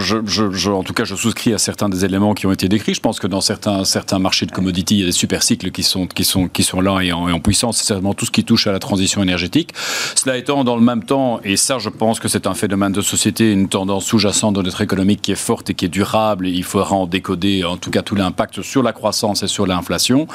en 0.68 0.84
tout 0.84 0.94
cas, 0.94 1.04
je 1.04 1.16
souscris 1.16 1.54
à 1.54 1.58
certains 1.58 1.90
des 1.90 2.06
éléments 2.06 2.34
qui 2.34 2.46
ont 2.48 2.52
été 2.52 2.68
décrits. 2.68 2.94
Je 2.94 3.00
pense 3.00 3.20
que 3.20 3.28
dans 3.28 3.42
certains, 3.42 3.84
certains 3.86 4.20
marchés 4.20 4.46
de 4.46 4.52
commodities, 4.52 4.96
il 4.96 5.00
y 5.02 5.04
a 5.04 5.06
des 5.08 5.12
super 5.12 5.44
cycles 5.44 5.72
qui 5.72 5.84
sont, 5.84 6.08
qui 6.08 6.24
sont, 6.24 6.48
qui 6.48 6.64
sont 6.64 6.82
là 6.82 7.02
et 7.02 7.12
en, 7.12 7.40
puissance. 7.40 7.78
C'est 7.78 7.86
certainement 7.86 8.14
tout 8.14 8.26
ce 8.26 8.32
qui 8.32 8.44
touche 8.44 8.68
à 8.68 8.72
la 8.72 8.80
transition 8.80 9.22
énergétique. 9.22 9.74
Cela 10.16 10.38
étant, 10.38 10.64
dans 10.64 10.76
le 10.76 10.82
même 10.82 11.04
temps, 11.04 11.40
et 11.44 11.56
ça, 11.56 11.78
je 11.78 11.90
pense 11.90 12.20
que 12.20 12.28
c'est 12.28 12.48
un 12.48 12.56
phénomène 12.56 12.92
de 12.92 13.02
société, 13.02 13.52
une 13.52 13.70
tendance 13.70 14.06
sous-jacente 14.06 14.56
de 14.56 14.62
notre 14.62 14.82
économique 14.82 15.22
qui 15.22 15.32
est 15.32 15.36
forte 15.36 15.70
et 15.70 15.74
qui 15.76 15.86
est 15.86 15.90
durable, 15.90 16.48
il 16.48 16.64
faudra 16.64 16.96
en 16.96 17.06
décoder, 17.06 17.64
en 17.64 17.78
tout 17.78 17.92
cas, 17.92 18.02
tout 18.02 18.16
l'impact 18.16 18.62
sur 18.62 18.82
la 18.82 18.94
croissance 18.94 19.44
et 19.44 19.48
sur 19.48 19.68
l'inflation. 19.68 20.28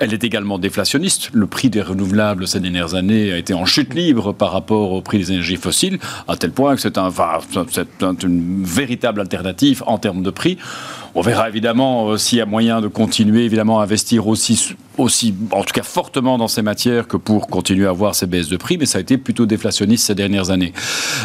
Elle 0.00 0.14
est 0.14 0.24
également 0.24 0.58
déflationniste. 0.58 1.30
Le 1.32 1.46
prix 1.46 1.68
des 1.68 1.82
renouvelables 1.82 2.48
ces 2.48 2.60
dernières 2.60 2.94
années 2.94 3.25
a 3.32 3.38
été 3.38 3.54
en 3.54 3.66
chute 3.66 3.94
libre 3.94 4.32
par 4.32 4.52
rapport 4.52 4.92
au 4.92 5.00
prix 5.00 5.18
des 5.18 5.32
énergies 5.32 5.56
fossiles, 5.56 5.98
à 6.28 6.36
tel 6.36 6.50
point 6.50 6.74
que 6.74 6.80
c'est 6.80 6.98
un, 6.98 7.06
enfin, 7.06 7.40
une 8.22 8.64
véritable 8.64 9.20
alternative 9.20 9.82
en 9.86 9.98
termes 9.98 10.22
de 10.22 10.30
prix. 10.30 10.58
On 11.14 11.22
verra 11.22 11.48
évidemment 11.48 12.10
euh, 12.10 12.16
s'il 12.18 12.38
y 12.38 12.40
a 12.40 12.46
moyen 12.46 12.80
de 12.80 12.88
continuer 12.88 13.44
évidemment 13.44 13.80
à 13.80 13.84
investir 13.84 14.26
aussi, 14.26 14.74
aussi, 14.98 15.34
en 15.50 15.62
tout 15.62 15.72
cas 15.72 15.82
fortement 15.82 16.36
dans 16.36 16.48
ces 16.48 16.62
matières 16.62 17.08
que 17.08 17.16
pour 17.16 17.46
continuer 17.46 17.86
à 17.86 17.90
avoir 17.90 18.14
ces 18.14 18.26
baisses 18.26 18.48
de 18.48 18.56
prix, 18.56 18.76
mais 18.78 18.86
ça 18.86 18.98
a 18.98 19.00
été 19.00 19.16
plutôt 19.16 19.46
déflationniste 19.46 20.06
ces 20.06 20.14
dernières 20.14 20.50
années. 20.50 20.72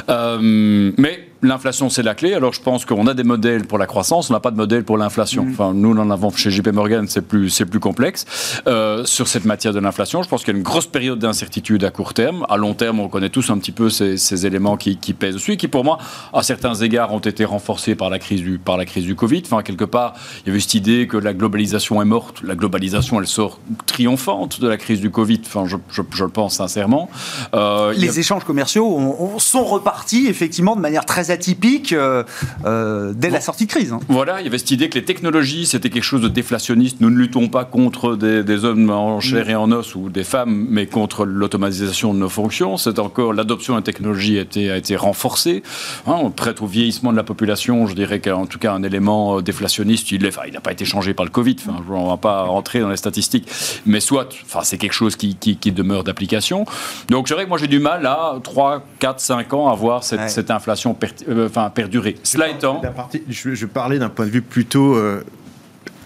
Euh, 0.10 0.92
mais 0.98 1.31
l'inflation, 1.42 1.90
c'est 1.90 2.04
la 2.04 2.16
clé. 2.16 2.34
Alors 2.34 2.54
je 2.54 2.62
pense 2.62 2.86
qu'on 2.86 3.08
a 3.08 3.14
des 3.14 3.24
modèles 3.24 3.66
pour 3.66 3.78
la 3.78 3.86
croissance, 3.88 4.30
on 4.30 4.34
n'a 4.34 4.40
pas 4.40 4.52
de 4.52 4.58
modèle 4.58 4.84
pour 4.84 4.98
l'inflation. 4.98 5.46
Enfin, 5.50 5.74
nous, 5.74 5.92
en 5.98 6.10
avons 6.12 6.32
chez 6.32 6.52
JP 6.52 6.68
Morgan, 6.70 7.06
c'est 7.08 7.22
plus, 7.22 7.50
c'est 7.50 7.66
plus 7.66 7.80
complexe. 7.80 8.26
Euh, 8.68 9.06
sur 9.06 9.28
cette 9.28 9.46
matière 9.46 9.74
de 9.74 9.80
l'inflation, 9.80 10.24
je 10.24 10.30
pense 10.30 10.44
qu'il 10.44 10.54
y 10.54 10.56
a 10.56 10.58
une 10.58 10.64
grosse 10.64 10.88
période 10.88 11.20
d'incertitude 11.20 11.84
à 11.84 11.90
court 11.92 12.14
terme. 12.14 12.46
À 12.50 12.58
long 12.58 12.74
terme, 12.74 13.00
on 13.00 13.08
connaît 13.10 13.30
tous 13.30 13.50
un 13.50 13.58
petit 13.58 13.72
peu 13.72 13.90
ces, 13.90 14.18
ces 14.18 14.46
éléments 14.46 14.78
qui, 14.78 14.98
qui 14.98 15.14
pèsent 15.14 15.36
dessus, 15.36 15.54
et 15.54 15.58
qui 15.58 15.68
pour 15.68 15.84
moi, 15.84 15.98
à 16.34 16.44
certains 16.44 16.76
égards, 16.76 17.14
ont 17.14 17.20
été 17.20 17.46
renforcés 17.46 17.96
par 17.96 18.10
la 18.10 18.20
crise 18.20 18.42
du, 18.42 18.58
par 18.60 18.78
la 18.78 18.86
crise 18.86 19.06
du 19.06 19.16
Covid. 19.16 19.42
Enfin, 19.46 19.62
quelque 19.64 19.86
part, 19.86 20.14
il 20.44 20.48
y 20.48 20.52
avait 20.52 20.60
cette 20.60 20.76
idée 20.76 21.08
que 21.08 21.18
la 21.18 21.34
globalisation 21.34 22.02
est 22.02 22.06
morte. 22.06 22.42
La 22.44 22.56
globalisation, 22.56 23.20
elle 23.20 23.28
sort 23.28 23.60
triomphante 23.86 24.60
de 24.62 24.68
la 24.68 24.78
crise 24.78 25.02
du 25.02 25.10
Covid. 25.12 25.42
Enfin, 25.46 25.66
je, 25.66 25.78
je, 25.92 26.02
je 26.14 26.24
le 26.24 26.30
pense 26.30 26.56
sincèrement. 26.56 27.10
Euh, 27.54 27.90
a- 27.90 27.94
Les 27.94 28.20
échanges 28.20 28.44
commerciaux 28.44 28.86
ont- 28.86 29.36
ont- 29.36 29.40
sont 29.40 29.64
repartis 29.66 30.28
effectivement 30.28 30.76
de 30.76 30.82
manière 30.82 31.06
très 31.06 31.31
atypique 31.32 31.94
euh, 31.94 32.24
euh, 32.66 33.14
dès 33.16 33.30
la 33.30 33.42
sortie 33.42 33.66
de 33.66 33.72
crise. 33.72 33.94
hein. 33.94 34.00
Voilà, 34.08 34.40
il 34.42 34.44
y 34.46 34.48
avait 34.48 34.58
cette 34.58 34.72
idée 34.72 34.90
que 34.90 34.96
les 35.00 35.06
technologies, 35.06 35.66
c'était 35.66 35.90
quelque 35.90 36.04
chose 36.04 36.22
de 36.22 36.28
déflationniste. 36.28 36.98
Nous 37.02 37.10
ne 37.10 37.18
luttons 37.18 37.48
pas 37.50 37.66
contre 37.66 38.16
des, 38.16 38.44
des 38.44 38.66
hommes 38.66 38.90
en 38.90 39.20
chair 39.20 39.50
et 39.50 39.56
en 39.56 39.72
os 39.72 39.96
ou 39.96 40.10
des 40.10 40.24
femmes, 40.24 40.68
mais 40.70 40.86
contre 40.86 41.26
l'automatisation 41.26 42.14
de 42.14 42.20
nos 42.20 42.30
fonctions. 42.30 42.78
C'est 42.78 43.00
encore 43.00 43.34
l'adoption 43.34 43.76
des 43.78 43.84
technologies 43.84 44.38
a 44.38 44.42
été, 44.42 44.72
a 44.72 44.78
été 44.78 44.96
renforcée. 44.96 45.64
Hein, 46.08 46.16
on 46.22 46.32
prête 46.32 46.62
au 46.62 46.68
vieillissement 46.68 47.12
de 47.12 47.18
la 47.18 47.24
population, 47.24 47.88
je 47.88 47.96
dirais 47.96 48.20
qu'en 48.20 48.46
tout 48.46 48.60
cas 48.60 48.74
un 48.74 48.84
élément 48.84 49.38
euh, 49.38 49.42
déflationniste, 49.42 50.12
il 50.12 50.26
enfin, 50.28 50.42
n'a 50.54 50.60
pas 50.62 50.72
été 50.72 50.86
changé 50.86 51.14
par 51.14 51.26
le 51.26 51.32
Covid. 51.32 51.56
Enfin, 51.68 51.84
on 51.90 52.04
ne 52.06 52.10
va 52.10 52.18
pas 52.18 52.44
rentrer 52.44 52.80
dans 52.82 52.90
les 52.90 52.98
statistiques, 52.98 53.48
mais 53.86 54.00
soit, 54.00 54.28
enfin, 54.46 54.62
c'est 54.64 54.78
quelque 54.78 54.94
chose 54.94 55.16
qui, 55.16 55.36
qui- 55.36 55.58
qui 55.58 55.72
demeure 55.72 56.04
d'application. 56.04 56.66
Donc 57.10 57.28
c'est 57.28 57.34
vrai 57.34 57.44
que 57.44 57.50
moi 57.50 57.58
j'ai 57.58 57.68
du 57.68 57.80
mal 57.80 58.06
à 58.06 58.36
3, 58.44 58.84
4, 59.00 59.20
5 59.20 59.54
ans 59.54 59.70
à 59.70 59.76
voir 59.76 60.04
cette, 60.04 60.20
Ouais. 60.22 60.30
cette 60.30 60.52
inflation 60.52 60.94
per- 60.94 61.08
euh, 61.30 61.48
enfin, 61.48 61.70
perdurer. 61.70 62.16
Cela 62.24 62.50
étant, 62.50 62.82
je, 63.30 63.54
je 63.54 63.66
parlais 63.66 64.00
d'un 64.00 64.10
point 64.10 64.26
de 64.26 64.32
vue 64.32 64.42
plutôt 64.42 64.96
euh, 64.96 65.24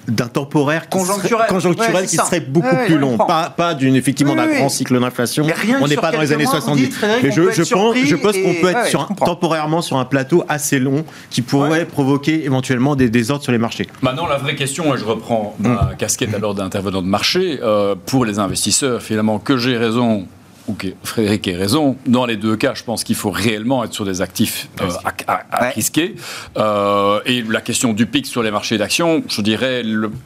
d'un 0.08 0.28
temporaire 0.28 0.88
Conjoncturel. 0.88 1.48
conjoncturel 1.50 1.96
Ouais, 1.96 2.06
qui 2.06 2.16
ça. 2.16 2.26
serait 2.26 2.40
beaucoup 2.40 2.68
Ouais, 2.76 2.86
plus 2.86 3.00
long, 3.00 3.18
pas, 3.18 3.50
pas 3.50 3.74
d'une 3.74 3.96
effectivement 3.96 4.34
Oui, 4.34 4.38
d'un 4.38 4.48
oui. 4.50 4.58
grand 4.58 4.70
cycle 4.70 5.00
d'inflation. 5.00 5.48
On 5.82 5.88
n'est 5.88 5.96
pas 5.96 6.12
dans 6.12 6.22
les 6.22 6.32
années 6.32 6.44
mois, 6.44 6.54
vous 6.54 6.60
70. 6.62 6.84
dites, 6.84 6.94
Frédéric, 6.94 7.24
Mais 7.24 7.32
je, 7.32 7.42
pense, 7.74 7.96
je 7.98 8.16
pense 8.16 8.38
qu'on 8.38 8.54
peut 8.62 8.70
être 8.70 8.84
ouais, 8.84 8.90
sur 8.90 9.00
je 9.00 9.06
un- 9.06 9.08
comprends. 9.08 9.26
temporairement 9.26 9.82
sur 9.82 9.98
un 9.98 10.06
plateau 10.06 10.44
assez 10.48 10.78
long 10.78 11.06
qui 11.32 11.42
pourrait 11.42 11.86
provoquer 11.86 12.46
éventuellement 12.46 12.96
des 12.96 13.10
désordres 13.10 13.42
sur 13.44 13.52
les 13.52 13.58
marchés. 13.58 13.88
Maintenant, 14.04 14.28
la 14.28 14.38
vraie 14.38 14.56
question, 14.56 14.94
et 14.94 14.98
je 15.00 15.06
reprends 15.06 15.56
ma 15.58 15.92
casquette 15.98 16.36
alors 16.36 16.54
d'intervenant 16.54 17.02
de 17.02 17.08
marché, 17.08 17.60
euh, 17.64 17.96
pour 18.06 18.26
les 18.26 18.38
investisseurs, 18.38 19.02
finalement, 19.02 19.40
que 19.40 19.58
j'ai 19.58 19.76
raison 19.76 20.28
que 20.74 20.88
Frédéric 21.04 21.48
ait 21.48 21.56
raison, 21.56 21.96
dans 22.08 22.26
les 22.26 22.38
deux 22.38 22.56
cas, 22.56 22.74
je 22.74 22.84
pense 22.84 23.04
qu'il 23.04 23.16
faut 23.16 23.30
réellement 23.30 23.84
être 23.84 23.94
sur 23.94 24.04
des 24.06 24.22
actifs 24.22 24.68
euh, 24.82 24.90
à, 25.04 25.14
à- 25.32 25.42
à 25.52 25.62
Ouais. 25.64 25.70
risquer. 25.70 26.16
Euh, 26.58 27.20
et 27.26 27.44
la 27.44 27.62
question 27.62 27.94
du 27.94 28.06
pic 28.08 28.26
sur 28.26 28.42
les 28.44 28.52
marchés 28.52 28.78
d'actions, 28.78 29.24
je 29.28 29.42
dirais, 29.42 29.84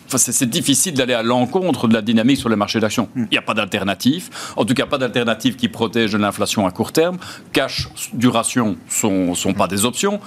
enfin, 0.08 0.18
c'est 0.18 0.50
difficile 0.50 0.94
d'aller 0.94 1.14
à 1.14 1.24
l'encontre 1.24 1.88
de 1.88 1.94
la 1.94 2.02
dynamique 2.02 2.38
sur 2.38 2.50
les 2.50 2.56
marchés 2.56 2.80
d'actions. 2.80 3.10
Il 3.16 3.28
n'y 3.32 3.38
a 3.38 3.42
pas 3.42 3.54
d'alternative, 3.54 4.30
en 4.56 4.66
tout 4.66 4.74
cas 4.74 4.86
pas 4.86 4.98
d'alternative 4.98 5.56
qui 5.56 5.68
protège 5.68 6.12
de 6.14 6.18
l'inflation 6.18 6.66
à 6.66 6.72
court 6.72 6.92
terme. 6.92 7.18
Cash, 7.54 7.90
duration 8.14 8.78
sont, 8.88 9.36
sont 9.36 9.54
pas 9.54 9.68
des 9.68 9.86
options. 9.86 10.20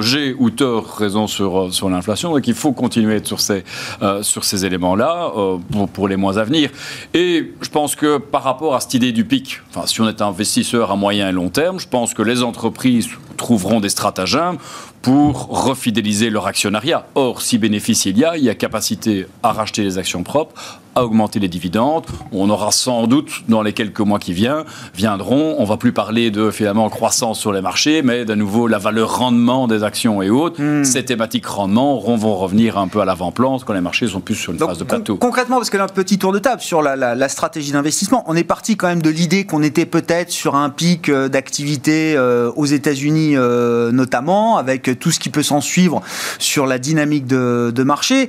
J'ai 0.00 0.34
ou 0.38 0.50
tort 0.50 0.96
raison 0.96 1.26
sur, 1.26 1.60
euh, 1.66 1.70
sur 1.70 1.90
l'inflation, 1.90 2.32
donc 2.32 2.46
il 2.48 2.54
faut 2.54 2.72
continuer 2.72 3.14
à 3.14 3.16
être 3.16 3.26
sur 3.26 3.40
ces, 3.40 3.64
euh, 4.02 4.22
sur 4.22 4.44
ces 4.44 4.64
éléments-là 4.64 5.30
pour, 5.70 5.88
pour 5.88 6.08
les 6.08 6.16
mois 6.16 6.38
à 6.38 6.44
venir. 6.44 6.70
Et 7.14 7.52
je 7.60 7.68
pense 7.68 7.94
que 7.94 8.18
par 8.18 8.42
rapport 8.42 8.74
à 8.74 8.80
cette 8.80 8.94
idée 8.94 9.12
du 9.12 9.24
pic, 9.24 9.59
si 9.86 10.00
on 10.00 10.08
est 10.08 10.20
investisseur 10.22 10.90
à 10.90 10.96
moyen 10.96 11.28
et 11.28 11.32
long 11.32 11.48
terme, 11.48 11.78
je 11.78 11.88
pense 11.88 12.14
que 12.14 12.22
les 12.22 12.42
entreprises 12.42 13.08
trouveront 13.36 13.80
des 13.80 13.88
stratagèmes 13.88 14.58
pour 15.02 15.46
refidéliser 15.48 16.30
leur 16.30 16.46
actionnariat. 16.46 17.06
Or, 17.14 17.40
si 17.40 17.58
bénéfice 17.58 18.04
il 18.04 18.18
y 18.18 18.24
a, 18.24 18.36
il 18.36 18.44
y 18.44 18.50
a 18.50 18.54
capacité 18.54 19.26
à 19.42 19.52
racheter 19.52 19.82
les 19.82 19.98
actions 19.98 20.22
propres, 20.22 20.80
à 20.94 21.04
augmenter 21.04 21.38
les 21.38 21.48
dividendes. 21.48 22.04
On 22.32 22.50
aura 22.50 22.72
sans 22.72 23.06
doute, 23.06 23.30
dans 23.48 23.62
les 23.62 23.72
quelques 23.72 24.00
mois 24.00 24.18
qui 24.18 24.32
viennent, 24.32 24.64
viendront, 24.94 25.56
on 25.58 25.64
va 25.64 25.76
plus 25.76 25.92
parler 25.92 26.30
de 26.30 26.50
finalement 26.50 26.88
croissance 26.90 27.38
sur 27.38 27.52
les 27.52 27.60
marchés, 27.60 28.02
mais 28.02 28.24
de 28.24 28.34
nouveau 28.34 28.66
la 28.66 28.78
valeur 28.78 29.18
rendement 29.18 29.68
des 29.68 29.82
actions 29.84 30.20
et 30.22 30.30
autres. 30.30 30.60
Ces 30.84 31.04
thématiques 31.04 31.46
rendement 31.46 31.98
vont 32.00 32.36
revenir 32.36 32.76
un 32.78 32.88
peu 32.88 33.00
à 33.00 33.04
l'avant-plan 33.04 33.58
quand 33.64 33.72
les 33.72 33.80
marchés 33.80 34.08
sont 34.08 34.20
plus 34.20 34.34
sur 34.34 34.52
une 34.52 34.58
Donc, 34.58 34.68
phase 34.70 34.78
de 34.78 34.84
con- 34.84 34.88
plateau. 34.96 35.16
concrètement, 35.16 35.56
parce 35.56 35.70
que 35.70 35.76
là, 35.76 35.84
un 35.84 35.88
petit 35.88 36.18
tour 36.18 36.32
de 36.32 36.38
table 36.38 36.60
sur 36.60 36.82
la, 36.82 36.96
la- 36.96 37.14
la 37.14 37.28
stratégie 37.28 37.72
d'investissement, 37.72 38.24
on 38.26 38.34
est 38.36 38.44
parti 38.44 38.76
quand 38.76 38.88
même 38.88 39.02
de 39.02 39.10
l'idée 39.10 39.44
qu'on 39.44 39.62
était 39.62 39.86
peut-être 39.86 40.30
sur 40.30 40.54
un 40.56 40.70
pic 40.70 41.08
euh, 41.08 41.28
d'activité 41.28 42.14
euh, 42.16 42.50
aux 42.56 42.66
États-Unis 42.66 43.36
euh, 43.36 43.92
notamment, 43.92 44.56
avec 44.58 44.98
tout 44.98 45.10
ce 45.10 45.20
qui 45.20 45.30
peut 45.30 45.42
s'en 45.42 45.60
suivre 45.60 46.00
sur 46.38 46.66
la 46.66 46.78
dynamique 46.78 47.26
de, 47.26 47.72
de 47.74 47.82
marché. 47.82 48.28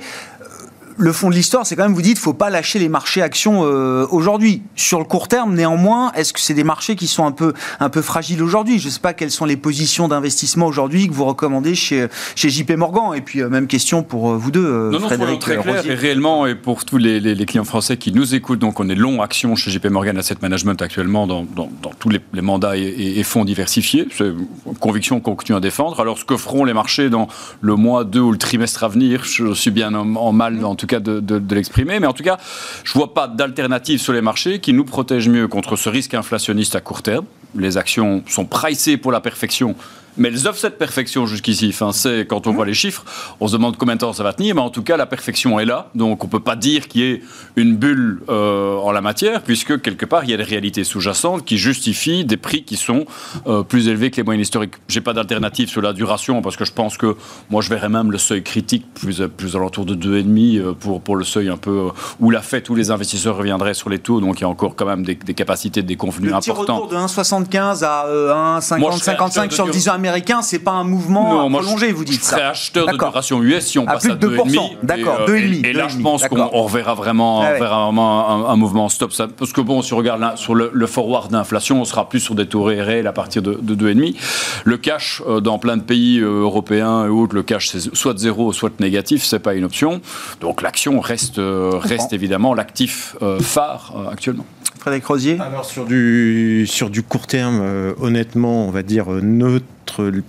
Le 1.02 1.12
fond 1.12 1.30
de 1.30 1.34
l'histoire, 1.34 1.66
c'est 1.66 1.74
quand 1.74 1.82
même, 1.82 1.94
vous 1.94 2.00
dites, 2.02 2.16
faut 2.16 2.32
pas 2.32 2.48
lâcher 2.48 2.78
les 2.78 2.88
marchés 2.88 3.22
actions 3.22 3.62
euh, 3.64 4.06
aujourd'hui. 4.12 4.62
Sur 4.76 5.00
le 5.00 5.04
court 5.04 5.26
terme, 5.26 5.52
néanmoins, 5.52 6.12
est-ce 6.12 6.32
que 6.32 6.38
c'est 6.38 6.54
des 6.54 6.62
marchés 6.62 6.94
qui 6.94 7.08
sont 7.08 7.26
un 7.26 7.32
peu, 7.32 7.54
un 7.80 7.88
peu 7.88 8.02
fragiles 8.02 8.40
aujourd'hui? 8.40 8.78
Je 8.78 8.86
ne 8.86 8.92
sais 8.92 9.00
pas 9.00 9.12
quelles 9.12 9.32
sont 9.32 9.44
les 9.44 9.56
positions 9.56 10.06
d'investissement 10.06 10.66
aujourd'hui 10.66 11.08
que 11.08 11.12
vous 11.12 11.24
recommandez 11.24 11.74
chez, 11.74 12.06
chez 12.36 12.50
JP 12.50 12.70
Morgan. 12.76 13.14
Et 13.16 13.20
puis, 13.20 13.42
euh, 13.42 13.48
même 13.48 13.66
question 13.66 14.04
pour 14.04 14.30
euh, 14.30 14.36
vous 14.36 14.52
deux, 14.52 14.64
euh, 14.64 14.90
Non, 14.92 15.00
non, 15.00 15.06
Frédéric 15.08 15.40
très 15.40 15.56
clair 15.56 15.78
Rosier. 15.78 15.90
et 15.90 15.94
réellement, 15.96 16.46
et 16.46 16.54
pour 16.54 16.84
tous 16.84 16.98
les, 16.98 17.18
les- 17.18 17.34
les 17.34 17.46
clients 17.46 17.64
français 17.64 17.96
qui 17.96 18.12
nous 18.12 18.36
écoutent, 18.36 18.60
donc 18.60 18.78
on 18.78 18.88
est 18.88 18.94
long 18.94 19.22
action 19.22 19.56
chez 19.56 19.72
JP 19.72 19.86
Morgan 19.86 20.16
Asset 20.18 20.36
Management 20.40 20.80
actuellement 20.82 21.26
dans, 21.26 21.42
dans- 21.56 21.68
dans 21.82 21.90
tous 21.98 22.10
les, 22.10 22.20
les 22.32 22.42
mandats 22.42 22.76
et, 22.76 22.82
et- 22.82 23.18
et 23.18 23.22
fonds 23.24 23.44
diversifiés. 23.44 24.06
C'est 24.16 24.28
une 24.28 24.46
conviction 24.78 25.18
qu'on 25.18 25.34
continue 25.34 25.56
à 25.58 25.60
défendre. 25.60 25.98
Alors, 25.98 26.16
ce 26.16 26.24
que 26.24 26.36
feront 26.36 26.64
les 26.64 26.74
marchés 26.74 27.10
dans 27.10 27.26
le 27.60 27.74
mois, 27.74 28.04
deux 28.04 28.20
ou 28.20 28.30
le 28.30 28.38
trimestre 28.38 28.84
à 28.84 28.88
venir, 28.88 29.24
je 29.24 29.52
suis 29.52 29.72
bien 29.72 29.92
en, 29.94 30.14
en 30.14 30.30
mal, 30.32 30.64
en 30.64 30.76
tout 30.76 30.86
cas, 30.86 30.91
de, 31.00 31.20
de- 31.20 31.54
l'exprimer. 31.54 32.00
Mais 32.00 32.06
en 32.06 32.12
tout 32.12 32.22
cas, 32.22 32.38
je 32.84 32.92
vois 32.92 33.12
pas 33.14 33.28
d'alternative 33.28 34.00
sur 34.00 34.12
les 34.12 34.22
marchés 34.22 34.58
qui 34.60 34.72
nous 34.72 34.84
protège 34.84 35.28
mieux 35.28 35.48
contre 35.48 35.76
ce 35.76 35.88
risque 35.88 36.14
inflationniste 36.14 36.74
à 36.76 36.80
court 36.80 37.02
terme. 37.02 37.26
Les 37.56 37.76
actions 37.76 38.22
sont 38.26 38.46
pricées 38.46 38.96
pour 38.96 39.12
la 39.12 39.20
perfection. 39.20 39.74
Mais 40.16 40.28
elles 40.28 40.46
offrent 40.46 40.58
cette 40.58 40.78
perfection 40.78 41.26
jusqu'ici. 41.26 41.70
Enfin, 41.72 41.92
c'est 41.92 42.26
quand 42.26 42.46
on 42.46 42.52
voit 42.52 42.66
les 42.66 42.74
chiffres, 42.74 43.04
on 43.40 43.48
se 43.48 43.52
demande 43.54 43.76
combien 43.76 43.94
de 43.94 44.00
temps 44.00 44.12
ça 44.12 44.22
va 44.22 44.32
tenir, 44.32 44.54
mais 44.54 44.60
en 44.60 44.70
tout 44.70 44.82
cas, 44.82 44.96
la 44.96 45.06
perfection 45.06 45.58
est 45.58 45.64
là. 45.64 45.90
Donc, 45.94 46.24
on 46.24 46.28
peut 46.28 46.40
pas 46.40 46.56
dire 46.56 46.88
qu'il 46.88 47.00
y 47.00 47.04
ait 47.04 47.22
une 47.56 47.76
bulle 47.76 48.22
euh, 48.28 48.76
en 48.76 48.92
la 48.92 49.00
matière, 49.00 49.42
puisque 49.42 49.80
quelque 49.80 50.06
part, 50.06 50.24
il 50.24 50.30
y 50.30 50.34
a 50.34 50.36
des 50.36 50.42
réalités 50.42 50.84
sous-jacentes 50.84 51.44
qui 51.44 51.58
justifient 51.58 52.24
des 52.24 52.36
prix 52.36 52.64
qui 52.64 52.76
sont 52.76 53.04
euh, 53.46 53.62
plus 53.62 53.88
élevés 53.88 54.10
que 54.10 54.16
les 54.16 54.22
moyennes 54.22 54.42
historiques. 54.42 54.74
J'ai 54.88 55.00
pas 55.00 55.12
d'alternative 55.12 55.68
sur 55.68 55.82
la 55.82 55.92
duration, 55.92 56.42
parce 56.42 56.56
que 56.56 56.64
je 56.64 56.72
pense 56.72 56.96
que 56.96 57.16
moi, 57.50 57.62
je 57.62 57.68
verrais 57.68 57.88
même 57.88 58.12
le 58.12 58.18
seuil 58.18 58.42
critique 58.42 58.84
plus, 58.94 59.22
plus 59.36 59.56
alentour 59.56 59.84
de 59.84 59.94
2,5 59.94 60.58
euh, 60.58 60.72
pour, 60.72 61.00
pour 61.00 61.16
le 61.16 61.24
seuil 61.24 61.48
un 61.48 61.56
peu 61.56 61.88
où 62.20 62.30
la 62.30 62.42
fête, 62.42 62.68
où 62.70 62.74
les 62.74 62.90
investisseurs 62.90 63.36
reviendraient 63.36 63.74
sur 63.74 63.88
les 63.88 63.98
taux. 63.98 64.20
Donc, 64.20 64.40
il 64.40 64.42
y 64.42 64.44
a 64.44 64.48
encore 64.48 64.76
quand 64.76 64.86
même 64.86 65.04
des, 65.04 65.14
des 65.14 65.34
capacités 65.34 65.82
de 65.82 65.86
déconvenus 65.86 66.30
Le 66.32 66.38
petit 66.38 66.50
importants. 66.50 66.80
retour 66.80 66.88
de 66.88 66.96
1,75 66.96 67.84
à 67.84 68.06
euh, 68.06 68.34
Moi, 68.78 68.90
1,50, 68.90 68.92
je 68.92 68.98
serais 68.98 69.12
55 69.12 69.40
acheteur 69.40 69.52
sur 69.52 69.64
de 69.64 69.68
le 69.70 69.74
10 69.74 69.88
ans 69.88 69.98
américain, 70.02 70.42
c'est 70.42 70.58
pas 70.58 70.72
un 70.72 70.84
mouvement 70.84 71.28
Non, 71.42 71.48
moi, 71.48 71.60
prolongé, 71.62 71.90
je- 71.90 71.94
vous 71.94 72.04
dites 72.04 72.20
je 72.20 72.24
serais 72.26 72.40
ça. 72.40 72.48
acheteur 72.50 72.86
de 72.86 72.96
duration 72.98 73.42
US 73.42 73.66
si 73.66 73.78
on 73.78 73.86
À 73.86 73.92
passe 73.94 74.02
plus 74.02 74.12
à 74.12 74.14
de 74.16 74.26
2%. 74.28 74.44
2,5. 74.44 74.76
D'accord, 74.82 75.18
Et, 75.20 75.22
euh, 75.22 75.26
2,5, 75.26 75.64
Et, 75.64 75.70
et 75.70 75.72
là, 75.72 75.86
2,5, 75.86 75.88
je 75.96 76.02
pense 76.02 76.26
qu'on 76.28 76.66
vraiment, 76.66 77.42
Ah 77.42 77.52
ouais. 77.52 77.58
verra 77.60 77.84
vraiment 77.84 78.28
un, 78.48 78.52
un 78.52 78.56
mouvement 78.56 78.88
stop. 78.88 79.12
Ça, 79.12 79.28
parce 79.28 79.52
que 79.52 79.60
bon, 79.60 79.80
si 79.82 79.92
on 79.94 79.96
regarde 79.98 80.20
là, 80.20 80.34
sur 80.36 80.54
le, 80.54 80.70
le 80.72 80.86
forward 80.86 81.30
d'inflation, 81.30 81.80
on 81.80 81.84
sera 81.84 82.08
plus 82.08 82.20
sur 82.20 82.34
des 82.34 82.46
taux 82.46 82.62
réels 82.64 83.06
à 83.06 83.12
partir 83.12 83.42
de, 83.42 83.58
de 83.62 83.74
2,5. 83.74 84.16
Le 84.64 84.76
cash, 84.76 85.22
euh, 85.28 85.40
dans 85.40 85.58
plein 85.58 85.76
de 85.76 85.82
pays 85.82 86.18
euh, 86.18 86.42
européens 86.42 87.06
et 87.06 87.08
autres, 87.08 87.34
le 87.34 87.42
cash, 87.42 87.68
c'est 87.68 87.94
soit 87.94 88.12
de 88.14 88.18
zéro, 88.18 88.52
soit 88.52 88.70
de 88.70 88.82
négatif, 88.82 89.24
c'est 89.24 89.38
pas 89.38 89.54
une 89.54 89.64
option. 89.64 90.00
Donc 90.40 90.62
l'action 90.62 90.98
reste, 91.00 91.38
euh, 91.38 91.70
reste 91.74 92.12
évidemment 92.12 92.54
l'actif 92.54 93.16
euh, 93.22 93.38
phare 93.40 93.92
euh, 93.96 94.10
actuellement. 94.10 94.44
Frédéric 94.78 95.06
Rosier? 95.06 95.38
Alors 95.40 95.64
sur 95.64 95.84
du, 95.84 96.66
sur 96.68 96.90
du 96.90 97.02
court 97.04 97.28
terme, 97.28 97.60
euh, 97.62 97.92
honnêtement, 98.00 98.66
on 98.66 98.70
va 98.70 98.82
dire, 98.82 99.12
euh, 99.12 99.20
ne 99.22 99.60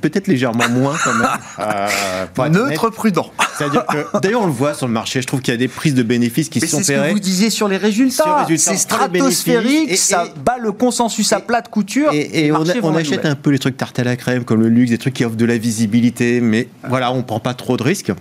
peut-être 0.02 0.28
légèrement 0.28 0.68
moins 0.70 0.96
quand 1.04 1.14
même. 1.14 1.28
Euh, 1.60 2.50
Neutre 2.50 2.90
prudent. 2.90 3.32
D'ailleurs, 4.22 4.42
on 4.42 4.48
le 4.48 4.52
voit 4.52 4.74
sur 4.74 4.88
le 4.88 4.94
marché. 4.94 5.22
Je 5.22 5.28
trouve 5.28 5.42
qu'il 5.42 5.54
y 5.54 5.56
a 5.56 5.58
des 5.58 5.68
prises 5.68 5.94
de 5.94 6.04
bénéfices 6.04 6.50
qui 6.50 6.60
sont 6.60 6.78
C'est 6.78 6.84
ce 6.84 6.92
que 6.92 7.12
vous 7.12 7.20
disiez 7.20 7.50
sur 7.50 7.68
les 7.68 7.78
résultats. 7.78 8.46
C'est 8.58 8.78
stratosphérique, 8.78 9.98
ça 9.98 10.26
bat 10.44 10.58
le 10.60 10.72
consensus 10.72 11.32
à 11.32 11.40
plate 11.40 11.70
couture. 11.70 12.12
Et, 12.14 12.52
on, 12.52 12.96
achète 12.96 13.26
un 13.26 13.36
peu 13.36 13.52
les 13.52 13.60
trucs 13.60 13.78
tarte 13.78 14.00
à 14.00 14.04
la 14.04 14.16
crème, 14.16 14.44
comme 14.44 14.62
le 14.62 14.70
luxe, 14.70 14.92
des 14.92 14.98
trucs 14.98 15.14
qui 15.14 15.26
offrent 15.26 15.36
de 15.36 15.46
la 15.46 15.58
visibilité, 15.58 16.42
mais 16.42 16.68
voilà, 16.88 17.12
on 17.12 17.24
prend 17.24 17.40
pas 17.40 17.54
trop 17.54 17.78
de 17.78 17.84
risques. 17.84 18.12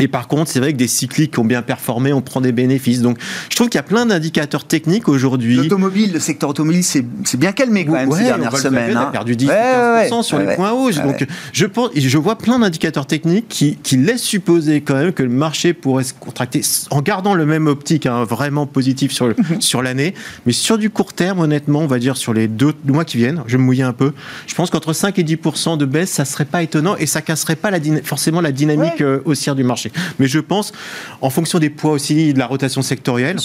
Et 0.00 0.08
par 0.08 0.28
contre, 0.28 0.50
c'est 0.50 0.60
vrai 0.60 0.72
que 0.72 0.78
des 0.78 0.88
cycliques 0.88 1.32
qui 1.32 1.38
ont 1.38 1.44
bien 1.44 1.62
performé, 1.62 2.12
on 2.12 2.22
prend 2.22 2.40
des 2.40 2.52
bénéfices. 2.52 3.00
Donc, 3.00 3.18
je 3.50 3.56
trouve 3.56 3.68
qu'il 3.68 3.78
y 3.78 3.80
a 3.80 3.84
plein 3.84 4.06
d'indicateurs 4.06 4.64
techniques 4.64 5.08
aujourd'hui. 5.08 5.56
L'automobile, 5.56 6.12
le 6.12 6.20
secteur 6.20 6.50
automobile, 6.50 6.84
c'est 6.84 7.04
bien 7.36 7.52
calmé 7.52 7.84
quand 7.84 7.92
même 7.92 8.12
ces 8.12 8.24
dernières 8.24 8.56
semaines. 8.56 8.96
On 8.96 9.00
a 9.00 9.02
hein. 9.04 9.10
perdu 9.12 9.36
10 9.36 9.46
15% 9.46 10.22
sur 10.22 10.38
les 10.38 10.54
points 10.54 10.72
hauts. 10.72 10.90
Donc, 10.90 11.26
je, 11.52 11.66
pense, 11.66 11.90
je 11.94 12.18
vois 12.18 12.36
plein 12.38 12.58
d'indicateurs 12.58 13.06
techniques 13.06 13.48
qui, 13.48 13.76
qui, 13.82 13.96
laissent 13.96 14.22
supposer 14.22 14.80
quand 14.80 14.94
même 14.94 15.12
que 15.12 15.22
le 15.22 15.28
marché 15.28 15.72
pourrait 15.72 16.04
se 16.04 16.12
contracter 16.14 16.62
en 16.90 17.02
gardant 17.02 17.34
le 17.34 17.46
même 17.46 17.66
optique, 17.66 18.06
hein, 18.06 18.24
vraiment 18.24 18.66
positif 18.66 19.12
sur, 19.12 19.32
sur 19.60 19.82
l'année. 19.82 20.14
Mais 20.44 20.52
sur 20.52 20.78
du 20.78 20.90
court 20.90 21.12
terme, 21.12 21.40
honnêtement, 21.40 21.80
on 21.80 21.86
va 21.86 21.98
dire 21.98 22.16
sur 22.16 22.32
les 22.32 22.48
deux 22.48 22.72
mois 22.84 23.04
qui 23.04 23.16
viennent, 23.16 23.42
je 23.46 23.52
vais 23.52 23.58
me 23.58 23.64
mouiller 23.64 23.82
un 23.82 23.92
peu. 23.92 24.12
Je 24.46 24.54
pense 24.54 24.70
qu'entre 24.70 24.92
5 24.92 25.18
et 25.18 25.24
10% 25.24 25.78
de 25.78 25.84
baisse, 25.84 26.10
ça 26.10 26.24
serait 26.24 26.44
pas 26.44 26.62
étonnant 26.62 26.96
et 26.96 27.06
ça 27.06 27.22
casserait 27.22 27.56
pas 27.56 27.70
la 27.70 27.78
forcément 28.02 28.40
la 28.40 28.52
dynamique 28.52 29.00
euh, 29.00 29.20
haussière 29.24 29.54
du 29.54 29.64
marché. 29.64 29.85
Mais 30.18 30.26
je 30.26 30.38
pense, 30.38 30.72
en 31.20 31.30
fonction 31.30 31.58
des 31.58 31.70
poids 31.70 31.92
aussi 31.92 32.32
de 32.32 32.38
la 32.38 32.46
rotation 32.46 32.82
sectorielle, 32.82 33.36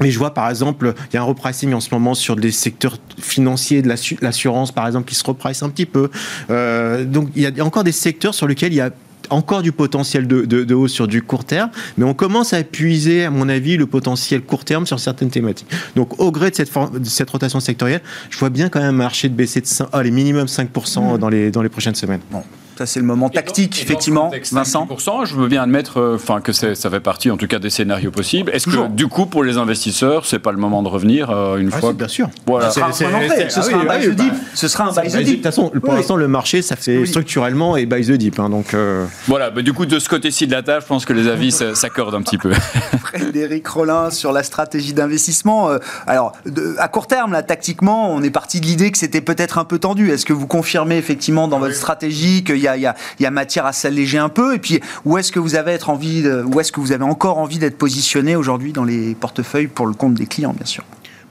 mais 0.00 0.10
je 0.10 0.18
vois 0.18 0.34
par 0.34 0.48
exemple, 0.48 0.94
il 1.10 1.14
y 1.14 1.16
a 1.16 1.22
un 1.22 1.24
repricing 1.24 1.72
en 1.74 1.80
ce 1.80 1.90
moment 1.92 2.14
sur 2.14 2.36
des 2.36 2.50
secteurs 2.50 2.96
financiers, 3.20 3.82
de 3.82 3.94
l'assurance 4.20 4.72
par 4.72 4.86
exemple, 4.86 5.08
qui 5.08 5.14
se 5.14 5.24
reprice 5.24 5.62
un 5.62 5.70
petit 5.70 5.86
peu. 5.86 6.10
Euh, 6.50 7.04
donc 7.04 7.28
il 7.36 7.42
y 7.42 7.60
a 7.60 7.64
encore 7.64 7.84
des 7.84 7.92
secteurs 7.92 8.34
sur 8.34 8.46
lesquels 8.46 8.72
il 8.72 8.76
y 8.76 8.80
a 8.80 8.90
encore 9.30 9.62
du 9.62 9.72
potentiel 9.72 10.26
de, 10.26 10.74
hausse 10.74 10.92
sur 10.92 11.08
du 11.08 11.22
court 11.22 11.44
terme, 11.44 11.70
mais 11.96 12.04
on 12.04 12.14
commence 12.14 12.52
à 12.52 12.60
épuiser, 12.60 13.24
à 13.24 13.30
mon 13.30 13.48
avis, 13.48 13.76
le 13.76 13.86
potentiel 13.86 14.42
court 14.42 14.64
terme 14.64 14.86
sur 14.86 15.00
certaines 15.00 15.30
thématiques. 15.30 15.68
Donc, 15.96 16.20
au 16.20 16.30
gré 16.30 16.50
de 16.50 16.56
cette, 16.56 16.70
cette 17.04 17.30
rotation 17.30 17.60
sectorielle, 17.60 18.02
je 18.30 18.38
vois 18.38 18.50
bien 18.50 18.68
quand 18.68 18.80
même 18.80 18.90
un 18.90 18.92
marché 18.92 19.28
de 19.28 19.34
baisser 19.34 19.60
de 19.60 19.66
5, 19.66 19.88
ah, 19.92 20.02
les 20.02 20.10
minimum 20.10 20.46
5% 20.46 21.14
mmh. 21.14 21.18
dans, 21.18 21.28
les, 21.28 21.50
dans 21.50 21.62
les 21.62 21.68
prochaines 21.68 21.94
semaines. 21.94 22.20
Bon. 22.30 22.42
Ça, 22.82 22.86
c'est 22.86 22.98
le 22.98 23.06
moment 23.06 23.28
tactique, 23.28 23.80
effectivement. 23.80 24.32
Vincent 24.50 24.88
Je 25.24 25.36
veux 25.36 25.46
bien 25.46 25.62
admettre 25.62 26.00
euh, 26.00 26.16
enfin, 26.16 26.40
que 26.40 26.52
ça 26.52 26.74
fait 26.74 26.98
partie, 26.98 27.30
en 27.30 27.36
tout 27.36 27.46
cas, 27.46 27.60
des 27.60 27.70
scénarios 27.70 28.10
possibles. 28.10 28.50
Est-ce 28.52 28.66
que, 28.66 28.88
du 28.88 29.06
coup, 29.06 29.26
pour 29.26 29.44
les 29.44 29.56
investisseurs, 29.56 30.26
c'est 30.26 30.40
pas 30.40 30.50
le 30.50 30.58
moment 30.58 30.82
de 30.82 30.88
revenir 30.88 31.30
euh, 31.30 31.58
une 31.58 31.70
ah, 31.72 31.78
fois 31.78 31.92
Bien 31.92 32.08
sûr. 32.08 32.28
Voilà. 32.44 32.70
Ce 32.70 32.80
sera 32.80 32.88
un 32.88 33.84
buy 33.84 34.08
the 34.08 34.10
dip. 34.10 34.32
Ce 34.54 34.66
sera 34.66 34.88
un 34.88 34.92
buy 34.92 35.08
the 35.08 35.16
dip. 35.18 35.26
De 35.26 35.32
toute 35.34 35.42
façon, 35.44 35.70
pour 35.80 35.92
l'instant, 35.92 36.16
le 36.16 36.26
marché, 36.26 36.60
ça 36.60 36.74
fait 36.74 37.06
structurellement 37.06 37.76
et 37.76 37.86
buy 37.86 38.04
the 38.04 38.14
dip. 38.14 38.40
Hein, 38.40 38.50
donc, 38.50 38.74
euh. 38.74 39.06
Voilà. 39.28 39.52
Mais 39.54 39.62
du 39.62 39.72
coup, 39.72 39.86
de 39.86 40.00
ce 40.00 40.08
côté-ci 40.08 40.48
de 40.48 40.52
la 40.52 40.64
table, 40.64 40.82
je 40.82 40.88
pense 40.88 41.04
que 41.04 41.12
les 41.12 41.28
avis 41.28 41.52
s'accordent 41.74 42.16
un 42.16 42.22
petit 42.22 42.38
peu. 42.38 42.50
Frédéric 43.04 43.68
Rollin 43.68 44.10
sur 44.10 44.32
la 44.32 44.42
stratégie 44.42 44.92
d'investissement. 44.92 45.70
Alors, 46.08 46.32
à 46.78 46.88
court 46.88 47.06
terme, 47.06 47.30
là, 47.30 47.44
tactiquement, 47.44 48.12
on 48.12 48.24
est 48.24 48.30
parti 48.30 48.60
de 48.60 48.66
l'idée 48.66 48.90
que 48.90 48.98
c'était 48.98 49.20
peut-être 49.20 49.58
un 49.58 49.64
peu 49.64 49.78
tendu. 49.78 50.10
Est-ce 50.10 50.26
que 50.26 50.32
vous 50.32 50.48
confirmez 50.48 50.96
effectivement 50.96 51.46
dans 51.46 51.60
votre 51.60 51.76
stratégie 51.76 52.42
qu'il 52.42 52.56
y, 52.56 52.71
y, 52.80 53.26
a, 53.26 53.30
matière 53.30 53.66
à 53.66 53.72
s'alléger 53.72 54.18
un 54.18 54.28
peu. 54.28 54.54
Et 54.54 54.58
puis, 54.58 54.80
où 55.04 55.18
est-ce 55.18 55.32
que 55.32 55.38
vous 55.38 55.54
avez 55.54 55.78
envie, 55.88 56.26
où 56.26 56.60
est-ce 56.60 56.72
que 56.72 56.80
vous 56.80 56.92
avez 56.92 57.04
encore 57.04 57.38
envie 57.38 57.58
d'être 57.58 57.78
positionné 57.78 58.36
aujourd'hui 58.36 58.72
dans 58.72 58.84
les 58.84 59.14
portefeuilles 59.14 59.68
pour 59.68 59.86
le 59.86 59.94
compte 59.94 60.14
des 60.14 60.26
clients, 60.26 60.54
bien 60.54 60.66
sûr? 60.66 60.84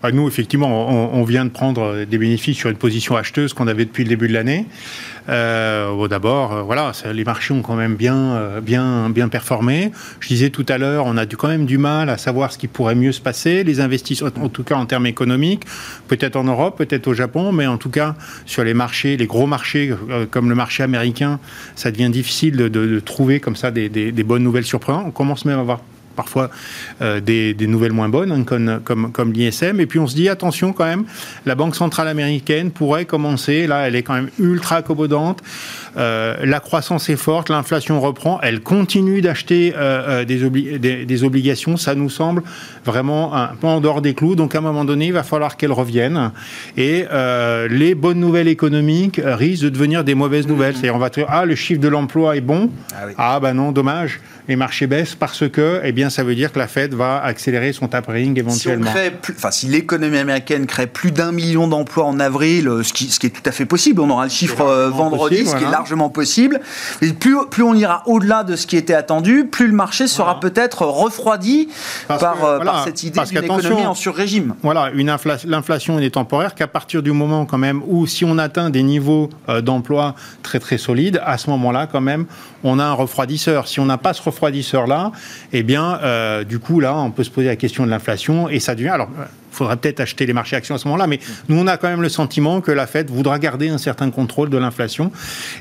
Nous, 0.10 0.28
effectivement, 0.28 1.14
on, 1.14 1.24
vient 1.24 1.46
de 1.46 1.52
prendre 1.52 2.06
des 2.06 2.18
bénéfices 2.18 2.58
sur 2.58 2.70
une 2.70 2.78
position 2.78 3.16
acheteuse 3.16 3.54
qu'on 3.54 3.68
avait 3.68 3.86
depuis 3.86 4.04
le 4.04 4.10
début 4.10 4.28
de 4.28 4.34
l'année. 4.34 4.66
Euh, 5.30 6.08
D'abord, 6.08 6.54
euh, 6.54 6.62
voilà, 6.64 6.92
les 7.14 7.24
marchés 7.24 7.54
ont 7.54 7.62
quand 7.62 7.76
même 7.76 7.96
bien, 7.96 8.16
euh, 8.18 8.62
bien, 8.62 9.10
bien 9.12 9.30
performé. 9.30 9.92
Je 10.20 10.28
disais 10.28 10.50
tout 10.50 10.66
à 10.68 10.80
l'heure, 10.80 11.06
on 11.06 11.16
a 11.18 11.26
du, 11.26 11.38
quand 11.38 11.48
même 11.48 11.66
du 11.66 11.78
mal 11.78 12.10
à 12.10 12.18
savoir 12.18 12.52
ce 12.52 12.58
qui 12.58 12.68
pourrait 12.68 12.96
mieux 12.96 13.12
se 13.12 13.22
passer. 13.22 13.64
Les 13.64 13.80
investissements, 13.80 14.30
en 14.42 14.50
tout 14.50 14.64
cas 14.64 14.76
en 14.76 14.88
termes 14.88 15.06
économiques, 15.06 15.64
peut-être 16.08 16.36
en 16.36 16.46
Europe, 16.46 16.78
peut-être 16.78 17.08
au 17.08 17.14
Japon, 17.14 17.52
mais 17.52 17.68
en 17.68 17.78
tout 17.78 17.92
cas 17.92 18.16
sur 18.46 18.64
les 18.64 18.74
marchés, 18.74 19.18
les 19.18 19.28
gros 19.28 19.46
marchés 19.46 19.94
comme 20.32 20.50
le 20.50 20.56
marché 20.56 20.82
américain, 20.84 21.40
ça 21.76 21.92
devient 21.92 22.10
difficile 22.10 22.56
de, 22.56 23.00
trouver 23.00 23.40
comme 23.40 23.56
ça 23.56 23.72
des, 23.72 23.90
des 23.90 24.24
bonnes 24.24 24.44
nouvelles 24.44 24.66
surprenantes. 24.66 25.06
On 25.08 25.12
commence 25.12 25.46
même 25.46 25.60
à 25.60 25.62
avoir 25.62 25.82
parfois 26.16 26.50
euh, 27.02 27.20
des, 27.20 27.56
nouvelles 27.68 27.92
moins 27.92 28.10
bonnes, 28.10 28.32
hein, 28.32 28.44
comme, 28.44 29.12
comme, 29.12 29.34
l'ISM. 29.34 29.80
Et 29.80 29.86
puis 29.86 30.00
on 30.00 30.08
se 30.08 30.16
dit, 30.16 30.30
attention 30.30 30.74
quand 30.74 30.86
même, 30.86 31.06
la 31.46 31.56
Banque 31.56 31.76
centrale 31.76 32.08
américaine 32.08 32.72
pourrait 32.72 33.06
commencer, 33.06 33.68
là 33.68 33.88
elle 33.88 33.96
est 33.96 34.04
quand 34.04 34.14
même 34.14 34.30
ultra 34.40 34.78
accommodante, 34.78 35.42
euh, 35.98 36.38
la 36.44 36.60
croissance 36.60 37.10
est 37.10 37.16
forte, 37.16 37.50
l'inflation 37.50 38.00
reprend, 38.00 38.40
elle 38.42 38.62
continue 38.62 39.22
d'acheter 39.22 39.74
euh, 39.76 40.26
des, 40.26 41.06
des, 41.06 41.24
obligations, 41.24 41.78
ça 41.78 41.96
nous 41.96 42.10
semble 42.10 42.44
vraiment 42.86 43.36
un 43.36 43.56
peu 43.60 43.68
en 43.68 43.82
dehors 43.82 44.02
des 44.02 44.14
clous. 44.14 44.36
Donc 44.36 44.56
à 44.56 44.60
un 44.60 44.62
moment 44.62 44.86
donné, 44.86 45.08
il 45.08 45.14
va 45.14 45.24
falloir 45.24 45.58
qu'elle 45.58 45.72
revienne. 45.72 46.32
Et 46.78 47.06
les 47.70 47.96
bonnes 47.96 48.20
nouvelles 48.20 48.48
économiques 48.48 49.22
risquent 49.24 49.66
de 49.66 49.70
devenir 49.70 50.04
des 50.04 50.16
mauvaises 50.16 50.48
nouvelles. 50.48 50.74
C'est-à-dire 50.74 50.96
on 50.96 51.00
va 51.00 51.10
dire, 51.10 51.26
ah 51.30 51.46
le 51.46 51.56
chiffre 51.56 51.82
de 51.82 51.88
l'emploi 51.88 52.36
est 52.38 52.42
bon, 52.42 52.70
ah, 52.94 53.06
ah 53.18 53.40
ben 53.40 53.54
non, 53.54 53.72
dommage 53.72 54.20
les 54.48 54.56
marchés 54.56 54.88
baissent 54.88 55.16
parce 55.16 55.48
que, 55.50 55.82
eh 55.84 55.92
bien, 55.92 56.10
ça 56.10 56.24
veut 56.24 56.36
dire 56.36 56.52
que 56.52 56.60
la 56.60 56.68
Fed 56.68 56.94
va 56.94 57.24
accélérer 57.24 57.74
son 57.74 57.88
tapering 57.88 58.38
éventuellement. 58.38 58.92
Si, 58.92 59.32
enfin, 59.32 59.52
si 59.52 59.68
l'économie 59.68 60.18
américaine 60.18 60.66
crée 60.66 60.88
plus 60.88 61.12
d'un 61.12 61.32
million 61.32 61.68
d'emplois 61.68 62.06
en 62.06 62.20
avril, 62.20 62.68
euh, 62.68 62.84
ce 62.84 62.94
qui, 62.94 63.06
ce 63.06 63.20
qui, 63.20 63.28
est 63.28 63.30
tout 63.30 63.48
à 63.48 63.52
fait 63.52 63.66
possible, 63.66 64.02
on 64.02 64.10
aura 64.10 64.26
le 64.26 64.30
chiffre 64.30 64.62
euh, 64.62 64.90
vendredi, 64.90 65.46
ce 65.46 65.56
qui 65.56 65.64
est 65.64 65.68
largement 65.82 66.10
possible. 66.10 66.60
Et 67.02 67.14
plus, 67.14 67.38
plus 67.50 67.64
on 67.64 67.74
ira 67.74 68.04
au-delà 68.06 68.44
de 68.44 68.56
ce 68.56 68.68
qui 68.68 68.78
était 68.78 68.94
attendu, 68.94 69.46
plus 69.46 69.68
le 69.68 69.74
marché 69.74 70.08
sera 70.08 70.40
peut-être 70.40 70.86
refroidi 70.86 71.70
par, 72.08 72.44
euh, 72.44 72.60
par, 72.60 72.84
cette 72.84 73.04
idée 73.04 73.20
d'une 73.20 73.44
économie 73.44 73.86
en 73.86 73.96
sur-régime. 73.96 74.56
Voilà, 74.64 74.92
l'inflation 75.46 76.00
n'est 76.00 76.10
temporaire 76.10 76.56
qu'à 76.56 76.68
partir 76.68 77.04
du 77.04 77.12
moment 77.12 77.46
quand 77.46 77.58
même 77.58 77.82
où 77.88 78.08
si 78.08 78.26
on 78.26 78.38
atteint 78.38 78.70
des 78.70 78.84
niveaux 78.84 79.30
d'emploi 79.62 80.16
très 80.44 80.60
très 80.60 80.78
solides, 80.78 81.22
à 81.26 81.38
ce 81.38 81.50
moment-là 81.50 81.88
quand 81.92 82.02
même, 82.02 82.26
on 82.64 82.80
a 82.80 82.84
un 82.84 82.94
refroidisseur. 82.94 83.68
Si 83.68 83.80
on 83.80 83.86
n'a 83.86 83.98
pas 83.98 84.14
ce 84.14 84.22
refroidisseur-là, 84.22 85.12
eh 85.54 85.64
bien, 85.64 86.00
euh, 86.04 86.44
du 86.44 86.60
coup, 86.60 86.80
là, 86.80 86.98
on 86.98 87.12
peut 87.12 87.24
se 87.24 87.30
poser 87.30 87.48
la 87.48 87.56
question 87.56 87.86
de 87.86 87.90
l'inflation 87.90 88.50
et 88.50 88.60
ça 88.60 88.76
devient. 88.76 88.90
Alors, 88.90 89.10
il 89.52 89.56
faudra 89.56 89.76
peut-être 89.76 90.00
acheter 90.00 90.26
les 90.26 90.34
marchés 90.34 90.56
actions 90.56 90.76
à 90.76 90.78
ce 90.78 90.88
moment-là, 90.88 91.08
mais 91.08 91.20
nous, 91.50 91.58
on 91.58 91.68
a 91.68 91.78
quand 91.78 91.90
même 91.90 92.02
le 92.02 92.10
sentiment 92.10 92.62
que 92.62 92.72
la 92.72 92.88
Fed 92.88 93.10
voudra 93.10 93.38
garder 93.38 93.70
un 93.70 93.78
certain 93.78 94.10
contrôle 94.10 94.50
de 94.50 94.58
l'inflation 94.58 95.12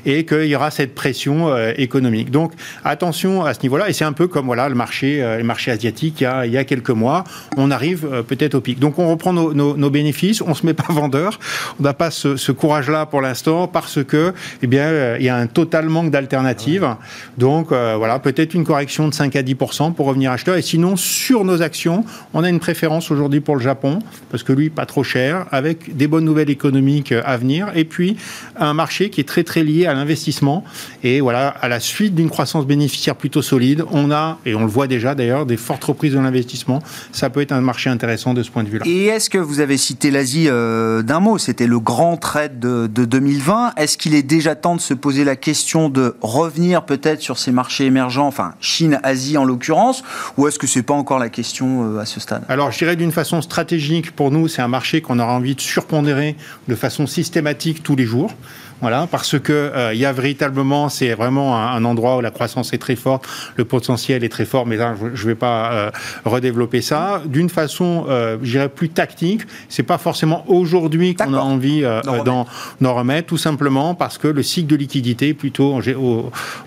et 0.05 0.25
qu'il 0.25 0.45
y 0.45 0.55
aura 0.55 0.71
cette 0.71 0.95
pression 0.95 1.49
euh, 1.49 1.73
économique. 1.77 2.31
Donc, 2.31 2.53
attention 2.85 3.43
à 3.43 3.53
ce 3.53 3.61
niveau-là. 3.63 3.89
Et 3.89 3.93
c'est 3.93 4.05
un 4.05 4.13
peu 4.13 4.27
comme 4.27 4.45
voilà, 4.45 4.69
le 4.69 4.75
marché, 4.75 5.21
euh, 5.21 5.37
les 5.37 5.43
marchés 5.43 5.71
asiatiques 5.71 6.21
il 6.21 6.23
y, 6.23 6.27
a, 6.27 6.45
il 6.45 6.53
y 6.53 6.57
a 6.57 6.63
quelques 6.63 6.89
mois. 6.89 7.23
On 7.57 7.71
arrive 7.71 8.07
euh, 8.11 8.23
peut-être 8.23 8.55
au 8.55 8.61
pic. 8.61 8.79
Donc, 8.79 8.97
on 8.99 9.09
reprend 9.09 9.33
nos, 9.33 9.53
nos, 9.53 9.89
bénéfices. 9.89 10.41
On 10.41 10.53
se 10.53 10.65
met 10.65 10.73
pas 10.73 10.85
vendeur. 10.89 11.39
On 11.79 11.83
n'a 11.83 11.93
pas 11.93 12.11
ce, 12.11 12.37
ce 12.37 12.51
courage-là 12.51 13.05
pour 13.05 13.21
l'instant 13.21 13.67
parce 13.67 14.03
que, 14.03 14.33
eh 14.61 14.67
bien, 14.67 15.17
il 15.17 15.25
y 15.25 15.29
a 15.29 15.35
un 15.35 15.47
total 15.47 15.89
manque 15.89 16.11
d'alternatives. 16.11 16.87
Donc, 17.37 17.69
voilà, 17.69 18.19
peut-être 18.19 18.53
une 18.53 18.63
correction 18.63 19.07
de 19.07 19.13
5 19.13 19.35
à 19.35 19.41
10% 19.41 19.93
pour 19.93 20.05
revenir 20.05 20.31
acheteur. 20.31 20.55
Et 20.55 20.61
sinon, 20.61 20.95
sur 20.95 21.43
nos 21.43 21.61
actions, 21.61 22.05
on 22.33 22.43
a 22.43 22.49
une 22.49 22.59
préférence 22.59 23.11
aujourd'hui 23.11 23.41
pour 23.41 23.55
le 23.55 23.61
Japon 23.61 23.80
parce 24.29 24.43
que 24.43 24.53
lui, 24.53 24.69
pas 24.69 24.85
trop 24.85 25.03
cher, 25.03 25.45
avec 25.51 25.95
des 25.95 26.07
bonnes 26.07 26.25
nouvelles 26.25 26.49
économiques 26.49 27.11
à 27.11 27.37
venir, 27.37 27.67
et 27.75 27.85
puis 27.85 28.17
un 28.57 28.73
marché 28.73 29.09
qui 29.09 29.21
est 29.21 29.27
très 29.27 29.43
très 29.43 29.63
lié 29.63 29.85
à 29.85 29.93
l'investissement. 29.93 30.63
Et 31.03 31.21
voilà, 31.21 31.49
à 31.49 31.67
la 31.67 31.79
suite 31.79 32.15
d'une 32.15 32.29
croissance 32.29 32.65
bénéficiaire 32.65 33.15
plutôt 33.15 33.41
solide, 33.41 33.83
on 33.91 34.11
a, 34.11 34.39
et 34.45 34.55
on 34.55 34.61
le 34.61 34.67
voit 34.67 34.87
déjà 34.87 35.15
d'ailleurs, 35.15 35.45
des 35.45 35.57
fortes 35.57 35.83
reprises 35.83 36.13
de 36.13 36.19
l'investissement. 36.19 36.81
Ça 37.11 37.29
peut 37.29 37.41
être 37.41 37.51
un 37.51 37.61
marché 37.61 37.89
intéressant 37.89 38.33
de 38.33 38.43
ce 38.43 38.51
point 38.51 38.63
de 38.63 38.69
vue-là. 38.69 38.85
Et 38.87 39.05
est-ce 39.05 39.29
que 39.29 39.37
vous 39.37 39.59
avez 39.59 39.77
cité 39.77 40.11
l'Asie 40.11 40.45
euh, 40.47 41.01
d'un 41.01 41.19
mot? 41.19 41.37
C'était 41.37 41.67
le 41.67 41.79
grand 41.79 42.17
trade 42.17 42.59
de, 42.59 42.87
de 42.87 43.05
2020. 43.05 43.73
Est-ce 43.77 43.97
qu'il 43.97 44.15
est 44.15 44.23
déjà 44.23 44.55
temps 44.55 44.75
de 44.75 44.81
se 44.81 44.93
poser 44.93 45.23
la 45.23 45.35
question 45.35 45.89
de 45.89 46.15
revenir 46.21 46.83
peut-être 46.83 47.21
sur 47.21 47.37
ces 47.37 47.51
marchés 47.51 47.85
émergents, 47.85 48.27
enfin 48.27 48.53
Chine, 48.59 48.99
Asie 49.03 49.37
en 49.37 49.45
l'occurrence, 49.45 50.03
ou 50.37 50.47
est-ce 50.47 50.59
que 50.59 50.67
c'est 50.67 50.83
pas 50.83 50.93
encore 50.93 51.19
la 51.19 51.29
question 51.29 51.95
euh, 51.95 51.99
à 51.99 52.05
ce 52.05 52.19
stade? 52.19 52.43
Alors, 52.47 52.71
je 52.71 52.77
dirais 52.77 52.95
d'une 52.95 53.11
façon 53.11 53.41
stratégique 53.41 53.70
stratégique 53.71 54.11
pour 54.11 54.31
nous, 54.31 54.49
c'est 54.49 54.61
un 54.61 54.67
marché 54.67 54.99
qu'on 54.99 55.17
aura 55.17 55.33
envie 55.33 55.55
de 55.55 55.61
surpondérer 55.61 56.35
de 56.67 56.75
façon 56.75 57.07
systématique 57.07 57.83
tous 57.83 57.95
les 57.95 58.03
jours. 58.03 58.33
Voilà, 58.81 59.07
parce 59.09 59.37
que 59.39 59.53
euh, 59.53 59.93
il 59.93 59.99
y 59.99 60.05
a 60.05 60.11
véritablement, 60.11 60.89
c'est 60.89 61.13
vraiment 61.13 61.55
un, 61.57 61.85
endroit 61.85 62.17
où 62.17 62.21
la 62.21 62.31
croissance 62.31 62.73
est 62.73 62.79
très 62.79 62.95
forte, 62.95 63.27
le 63.55 63.63
potentiel 63.63 64.23
est 64.23 64.29
très 64.29 64.45
fort, 64.45 64.65
mais 64.65 64.75
là, 64.75 64.95
je 65.13 65.23
ne 65.23 65.27
vais 65.27 65.35
pas 65.35 65.71
euh, 65.71 65.91
redévelopper 66.25 66.81
ça. 66.81 67.21
D'une 67.25 67.49
façon, 67.49 68.05
euh, 68.09 68.37
je 68.41 68.51
dirais 68.51 68.69
plus 68.69 68.89
tactique, 68.89 69.41
c'est 69.69 69.83
pas 69.83 69.99
forcément 69.99 70.43
aujourd'hui 70.47 71.15
qu'on 71.15 71.33
a 71.35 71.39
envie 71.39 71.83
d'en 72.25 72.45
remettre, 72.81 73.27
tout 73.27 73.37
simplement 73.37 73.93
parce 73.93 74.17
que 74.17 74.27
le 74.27 74.41
cycle 74.43 74.67
de 74.67 74.75
liquidité 74.75 75.29
est 75.29 75.33
plutôt 75.33 75.79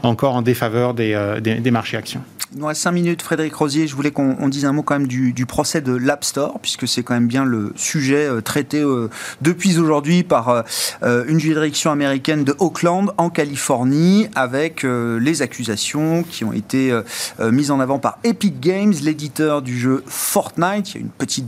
encore 0.03 0.37
en 0.37 0.43
défaveur 0.43 0.95
des, 0.95 1.19
des 1.41 1.71
marchés 1.71 1.97
actions. 1.97 2.23
Il 2.55 2.61
nous 2.61 2.67
reste 2.67 2.83
5 2.83 2.93
minutes, 2.93 3.21
Frédéric 3.21 3.53
Rosier. 3.57 3.89
Je 3.89 3.97
voulais 3.97 4.13
qu'on 4.13 4.49
dise 4.49 4.65
un 4.65 4.73
mot 4.73 4.85
quand 4.85 4.97
même 4.97 5.09
du, 5.09 5.47
procès 5.47 5.81
de 5.81 5.93
l'App 5.93 6.23
Store, 6.23 6.61
puisque 6.61 6.87
c'est 6.87 7.03
quand 7.03 7.15
même 7.15 7.27
bien 7.27 7.45
le 7.45 7.73
sujet 7.75 8.29
euh, 8.29 8.41
traité 8.41 8.81
euh, 8.81 9.11
depuis 9.43 9.77
aujourd'hui 9.79 10.23
par 10.23 10.63
euh, 11.03 11.25
une 11.27 11.41
juridiction 11.41 11.91
américaine 11.91 12.04
de 12.13 12.55
Oakland, 12.59 13.13
en 13.19 13.31
Californie, 13.31 14.29
avec 14.35 14.85
les 14.85 15.43
accusations 15.43 16.23
qui 16.23 16.45
ont 16.45 16.53
été 16.53 16.97
mises 17.41 17.71
en 17.71 17.81
avant 17.81 17.99
par 17.99 18.19
Epic 18.25 18.61
Games, 18.61 18.93
l'éditeur 19.03 19.63
du 19.63 19.79
jeu 19.79 20.03
Fortnite. 20.07 20.91
Il 20.91 20.95
y 20.95 20.99
a 20.99 21.01
une 21.01 21.09
petite 21.09 21.47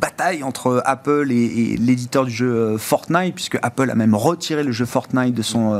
bataille 0.00 0.42
entre 0.42 0.82
Apple 0.84 1.30
et, 1.30 1.76
l'éditeur 1.78 2.24
du 2.24 2.30
jeu 2.30 2.76
Fortnite, 2.76 3.34
puisque 3.34 3.58
Apple 3.62 3.90
a 3.90 3.94
même 3.94 4.14
retiré 4.14 4.62
le 4.62 4.72
jeu 4.72 4.84
Fortnite 4.84 5.34
de 5.34 5.42
son 5.42 5.74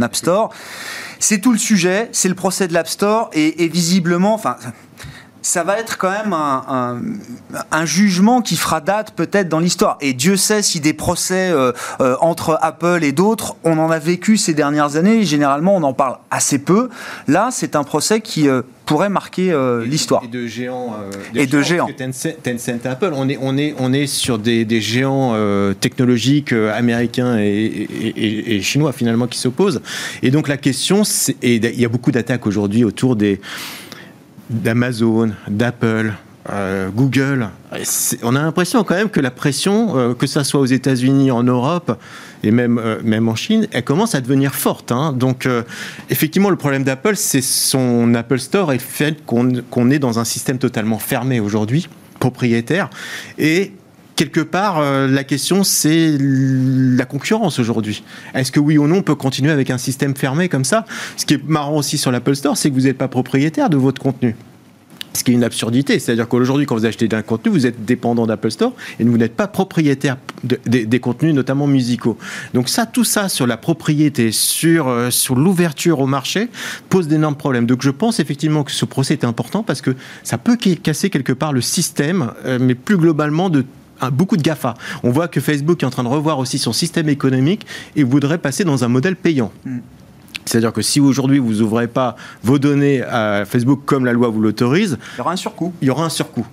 App 0.00 0.14
Store. 0.14 0.50
C'est 1.18 1.40
tout 1.40 1.52
le 1.52 1.58
sujet, 1.58 2.08
c'est 2.12 2.28
le 2.28 2.34
procès 2.34 2.68
de 2.68 2.74
l'App 2.74 2.88
Store 2.88 3.30
et, 3.32 3.68
visiblement, 3.68 4.34
enfin, 4.34 4.56
ça 5.44 5.62
va 5.62 5.78
être 5.78 5.98
quand 5.98 6.10
même 6.10 6.32
un, 6.32 7.84
jugement 7.84 8.40
qui 8.40 8.56
fera 8.56 8.80
date 8.80 9.12
peut-être 9.14 9.48
dans 9.48 9.60
l'histoire. 9.60 9.98
Et 10.00 10.14
Dieu 10.14 10.36
sait 10.36 10.62
si 10.62 10.80
des 10.80 10.94
procès 10.94 11.50
euh, 11.50 11.72
euh, 12.00 12.16
entre 12.20 12.58
Apple 12.62 13.00
et 13.02 13.12
d'autres, 13.12 13.54
on 13.62 13.78
en 13.78 13.90
a 13.90 13.98
vécu 13.98 14.38
ces 14.38 14.54
dernières 14.54 14.96
années. 14.96 15.22
Généralement, 15.24 15.76
on 15.76 15.82
en 15.82 15.92
parle 15.92 16.16
assez 16.30 16.58
peu. 16.58 16.88
Là, 17.28 17.50
c'est 17.52 17.76
un 17.76 17.84
procès 17.84 18.22
qui 18.22 18.48
euh, 18.48 18.62
pourrait 18.86 19.10
marquer 19.10 19.54
l'histoire. 19.84 20.22
Et 20.24 20.28
de 20.28 20.46
géants. 20.46 20.94
et 21.34 21.46
de 21.46 21.62
géants. 21.62 21.88
Tencent, 21.96 22.86
Apple, 22.86 23.12
on 23.14 23.28
est, 23.28 23.38
on 23.40 23.56
est, 23.56 23.74
on 23.78 23.92
est 23.92 24.06
sur 24.06 24.38
des, 24.38 24.80
géants 24.80 25.34
technologiques 25.80 26.52
américains 26.52 27.38
et, 27.38 27.88
et, 28.16 28.60
chinois 28.60 28.92
finalement 28.92 29.26
qui 29.26 29.38
s'opposent. 29.38 29.80
Et 30.22 30.30
donc 30.30 30.48
la 30.48 30.58
question, 30.58 31.02
et 31.42 31.56
il 31.56 31.80
y 31.80 31.84
a 31.84 31.88
beaucoup 31.88 32.12
d'attaques 32.12 32.46
aujourd'hui 32.46 32.84
autour 32.84 33.16
des 33.16 33.40
d'Amazon, 34.50 35.32
d'Apple, 35.48 36.12
euh, 36.50 36.90
Google. 36.90 37.48
On 38.22 38.36
a 38.36 38.42
l'impression 38.42 38.84
quand 38.84 38.94
même 38.94 39.08
que 39.08 39.20
la 39.20 39.30
pression, 39.30 39.96
euh, 39.96 40.14
que 40.14 40.26
ça 40.26 40.44
soit 40.44 40.60
aux 40.60 40.66
États-Unis, 40.66 41.30
en 41.30 41.42
Europe 41.42 41.98
et 42.42 42.50
même, 42.50 42.78
euh, 42.78 42.98
même 43.02 43.30
en 43.30 43.34
Chine, 43.34 43.66
elle 43.72 43.82
commence 43.82 44.14
à 44.14 44.20
devenir 44.20 44.54
forte. 44.54 44.92
Hein. 44.92 45.14
Donc, 45.14 45.48
effectivement, 46.10 46.50
le 46.50 46.56
problème 46.56 46.84
d'Apple, 46.84 47.16
c'est 47.16 47.40
son 47.40 48.14
Apple 48.14 48.38
Store 48.38 48.72
et 48.72 48.76
le 48.76 48.80
fait 48.80 49.24
qu'on 49.24 49.90
est 49.90 49.98
dans 49.98 50.18
un 50.18 50.24
système 50.24 50.58
totalement 50.58 50.98
fermé 50.98 51.40
aujourd'hui, 51.40 51.88
propriétaire. 52.20 52.90
Et 53.38 53.72
quelque 54.16 54.40
part, 54.40 54.80
la 54.80 55.24
question, 55.24 55.64
c'est 55.64 56.16
la 56.18 57.04
concurrence 57.04 57.58
aujourd'hui. 57.58 58.02
Est-ce 58.34 58.52
que 58.52 58.60
oui 58.60 58.78
ou 58.78 58.86
non, 58.86 58.96
on 58.96 59.02
peut 59.02 59.14
continuer 59.14 59.50
avec 59.50 59.70
un 59.70 59.78
système 59.78 60.14
fermé 60.14 60.48
comme 60.48 60.64
ça? 60.64 60.84
Ce 61.16 61.26
qui 61.26 61.34
est 61.34 61.44
marrant 61.44 61.76
aussi 61.76 61.98
sur 61.98 62.10
l'Apple 62.10 62.36
Store, 62.36 62.56
c'est 62.56 62.70
que 62.70 62.74
vous 62.74 62.82
n'êtes 62.82 62.98
pas 62.98 63.08
propriétaire 63.08 63.70
de 63.70 63.76
votre 63.76 64.00
contenu. 64.00 64.34
Ce 65.16 65.22
qui 65.22 65.30
est 65.30 65.34
une 65.34 65.44
absurdité. 65.44 66.00
C'est-à-dire 66.00 66.26
qu'aujourd'hui, 66.26 66.66
quand 66.66 66.74
vous 66.74 66.86
achetez 66.86 67.08
un 67.14 67.22
contenu, 67.22 67.52
vous 67.52 67.66
êtes 67.66 67.84
dépendant 67.84 68.26
d'Apple 68.26 68.50
Store 68.50 68.72
et 68.98 69.04
vous 69.04 69.16
n'êtes 69.16 69.36
pas 69.36 69.46
propriétaire 69.46 70.16
des 70.42 71.00
contenus, 71.00 71.34
notamment 71.34 71.68
musicaux. 71.68 72.18
Donc 72.52 72.68
ça, 72.68 72.84
tout 72.84 73.04
ça 73.04 73.28
sur 73.28 73.46
la 73.46 73.56
propriété, 73.56 74.32
sur, 74.32 74.88
euh, 74.88 75.10
sur 75.10 75.36
l'ouverture 75.36 76.00
au 76.00 76.06
marché, 76.06 76.48
pose 76.88 77.06
d'énormes 77.06 77.36
problèmes. 77.36 77.66
Donc 77.66 77.82
je 77.82 77.90
pense 77.90 78.18
effectivement 78.18 78.64
que 78.64 78.72
ce 78.72 78.84
procès 78.84 79.14
est 79.14 79.24
important 79.24 79.62
parce 79.62 79.80
que 79.80 79.94
ça 80.24 80.36
peut 80.36 80.56
casser 80.56 81.10
quelque 81.10 81.32
part 81.32 81.52
le 81.52 81.60
système, 81.60 82.32
euh, 82.44 82.58
mais 82.60 82.74
plus 82.74 82.96
globalement 82.96 83.50
de 83.50 83.64
beaucoup 84.10 84.36
de 84.36 84.42
GAFA. 84.42 84.74
On 85.02 85.10
voit 85.10 85.28
que 85.28 85.40
Facebook 85.40 85.82
est 85.82 85.86
en 85.86 85.90
train 85.90 86.04
de 86.04 86.08
revoir 86.08 86.38
aussi 86.38 86.58
son 86.58 86.72
système 86.72 87.08
économique 87.08 87.66
et 87.96 88.04
voudrait 88.04 88.38
passer 88.38 88.64
dans 88.64 88.84
un 88.84 88.88
modèle 88.88 89.16
payant. 89.16 89.52
Mm. 89.64 89.78
C'est-à-dire 90.44 90.72
que 90.72 90.82
si 90.82 91.00
aujourd'hui 91.00 91.38
vous 91.38 91.54
n'ouvrez 91.54 91.88
pas 91.88 92.16
vos 92.42 92.58
données 92.58 93.02
à 93.02 93.44
Facebook 93.46 93.80
comme 93.84 94.04
la 94.04 94.12
loi 94.12 94.28
vous 94.28 94.40
l'autorise, 94.40 94.98
il 95.14 95.18
y 95.18 95.20
aura 95.20 95.32
un 95.32 95.36
surcoût. 95.36 95.72
Il 95.80 95.88
y 95.88 95.90
aura 95.90 96.04
un 96.04 96.10
surcoût. 96.10 96.46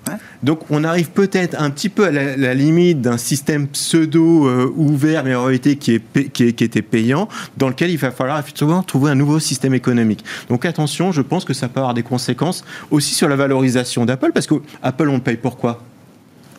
Donc 0.44 0.62
on 0.70 0.84
arrive 0.84 1.10
peut-être 1.10 1.60
un 1.60 1.70
petit 1.70 1.90
peu 1.90 2.06
à 2.06 2.12
la, 2.12 2.54
limite 2.54 3.02
d'un 3.02 3.18
système 3.18 3.68
pseudo 3.68 4.48
euh, 4.48 4.72
ouvert 4.76 5.24
mais 5.24 5.36
en 5.36 5.44
réalité 5.44 5.76
qui, 5.76 5.96
est, 5.96 6.30
qui, 6.32 6.46
était 6.46 6.82
payant, 6.82 7.28
dans 7.58 7.70
lequel 7.70 7.90
il 7.92 7.98
va 7.98 8.12
falloir 8.12 8.40
effectivement 8.40 8.82
trouver 8.84 9.12
un 9.12 9.16
nouveau 9.16 9.40
système 9.40 9.74
économique. 9.74 10.24
Donc 10.50 10.66
attention, 10.66 11.12
je 11.12 11.22
pense 11.22 11.46
que 11.46 11.54
ça 11.54 11.68
peut 11.68 11.80
avoir 11.80 11.94
des 11.94 12.04
conséquences 12.04 12.64
aussi 12.92 13.14
sur 13.14 13.28
la 13.28 13.36
valorisation 13.36 14.06
d'Apple, 14.06 14.32
parce 14.34 14.48
que 14.48 14.56
Apple 14.82 15.10
on 15.10 15.16
le 15.16 15.22
paye 15.22 15.38
pourquoi? 15.38 15.84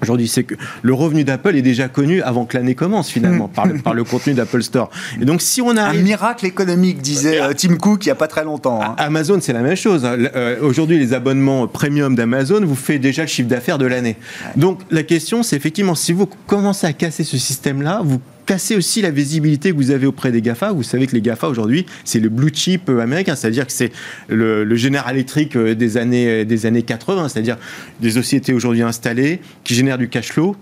Aujourd'hui, 0.03 0.27
c'est 0.27 0.43
que 0.43 0.57
le 0.83 0.95
revenu 0.95 1.23
d'Apple 1.23 1.55
est 1.57 1.63
déjà 1.63 1.89
connu 1.89 2.23
avant 2.23 2.45
que 2.45 2.57
l'année 2.57 2.75
commence 2.75 3.09
finalement 3.09 3.47
par, 3.47 3.67
le, 3.67 3.79
par, 3.79 3.95
le, 3.95 4.03
contenu 4.03 4.35
d'Apple 4.35 4.63
Store. 4.63 4.91
Et 5.21 5.25
donc, 5.25 5.41
si 5.41 5.63
on 5.63 5.77
a 5.77 5.83
un 5.83 5.95
miracle 5.95 6.45
économique, 6.45 7.01
disait 7.01 7.41
euh, 7.41 7.53
Tim 7.57 7.77
Cook 7.77 8.05
il 8.05 8.09
n'y 8.09 8.13
a 8.13 8.17
pas 8.17 8.27
très 8.27 8.43
longtemps. 8.43 8.83
Hein. 8.83 8.97
Amazon, 8.99 9.39
c'est 9.41 9.53
la 9.53 9.61
même 9.61 9.77
chose. 9.77 10.03
Euh, 10.05 10.57
aujourd'hui, 10.61 10.99
les 10.99 11.15
abonnements 11.15 11.69
premium 11.69 12.17
d'Amazon 12.17 12.65
vous 12.65 12.75
fait 12.75 12.99
déjà 12.99 13.23
le 13.23 13.29
chiffre 13.29 13.49
d'affaires 13.49 13.79
de 13.79 13.87
l'année. 13.87 14.17
Donc, 14.57 14.81
la 14.91 15.05
question, 15.05 15.45
c'est 15.45 15.55
effectivement 15.55 15.95
si 15.95 16.13
vous 16.13 16.29
commencez 16.49 16.87
à 16.87 16.93
casser 16.93 17.23
ce 17.23 17.39
système-là, 17.39 18.01
vous 18.03 18.21
casser 18.47 18.77
aussi 18.77 19.03
la 19.03 19.11
visibilité 19.11 19.71
que 19.71 19.77
vous 19.77 19.91
avez 19.91 20.07
auprès 20.07 20.33
des 20.33 20.43
GAFA. 20.43 20.73
Vous 20.73 20.83
savez 20.83 21.07
que 21.07 21.13
les 21.13 21.21
GAFA 21.21 21.49
aujourd'hui, 21.49 21.87
c'est 22.05 22.21
le 22.21 22.29
blue 22.29 22.53
chip 22.53 22.89
américain, 22.89 23.37
c'est-à-dire 23.37 23.67
que 23.67 23.73
c'est 23.73 23.93
le, 24.29 24.65
le 24.65 24.77
General 24.77 25.15
Electric 25.15 25.57
euh, 25.57 25.75
des 25.75 25.97
années, 25.97 26.45
des 26.45 26.67
années 26.67 26.83
80, 26.83 27.29
c'est-à-dire 27.29 27.59
des 28.01 28.13
sociétés 28.13 28.53
aujourd'hui 28.53 28.83
installées 28.83 29.41
qui 29.65 29.75
génèrent 29.75 29.99
du 29.99 30.09
cash 30.09 30.33
flow 30.33 30.57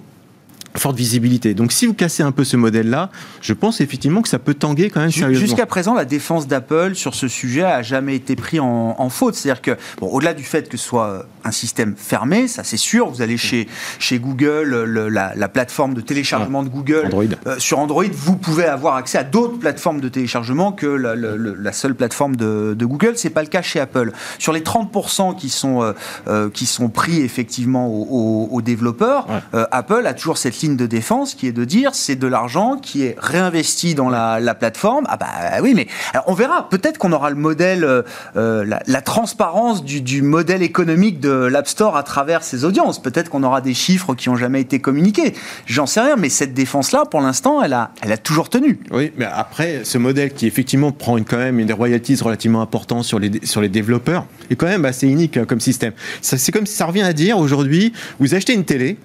forte 0.76 0.96
visibilité. 0.96 1.54
Donc 1.54 1.72
si 1.72 1.86
vous 1.86 1.94
cassez 1.94 2.22
un 2.22 2.32
peu 2.32 2.44
ce 2.44 2.56
modèle-là, 2.56 3.10
je 3.40 3.52
pense 3.52 3.80
effectivement 3.80 4.22
que 4.22 4.28
ça 4.28 4.38
peut 4.38 4.54
tanguer 4.54 4.90
quand 4.90 5.00
même 5.00 5.10
sérieusement. 5.10 5.46
Jusqu'à 5.46 5.66
présent, 5.66 5.94
la 5.94 6.04
défense 6.04 6.46
d'Apple 6.46 6.94
sur 6.94 7.14
ce 7.14 7.28
sujet 7.28 7.64
a 7.64 7.82
jamais 7.82 8.14
été 8.14 8.36
pris 8.36 8.60
en, 8.60 9.08
faute. 9.10 9.34
C'est-à-dire 9.34 9.62
que, 9.62 9.76
bon, 10.00 10.08
au-delà 10.08 10.34
du 10.34 10.44
fait 10.44 10.68
que 10.68 10.76
ce 10.76 10.84
soit 10.84 11.26
un 11.44 11.50
système 11.50 11.94
fermé, 11.96 12.48
ça 12.48 12.64
c'est 12.64 12.76
sûr, 12.76 13.08
vous 13.08 13.22
allez 13.22 13.36
chez, 13.36 13.68
chez 13.98 14.18
Google, 14.18 14.84
la, 14.84 15.48
plateforme 15.48 15.94
de 15.94 16.00
téléchargement 16.00 16.62
de 16.62 16.68
Google, 16.68 17.06
Android. 17.06 17.24
Euh, 17.46 17.58
sur 17.58 17.78
Android, 17.78 18.04
vous 18.12 18.36
pouvez 18.36 18.64
avoir 18.64 18.96
accès 18.96 19.18
à 19.18 19.24
d'autres 19.24 19.58
plateformes 19.58 20.00
de 20.00 20.08
téléchargement 20.08 20.72
que 20.72 20.86
la, 20.86 21.72
seule 21.72 21.94
plateforme 21.94 22.36
de, 22.36 22.74
de 22.76 22.86
Google. 22.86 23.12
C'est 23.16 23.30
pas 23.30 23.42
le 23.42 23.48
cas 23.48 23.62
chez 23.62 23.80
Apple. 23.80 24.12
Sur 24.38 24.52
les 24.52 24.60
30% 24.60 25.36
qui 25.36 25.48
sont, 25.48 25.82
euh, 25.82 25.92
euh, 26.28 26.50
qui 26.50 26.66
sont 26.66 26.88
pris 26.88 27.20
effectivement 27.20 27.88
aux, 27.88 28.60
développeurs, 28.62 29.26
Apple 29.52 30.06
a 30.06 30.14
toujours 30.14 30.36
cette 30.36 30.60
ligne 30.60 30.76
de 30.76 30.86
défense 30.86 31.34
qui 31.34 31.46
est 31.46 31.52
de 31.52 31.64
dire 31.64 31.94
c'est 31.94 32.16
de 32.16 32.26
l'argent 32.26 32.76
qui 32.76 33.04
est 33.04 33.16
réinvesti 33.18 33.94
dans 33.94 34.08
la, 34.08 34.54
plateforme. 34.54 35.06
Ah 35.08 35.16
bah 35.16 35.26
oui, 35.62 35.74
mais 35.74 35.86
on 36.26 36.34
verra. 36.34 36.68
Peut-être 36.68 36.98
qu'on 36.98 37.12
aura 37.12 37.30
le 37.30 37.36
modèle, 37.36 37.84
euh, 37.84 38.02
euh, 38.36 38.64
la, 38.64 39.00
transparence 39.00 39.84
du, 39.84 40.22
modèle 40.22 40.62
économique 40.62 41.20
de 41.20 41.29
l'App 41.32 41.68
Store 41.68 41.96
à 41.96 42.02
travers 42.02 42.42
ses 42.42 42.64
audiences. 42.64 43.00
Peut-être 43.00 43.30
qu'on 43.30 43.42
aura 43.42 43.60
des 43.60 43.74
chiffres 43.74 44.14
qui 44.14 44.28
ont 44.28 44.36
jamais 44.36 44.60
été 44.60 44.80
communiqués. 44.80 45.34
J'en 45.66 45.86
sais 45.86 46.00
rien, 46.00 46.16
mais 46.16 46.28
cette 46.28 46.54
défense-là, 46.54 47.04
pour 47.10 47.20
l'instant, 47.20 47.62
elle 47.62 47.72
a, 47.72 47.92
elle 48.02 48.12
a 48.12 48.18
toujours 48.18 48.48
tenu. 48.48 48.78
Oui, 48.90 49.12
mais 49.16 49.24
après, 49.24 49.80
ce 49.84 49.98
modèle 49.98 50.32
qui 50.32 50.46
effectivement 50.46 50.92
prend 50.92 51.16
une, 51.16 51.24
quand 51.24 51.38
même 51.38 51.64
des 51.64 51.72
royalties 51.72 52.16
relativement 52.22 52.62
importantes 52.62 53.04
sur 53.04 53.18
les, 53.18 53.30
sur 53.44 53.60
les 53.60 53.68
développeurs 53.68 54.26
est 54.50 54.56
quand 54.56 54.66
même 54.66 54.84
assez 54.84 55.06
unique 55.06 55.36
hein, 55.36 55.44
comme 55.46 55.60
système. 55.60 55.92
C'est 56.20 56.52
comme 56.52 56.66
si 56.66 56.74
ça 56.74 56.86
revient 56.86 57.02
à 57.02 57.12
dire 57.12 57.38
aujourd'hui, 57.38 57.92
vous 58.18 58.34
achetez 58.34 58.52
une 58.52 58.64
télé, 58.64 58.96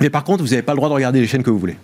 mais 0.00 0.10
par 0.10 0.24
contre, 0.24 0.42
vous 0.42 0.50
n'avez 0.50 0.62
pas 0.62 0.72
le 0.72 0.76
droit 0.76 0.88
de 0.88 0.94
regarder 0.94 1.20
les 1.20 1.26
chaînes 1.26 1.42
que 1.42 1.50
vous 1.50 1.58
voulez. 1.58 1.76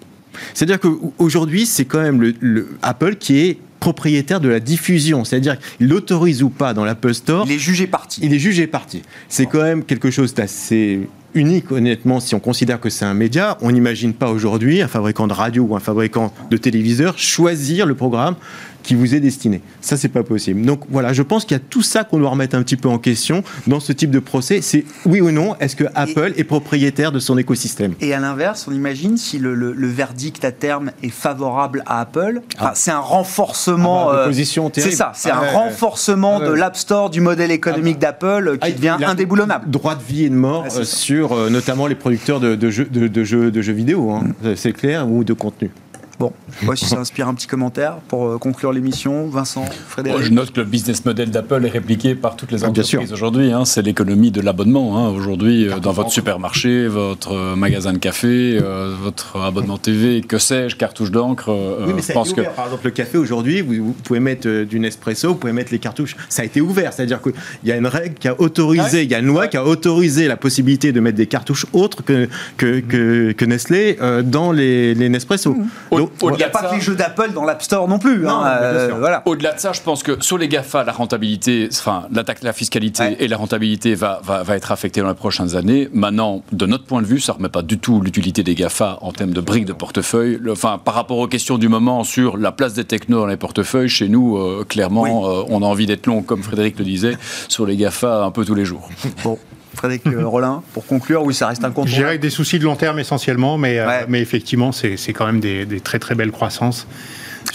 C'est-à-dire 0.54 0.80
qu'aujourd'hui, 0.80 1.66
c'est 1.66 1.84
quand 1.84 2.00
même 2.00 2.34
le, 2.40 2.68
Apple 2.82 3.16
qui 3.16 3.40
est 3.40 3.58
propriétaire 3.82 4.38
de 4.38 4.48
la 4.48 4.60
diffusion, 4.60 5.24
c'est-à-dire 5.24 5.58
qu'il 5.58 5.88
l'autorise 5.88 6.44
ou 6.44 6.50
pas 6.50 6.72
dans 6.72 6.84
l'Apple 6.84 7.14
Store. 7.14 7.44
Il 7.48 7.52
est 7.52 7.58
jugé 7.58 7.88
parti. 7.88 8.20
Il 8.22 8.32
est 8.32 8.38
jugé 8.38 8.68
parti. 8.68 9.02
C'est 9.28 9.46
quand 9.46 9.60
même 9.62 9.82
quelque 9.82 10.12
chose 10.12 10.34
d'assez 10.34 11.00
unique, 11.34 11.72
honnêtement, 11.72 12.20
si 12.20 12.36
on 12.36 12.38
considère 12.38 12.78
que 12.78 12.90
c'est 12.90 13.04
un 13.04 13.14
média. 13.14 13.58
On 13.60 13.72
n'imagine 13.72 14.12
pas 14.12 14.30
aujourd'hui 14.30 14.82
un 14.82 14.86
fabricant 14.86 15.26
de 15.26 15.32
radio 15.32 15.64
ou 15.64 15.74
un 15.74 15.80
fabricant 15.80 16.32
de 16.48 16.56
téléviseur 16.56 17.18
choisir 17.18 17.84
le 17.84 17.96
programme 17.96 18.36
qui 18.82 18.94
vous 18.94 19.14
est 19.14 19.20
destiné. 19.20 19.62
Ça, 19.80 19.96
c'est 19.96 20.08
pas 20.08 20.22
possible. 20.22 20.62
Donc 20.62 20.82
voilà, 20.90 21.12
je 21.12 21.22
pense 21.22 21.44
qu'il 21.44 21.56
y 21.56 21.60
a 21.60 21.62
tout 21.68 21.82
ça 21.82 22.04
qu'on 22.04 22.18
doit 22.18 22.30
remettre 22.30 22.56
un 22.56 22.62
petit 22.62 22.76
peu 22.76 22.88
en 22.88 22.98
question 22.98 23.42
dans 23.66 23.80
ce 23.80 23.92
type 23.92 24.10
de 24.10 24.18
procès. 24.18 24.60
C'est 24.62 24.84
oui 25.06 25.20
ou 25.20 25.30
non, 25.30 25.56
est-ce 25.60 25.76
que 25.76 25.84
Apple 25.94 26.32
est 26.36 26.44
propriétaire 26.44 27.12
de 27.12 27.18
son 27.18 27.38
écosystème? 27.38 27.94
Et 28.00 28.14
à 28.14 28.20
l'inverse, 28.20 28.66
on 28.68 28.74
imagine 28.74 29.16
si 29.16 29.38
le, 29.38 29.72
verdict 29.92 30.44
à 30.44 30.52
terme 30.52 30.90
est 31.02 31.10
favorable 31.10 31.82
à 31.86 32.00
Apple, 32.00 32.40
ah. 32.58 32.72
c'est 32.74 32.90
un 32.90 32.98
renforcement. 32.98 34.08
Ah 34.10 34.12
bah, 34.12 34.18
euh, 34.28 34.70
c'est 34.72 34.90
ça, 34.90 35.12
c'est 35.14 35.30
un 35.30 35.40
renforcement 35.40 36.40
de 36.40 36.52
l'App 36.52 36.76
Store 36.76 37.10
du 37.10 37.20
modèle 37.20 37.50
économique 37.50 37.98
ah 38.02 38.12
bah. 38.20 38.28
d'Apple 38.28 38.58
qui 38.58 38.72
devient 38.72 38.96
indéboulonnable. 39.04 39.70
Droit 39.70 39.94
de 39.94 40.02
vie 40.02 40.24
et 40.24 40.30
de 40.30 40.34
mort 40.34 40.66
euh, 40.74 40.84
sur 40.84 41.32
euh, 41.32 41.50
notamment 41.50 41.86
les 41.86 41.94
producteurs 41.94 42.40
de, 42.40 42.70
jeux, 42.70 42.86
de, 42.86 43.24
jeux, 43.24 43.50
de 43.50 43.62
jeux 43.62 43.72
vidéo, 43.72 44.10
hein. 44.10 44.24
mm. 44.42 44.56
c'est 44.56 44.72
clair, 44.72 45.08
ou 45.08 45.24
de 45.24 45.32
contenu. 45.32 45.70
Bon, 46.18 46.32
pas 46.66 46.76
si 46.76 46.84
ça 46.84 46.98
inspire 46.98 47.26
un 47.26 47.34
petit 47.34 47.46
commentaire 47.46 47.96
pour 48.06 48.26
euh, 48.28 48.38
conclure 48.38 48.72
l'émission. 48.72 49.26
Vincent, 49.28 49.64
Frédéric. 49.88 50.22
je 50.22 50.30
note 50.30 50.52
que 50.52 50.60
le 50.60 50.66
business 50.66 51.04
model 51.04 51.30
d'Apple 51.30 51.64
est 51.64 51.70
répliqué 51.70 52.14
par 52.14 52.36
toutes 52.36 52.52
les 52.52 52.62
Ah, 52.64 52.68
entreprises 52.68 53.12
aujourd'hui. 53.12 53.50
hein. 53.50 53.64
c'est 53.64 53.82
l'économie 53.82 54.30
de 54.30 54.40
l'abonnement. 54.40 54.98
hein. 54.98 55.08
Aujourd'hui, 55.10 55.68
euh, 55.68 55.78
dans 55.80 55.90
votre 55.92 56.10
supermarché, 56.12 56.86
votre 56.86 57.32
euh, 57.32 57.56
magasin 57.56 57.92
de 57.92 57.98
café, 57.98 58.58
euh, 58.62 58.94
votre 59.02 59.40
abonnement 59.40 59.78
TV, 59.78 60.20
que 60.20 60.38
sais-je, 60.38 60.76
cartouche 60.76 61.10
d'encre. 61.10 61.48
euh, 61.50 61.86
Oui, 61.86 61.92
mais 61.96 62.02
je 62.02 62.06
ça 62.06 62.12
a 62.12 62.14
pense 62.14 62.28
été 62.28 62.36
que 62.36 62.40
ouvert. 62.42 62.52
Par 62.54 62.66
exemple, 62.66 62.84
le 62.84 62.90
café 62.92 63.18
aujourd'hui, 63.18 63.60
vous, 63.62 63.74
vous 63.86 63.92
pouvez 64.04 64.20
mettre 64.20 64.46
euh, 64.46 64.64
du 64.64 64.78
Nespresso, 64.78 65.28
vous 65.30 65.34
pouvez 65.36 65.52
mettre 65.52 65.72
les 65.72 65.78
cartouches. 65.80 66.16
Ça 66.28 66.42
a 66.42 66.44
été 66.44 66.60
ouvert. 66.60 66.92
C'est-à-dire 66.92 67.20
qu'il 67.22 67.32
y 67.64 67.72
a 67.72 67.76
une 67.76 67.86
règle 67.86 68.14
qui 68.14 68.28
a 68.28 68.40
autorisé, 68.40 69.02
il 69.02 69.10
y 69.10 69.14
a 69.14 69.18
une 69.18 69.26
loi 69.26 69.48
qui 69.48 69.56
a 69.56 69.64
autorisé 69.64 70.28
la 70.28 70.36
possibilité 70.36 70.92
de 70.92 71.00
mettre 71.00 71.16
des 71.16 71.26
cartouches 71.26 71.66
autres 71.72 72.04
que, 72.04 72.28
que, 72.58 72.80
que, 72.80 73.32
que 73.32 73.44
Nestlé 73.44 73.96
euh, 74.00 74.22
dans 74.22 74.52
les, 74.52 74.94
les 74.94 75.08
Nespresso. 75.08 75.56
Donc, 75.90 76.01
Il 76.22 76.30
n'y 76.36 76.42
a 76.42 76.48
de 76.48 76.52
pas 76.52 76.60
ça- 76.62 76.68
que 76.68 76.74
les 76.74 76.80
jeux 76.80 76.94
d'Apple 76.94 77.32
dans 77.32 77.44
l'App 77.44 77.62
Store 77.62 77.88
non 77.88 77.98
plus. 77.98 78.28
Hein, 78.28 78.42
euh. 78.46 79.20
Au-delà 79.24 79.52
de 79.52 79.60
ça, 79.60 79.72
je 79.72 79.80
pense 79.80 80.02
que 80.02 80.22
sur 80.22 80.38
les 80.38 80.48
GAFA, 80.48 80.84
la 80.84 80.92
rentabilité, 80.92 81.68
enfin, 81.72 82.04
la, 82.12 82.24
taxe- 82.24 82.42
la 82.42 82.52
fiscalité 82.52 83.02
Ouais. 83.02 83.16
et 83.20 83.28
la 83.28 83.36
rentabilité 83.36 83.94
va, 83.94 84.20
va, 84.24 84.42
va 84.42 84.56
être 84.56 84.72
affectée 84.72 85.00
dans 85.00 85.08
les 85.08 85.14
prochaines 85.14 85.56
années. 85.56 85.88
Maintenant, 85.92 86.42
de 86.52 86.66
notre 86.66 86.84
point 86.84 87.02
de 87.02 87.06
vue, 87.06 87.20
ça 87.20 87.32
ne 87.32 87.38
remet 87.38 87.48
pas 87.48 87.62
du 87.62 87.78
tout 87.78 88.00
l'utilité 88.00 88.42
des 88.42 88.54
GAFA 88.54 88.98
en 89.00 89.12
termes 89.12 89.32
de 89.32 89.40
briques 89.40 89.64
de 89.66 89.72
portefeuille. 89.72 90.38
Le- 90.40 90.52
enfin, 90.52 90.78
par 90.82 90.94
rapport 90.94 91.18
aux 91.18 91.28
questions 91.28 91.58
du 91.58 91.68
moment 91.68 92.04
sur 92.04 92.36
la 92.36 92.52
place 92.52 92.74
des 92.74 92.84
technos 92.84 93.18
dans 93.20 93.26
les 93.26 93.36
portefeuilles, 93.36 93.88
chez 93.88 94.08
nous, 94.08 94.36
euh, 94.36 94.64
clairement, 94.68 95.28
euh, 95.28 95.42
on 95.48 95.62
a 95.62 95.66
envie 95.66 95.86
d'être 95.86 96.06
long, 96.06 96.22
comme 96.22 96.42
Frédéric 96.42 96.78
le 96.78 96.84
disait, 96.84 97.16
sur 97.48 97.66
les 97.66 97.76
GAFA 97.76 98.24
un 98.24 98.30
peu 98.30 98.44
tous 98.44 98.54
les 98.54 98.64
jours. 98.64 98.88
Bon, 99.24 99.38
Frédéric 99.74 100.06
euh, 100.06 100.26
Rollin, 100.26 100.62
pour 100.72 100.86
conclure, 100.86 101.22
oui, 101.24 101.34
ça 101.34 101.48
reste 101.48 101.64
un 101.64 101.70
compte. 101.70 101.88
Je 101.88 101.94
dirais 101.94 102.18
des 102.18 102.30
soucis 102.30 102.58
de 102.58 102.64
long 102.64 102.76
terme 102.76 102.98
essentiellement, 102.98 103.58
mais, 103.58 103.78
euh, 103.78 103.86
Ouais. 103.86 104.04
mais 104.08 104.20
effectivement, 104.20 104.72
c'est 104.72 104.96
quand 105.12 105.26
même 105.26 105.40
des, 105.40 105.64
des 105.66 105.80
très 105.80 105.98
très 105.98 106.14
belles 106.14 106.30
croissances 106.32 106.86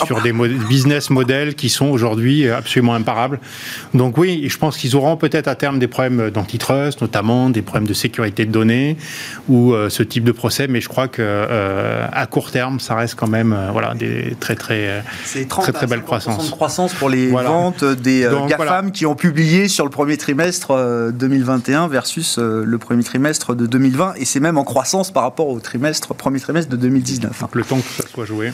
sur 0.06 0.22
des 0.22 0.32
mo- 0.32 0.48
business 0.70 1.10
models 1.10 1.56
qui 1.56 1.70
sont 1.70 1.88
aujourd'hui 1.88 2.50
absolument 2.50 2.94
imparables. 2.96 3.40
Donc 3.94 4.18
oui, 4.18 4.46
je 4.50 4.58
pense 4.58 4.78
qu'ils 4.78 4.96
auront 4.96 5.18
peut-être 5.18 5.48
à 5.48 5.56
terme 5.56 5.80
des 5.80 5.88
problèmes 5.88 6.30
d'antitrust, 6.30 7.02
notamment 7.02 7.50
des 7.50 7.62
problèmes 7.62 7.88
de 7.88 7.94
sécurité 7.94 8.46
de 8.46 8.52
données 8.52 8.98
ou 9.48 9.74
euh, 9.74 9.90
ce 9.90 10.04
type 10.04 10.24
de 10.24 10.32
procès, 10.32 10.68
mais 10.68 10.82
je 10.82 10.90
crois 10.90 11.08
que 11.08 11.22
euh, 11.22 12.06
à 12.12 12.26
court 12.28 12.52
terme, 12.52 12.80
ça 12.80 12.96
reste 12.96 13.16
quand 13.16 13.28
même 13.28 13.54
euh, 13.54 13.70
voilà 13.72 13.94
des 13.94 14.36
très 14.40 14.56
très 14.56 14.88
euh, 14.88 15.02
C'est 15.24 15.48
30 15.48 15.64
Très, 15.64 15.72
très 15.74 15.84
à 15.86 15.88
belle 15.88 16.00
50% 16.00 16.04
croissance. 16.04 16.46
de 16.46 16.52
croissance 16.52 16.94
pour 16.94 17.10
les 17.10 17.28
Voilà. 17.28 17.50
ventes 17.50 17.84
des 17.84 18.24
euh, 18.24 18.32
Donc, 18.32 18.50
GAFAM 18.50 18.66
voilà. 18.68 18.92
qui 18.92 19.06
ont 19.06 19.16
publié 19.16 19.68
sur 19.68 19.86
le 19.86 19.90
premier 19.92 20.18
trimestre 20.18 20.72
euh, 20.72 21.12
2021 21.12 21.88
versus 21.88 22.38
euh, 22.40 22.64
le 22.66 22.78
premier 22.78 23.04
trimestre 23.04 23.56
de 23.56 23.66
2020. 23.66 24.14
Et 24.18 24.26
c'est 24.26 24.40
même 24.40 24.58
en 24.58 24.64
croissance 24.64 25.12
par 25.12 25.24
rapport 25.24 25.48
au 25.48 25.60
trimestre, 25.60 26.14
premier 26.14 26.40
trimestre 26.40 26.70
de 26.72 26.76
2019. 26.78 27.44
hein. 27.44 27.48
le 27.54 27.64
temps 27.64 27.78
que 27.78 28.04
ça 28.04 28.08
soit 28.10 28.26
joué. 28.26 28.52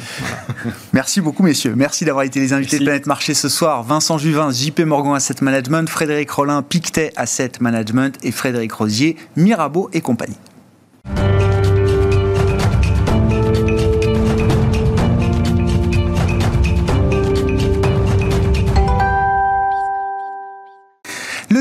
Merci 0.94 1.22
beaucoup, 1.22 1.33
messieurs. 1.42 1.74
Merci 1.76 2.06
d'avoir 2.06 2.26
été 2.26 2.40
les 2.40 2.54
invités 2.54 2.78
de. 2.78 2.84
Planète 2.84 3.08
Marché 3.08 3.34
ce 3.34 3.50
soir. 3.50 3.82
Vincent 3.84 4.18
Juvin, 4.18 4.52
JP 4.52 4.82
Morgan 4.82 5.16
Asset 5.16 5.36
Management, 5.42 5.90
Frédéric 5.90 6.30
Rollin, 6.30 6.62
Pictet 6.62 7.12
Asset 7.16 7.54
Management 7.60 8.18
et 8.22 8.32
Frédéric 8.32 8.74
Rosier, 8.74 9.18
Mirabeau 9.36 9.90
et 9.94 10.02
compagnie. 10.02 10.38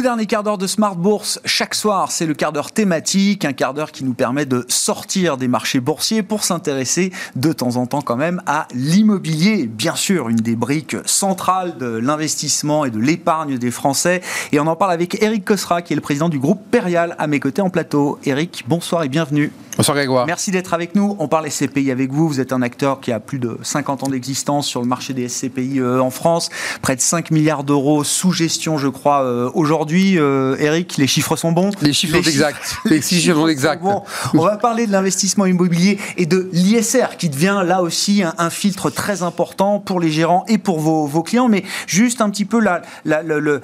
Le 0.02 0.08
dernier 0.08 0.26
quart 0.26 0.42
d'heure 0.42 0.58
de 0.58 0.66
Smart 0.66 0.96
Bourse, 0.96 1.38
chaque 1.44 1.76
soir, 1.76 2.10
c'est 2.10 2.26
le 2.26 2.34
quart 2.34 2.50
d'heure 2.50 2.72
thématique, 2.72 3.44
un 3.44 3.52
quart 3.52 3.72
d'heure 3.72 3.92
qui 3.92 4.02
nous 4.02 4.14
permet 4.14 4.46
de 4.46 4.64
sortir 4.66 5.36
des 5.36 5.46
marchés 5.46 5.78
boursiers 5.78 6.24
pour 6.24 6.42
s'intéresser 6.42 7.12
de 7.36 7.52
temps 7.52 7.76
en 7.76 7.86
temps 7.86 8.00
quand 8.00 8.16
même 8.16 8.42
à 8.46 8.66
l'immobilier. 8.74 9.68
Bien 9.68 9.94
sûr, 9.94 10.28
une 10.28 10.38
des 10.38 10.56
briques 10.56 10.96
centrales 11.04 11.78
de 11.78 11.86
l'investissement 11.86 12.84
et 12.84 12.90
de 12.90 12.98
l'épargne 12.98 13.58
des 13.58 13.70
Français. 13.70 14.22
Et 14.50 14.58
on 14.58 14.66
en 14.66 14.74
parle 14.74 14.90
avec 14.90 15.22
Eric 15.22 15.44
Cosra, 15.44 15.82
qui 15.82 15.92
est 15.92 15.96
le 15.96 16.02
président 16.02 16.28
du 16.28 16.40
groupe 16.40 16.60
Perial, 16.72 17.14
à 17.20 17.28
mes 17.28 17.38
côtés 17.38 17.62
en 17.62 17.70
plateau. 17.70 18.18
Eric, 18.24 18.64
bonsoir 18.66 19.04
et 19.04 19.08
bienvenue. 19.08 19.52
Bonsoir 19.78 19.96
Grégoire. 19.96 20.26
Merci 20.26 20.50
d'être 20.50 20.74
avec 20.74 20.94
nous. 20.94 21.16
On 21.18 21.28
parle 21.28 21.50
SCPI 21.50 21.90
avec 21.90 22.12
vous. 22.12 22.28
Vous 22.28 22.40
êtes 22.40 22.52
un 22.52 22.60
acteur 22.60 23.00
qui 23.00 23.10
a 23.10 23.18
plus 23.20 23.38
de 23.38 23.56
50 23.62 24.04
ans 24.04 24.08
d'existence 24.08 24.66
sur 24.66 24.82
le 24.82 24.86
marché 24.86 25.14
des 25.14 25.28
SCPI 25.30 25.80
euh, 25.80 25.98
en 25.98 26.10
France. 26.10 26.50
Près 26.82 26.94
de 26.94 27.00
5 27.00 27.30
milliards 27.30 27.64
d'euros 27.64 28.04
sous 28.04 28.32
gestion, 28.32 28.76
je 28.76 28.88
crois, 28.88 29.22
euh, 29.22 29.50
aujourd'hui. 29.54 30.18
Euh, 30.18 30.56
Eric, 30.58 30.98
les 30.98 31.06
chiffres 31.06 31.36
sont 31.36 31.52
bons? 31.52 31.70
Les 31.80 31.94
chiffres 31.94 32.16
sont 32.22 32.28
exacts. 32.28 32.76
Les 32.84 33.00
chiffres 33.00 33.34
sont 33.34 33.48
exacts. 33.48 33.82
On 34.34 34.42
va 34.42 34.58
parler 34.58 34.86
de 34.86 34.92
l'investissement 34.92 35.46
immobilier 35.46 35.98
et 36.18 36.26
de 36.26 36.50
l'ISR 36.52 37.16
qui 37.18 37.30
devient 37.30 37.62
là 37.64 37.80
aussi 37.82 38.22
un, 38.22 38.34
un 38.36 38.50
filtre 38.50 38.90
très 38.90 39.22
important 39.22 39.80
pour 39.80 40.00
les 40.00 40.10
gérants 40.10 40.44
et 40.48 40.58
pour 40.58 40.80
vos, 40.80 41.06
vos 41.06 41.22
clients. 41.22 41.48
Mais 41.48 41.64
juste 41.86 42.20
un 42.20 42.28
petit 42.28 42.44
peu 42.44 42.60
la, 42.60 42.82
la, 43.06 43.22
la- 43.22 43.60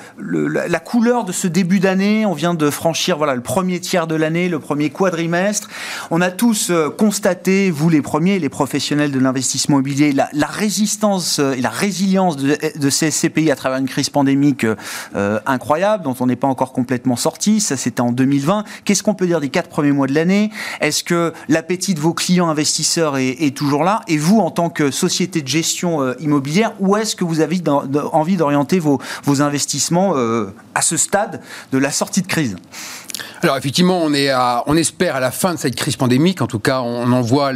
la 0.69 0.81
couleur 0.81 1.25
de 1.25 1.33
ce 1.33 1.47
début 1.47 1.81
d'année. 1.81 2.25
On 2.25 2.33
vient 2.33 2.55
de 2.55 2.71
franchir 2.71 3.19
voilà, 3.19 3.35
le 3.35 3.43
premier 3.43 3.79
tiers 3.79 4.07
de 4.07 4.15
l'année, 4.15 4.49
le 4.49 4.59
premier 4.59 4.89
quadrimestre. 4.89 5.69
On 6.11 6.21
a 6.21 6.31
tous 6.31 6.71
euh, 6.71 6.91
constaté, 6.91 7.71
vous 7.71 7.89
les 7.89 8.03
premiers, 8.03 8.39
les 8.39 8.49
professionnels 8.49 9.11
de 9.11 9.19
l'investissement 9.19 9.77
immobilier, 9.77 10.13
la, 10.13 10.47
résistance 10.47 11.39
euh, 11.39 11.53
et 11.53 11.61
la 11.61 11.71
résilience 11.71 12.37
de, 12.37 12.91
ces 12.91 13.11
SCPI 13.11 13.51
à 13.51 13.57
travers 13.57 13.79
une 13.79 13.89
crise 13.89 14.11
pandémique 14.11 14.65
euh, 14.65 15.41
incroyable 15.47 16.05
dont 16.05 16.15
on 16.21 16.27
n'est 16.27 16.37
pas 16.37 16.49
encore 16.49 16.73
complètement 16.73 17.17
sorti. 17.17 17.61
Ça, 17.61 17.77
c'était 17.77 18.01
en 18.01 18.13
2020. 18.13 18.65
Qu'est-ce 18.85 19.03
qu'on 19.03 19.15
peut 19.15 19.27
dire 19.27 19.41
des 19.41 19.51
quatre 19.51 19.69
premiers 19.69 19.93
mois 19.93 20.07
de 20.07 20.15
l'année? 20.15 20.51
Est-ce 20.81 21.05
que 21.05 21.33
l'appétit 21.49 21.95
de 21.95 22.01
vos 22.01 22.15
clients 22.15 22.49
investisseurs 22.49 23.17
est, 23.19 23.57
toujours 23.57 23.85
là? 23.85 24.03
Et 24.09 24.17
vous, 24.17 24.41
en 24.41 24.51
tant 24.51 24.71
que 24.71 24.91
société 24.91 25.43
de 25.43 25.49
gestion 25.49 26.15
immobilière, 26.19 26.73
où 26.81 26.97
est-ce 26.97 27.17
que 27.17 27.25
vous 27.25 27.41
avez 27.41 27.61
envie 28.13 28.37
d'orienter 28.37 28.79
vos, 28.79 29.01
investissements 29.41 30.15
à 30.75 30.83
ce 30.83 30.97
stade 30.97 31.41
de 31.73 31.79
la 31.79 31.91
sortie 31.91 32.23
de 32.23 32.27
crise? 32.27 32.57
Alors 33.43 33.57
effectivement, 33.57 34.03
on, 34.03 34.77
espère 34.77 35.17
à 35.17 35.21
la 35.21 35.31
fin 35.31 35.55
de 35.55 35.59
cette 35.59 35.77
crise 35.77 35.97
pandémique, 35.97 36.43
en 36.43 36.47
tout 36.47 36.59
cas 36.59 36.81
on 36.81 37.11
en 37.13 37.21
voit 37.21 37.53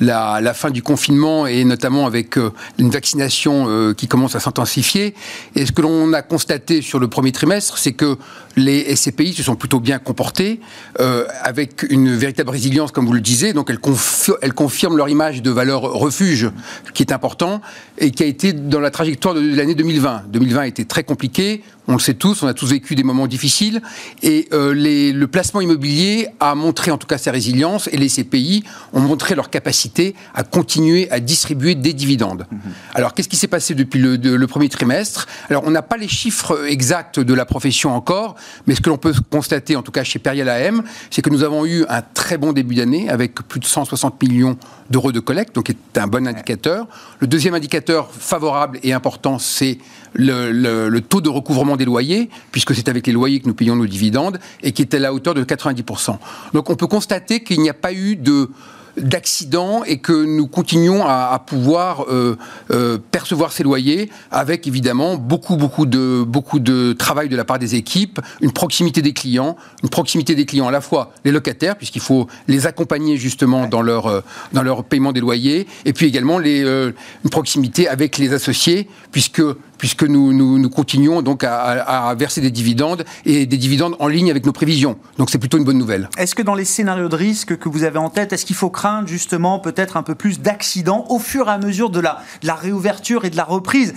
la 0.00 0.54
fin 0.54 0.70
du 0.70 0.82
confinement 0.82 1.46
et 1.46 1.64
notamment 1.64 2.06
avec 2.06 2.38
euh, 2.38 2.52
une 2.78 2.90
vaccination 2.90 3.66
euh, 3.68 3.94
qui 3.94 4.08
commence 4.08 4.34
à 4.34 4.40
s'intensifier. 4.40 5.14
Et 5.54 5.66
ce 5.66 5.72
que 5.72 5.82
l'on 5.82 6.12
a 6.12 6.22
constaté 6.22 6.82
sur 6.82 6.98
le 6.98 7.08
premier 7.08 7.32
trimestre, 7.32 7.78
c'est 7.78 7.92
que 7.92 8.16
les 8.56 8.94
SCPI 8.94 9.32
se 9.32 9.42
sont 9.42 9.56
plutôt 9.56 9.80
bien 9.80 9.98
comportés, 9.98 10.60
euh, 11.00 11.24
avec 11.42 11.84
une 11.90 12.14
véritable 12.14 12.50
résilience, 12.50 12.92
comme 12.92 13.06
vous 13.06 13.12
le 13.12 13.20
disiez. 13.20 13.52
Donc 13.52 13.70
elles, 13.70 13.78
confi- 13.78 14.34
elles 14.42 14.52
confirment 14.54 14.96
leur 14.96 15.08
image 15.08 15.42
de 15.42 15.50
valeur 15.50 15.82
refuge, 15.82 16.50
qui 16.94 17.02
est 17.02 17.12
important, 17.12 17.60
et 17.98 18.10
qui 18.10 18.22
a 18.22 18.26
été 18.26 18.52
dans 18.52 18.80
la 18.80 18.90
trajectoire 18.90 19.34
de 19.34 19.40
l'année 19.40 19.74
2020. 19.74 20.24
2020 20.28 20.60
a 20.60 20.66
été 20.66 20.84
très 20.84 21.04
compliqué, 21.04 21.62
on 21.86 21.92
le 21.94 21.98
sait 21.98 22.14
tous, 22.14 22.42
on 22.42 22.46
a 22.46 22.54
tous 22.54 22.70
vécu 22.70 22.94
des 22.94 23.02
moments 23.02 23.26
difficiles, 23.26 23.82
et 24.22 24.48
euh, 24.52 24.72
les- 24.72 25.12
le 25.12 25.26
placement 25.26 25.60
immobilier 25.60 26.28
a 26.40 26.54
montré 26.54 26.90
en 26.90 26.96
tout 26.98 27.06
cas 27.06 27.18
sa 27.18 27.30
résilience, 27.30 27.88
et 27.92 27.96
les 27.96 28.08
CPI 28.08 28.64
ont 28.92 29.00
montré 29.00 29.34
leur 29.34 29.50
capacité 29.50 30.14
à 30.34 30.44
continuer 30.44 31.10
à 31.10 31.20
distribuer 31.20 31.74
des 31.74 31.92
dividendes. 31.92 32.46
Alors 32.94 33.14
qu'est-ce 33.14 33.28
qui 33.28 33.36
s'est 33.36 33.48
passé 33.48 33.74
depuis 33.74 33.98
le, 34.00 34.16
de- 34.16 34.34
le 34.34 34.46
premier 34.46 34.68
trimestre? 34.68 35.26
Alors 35.50 35.62
on 35.66 35.70
n'a 35.70 35.82
pas 35.82 35.96
les 35.96 36.08
chiffres 36.08 36.66
exacts 36.66 37.20
de 37.20 37.34
la 37.34 37.44
profession 37.44 37.94
encore, 37.94 38.36
mais 38.66 38.74
ce 38.74 38.80
que 38.80 38.88
l'on 38.90 38.98
peut 38.98 39.12
constater, 39.30 39.76
en 39.76 39.82
tout 39.82 39.92
cas 39.92 40.04
chez 40.04 40.18
Perial 40.18 40.48
AM, 40.48 40.82
c'est 41.10 41.22
que 41.22 41.30
nous 41.30 41.42
avons 41.42 41.64
eu 41.66 41.84
un 41.88 42.02
très 42.02 42.38
bon 42.38 42.52
début 42.52 42.74
d'année 42.74 43.08
avec 43.08 43.34
plus 43.48 43.60
de 43.60 43.64
160 43.64 44.22
millions 44.22 44.56
d'euros 44.90 45.12
de 45.12 45.20
collecte, 45.20 45.54
donc 45.54 45.68
c'est 45.68 46.00
un 46.00 46.06
bon 46.06 46.26
indicateur. 46.26 46.86
Le 47.20 47.26
deuxième 47.26 47.54
indicateur 47.54 48.10
favorable 48.10 48.78
et 48.82 48.92
important, 48.92 49.38
c'est 49.38 49.78
le, 50.12 50.52
le- 50.52 50.88
le 50.88 51.00
taux 51.00 51.20
de 51.20 51.28
recouvrement 51.28 51.76
des 51.76 51.84
loyers, 51.84 52.30
puisque 52.52 52.74
c'est 52.74 52.88
avec 52.88 53.06
les 53.06 53.12
loyers 53.12 53.40
que 53.40 53.46
nous 53.48 53.54
payons 53.54 53.76
nos 53.76 53.86
dividendes, 53.86 54.38
et 54.62 54.72
qui 54.72 54.82
est 54.82 54.94
à 54.94 54.98
la 54.98 55.12
hauteur 55.14 55.34
de 55.34 55.42
90%. 55.44 56.18
Donc 56.52 56.70
on 56.70 56.76
peut 56.76 56.86
constater 56.86 57.42
qu'il 57.42 57.60
n'y 57.60 57.70
a 57.70 57.74
pas 57.74 57.92
eu 57.92 58.16
de 58.16 58.50
d'accidents 58.96 59.84
et 59.84 59.98
que 59.98 60.12
nous 60.12 60.46
continuons 60.46 61.04
à, 61.04 61.30
à 61.32 61.38
pouvoir 61.38 62.04
euh, 62.08 62.36
euh, 62.70 62.98
percevoir 63.10 63.52
ces 63.52 63.62
loyers 63.62 64.10
avec 64.30 64.66
évidemment 64.66 65.16
beaucoup 65.16 65.56
beaucoup 65.56 65.86
de 65.86 66.24
beaucoup 66.26 66.58
de 66.58 66.92
travail 66.92 67.28
de 67.28 67.36
la 67.36 67.44
part 67.44 67.58
des 67.58 67.74
équipes, 67.74 68.20
une 68.40 68.52
proximité 68.52 69.02
des 69.02 69.12
clients, 69.12 69.56
une 69.82 69.88
proximité 69.88 70.34
des 70.34 70.46
clients 70.46 70.68
à 70.68 70.70
la 70.70 70.80
fois 70.80 71.12
les 71.24 71.32
locataires 71.32 71.76
puisqu'il 71.76 72.02
faut 72.02 72.28
les 72.48 72.66
accompagner 72.66 73.16
justement 73.16 73.66
dans 73.66 73.82
leur 73.82 74.06
euh, 74.06 74.20
dans 74.52 74.62
leur 74.62 74.84
paiement 74.84 75.12
des 75.12 75.20
loyers 75.20 75.66
et 75.84 75.92
puis 75.92 76.06
également 76.06 76.38
les, 76.38 76.60
une 76.60 77.30
proximité 77.30 77.88
avec 77.88 78.18
les 78.18 78.32
associés 78.32 78.88
puisque 79.10 79.42
puisque 79.84 80.04
nous, 80.04 80.70
continuons 80.70 81.20
donc 81.20 81.44
à, 81.44 82.14
verser 82.16 82.40
des 82.40 82.50
dividendes 82.50 83.04
et 83.26 83.44
des 83.44 83.58
dividendes 83.58 83.96
en 83.98 84.08
ligne 84.08 84.30
avec 84.30 84.46
nos 84.46 84.52
prévisions. 84.52 84.96
Donc 85.18 85.28
c'est 85.28 85.36
plutôt 85.36 85.58
une 85.58 85.64
bonne 85.64 85.76
nouvelle. 85.76 86.08
Est-ce 86.16 86.34
que 86.34 86.40
dans 86.40 86.54
les 86.54 86.64
scénarios 86.64 87.10
de 87.10 87.16
risque 87.16 87.58
que 87.58 87.68
vous 87.68 87.84
avez 87.84 87.98
en 87.98 88.08
tête, 88.08 88.32
est-ce 88.32 88.46
qu'il 88.46 88.56
faut 88.56 88.70
craindre 88.70 89.08
justement 89.08 89.58
peut-être 89.58 89.98
un 89.98 90.02
peu 90.02 90.14
plus 90.14 90.40
d'accidents 90.40 91.04
au 91.10 91.18
fur 91.18 91.48
et 91.48 91.50
à 91.50 91.58
mesure 91.58 91.90
de 91.90 92.00
la 92.00 92.54
réouverture 92.54 93.26
et 93.26 93.30
de 93.30 93.36
la 93.36 93.44
reprise? 93.44 93.92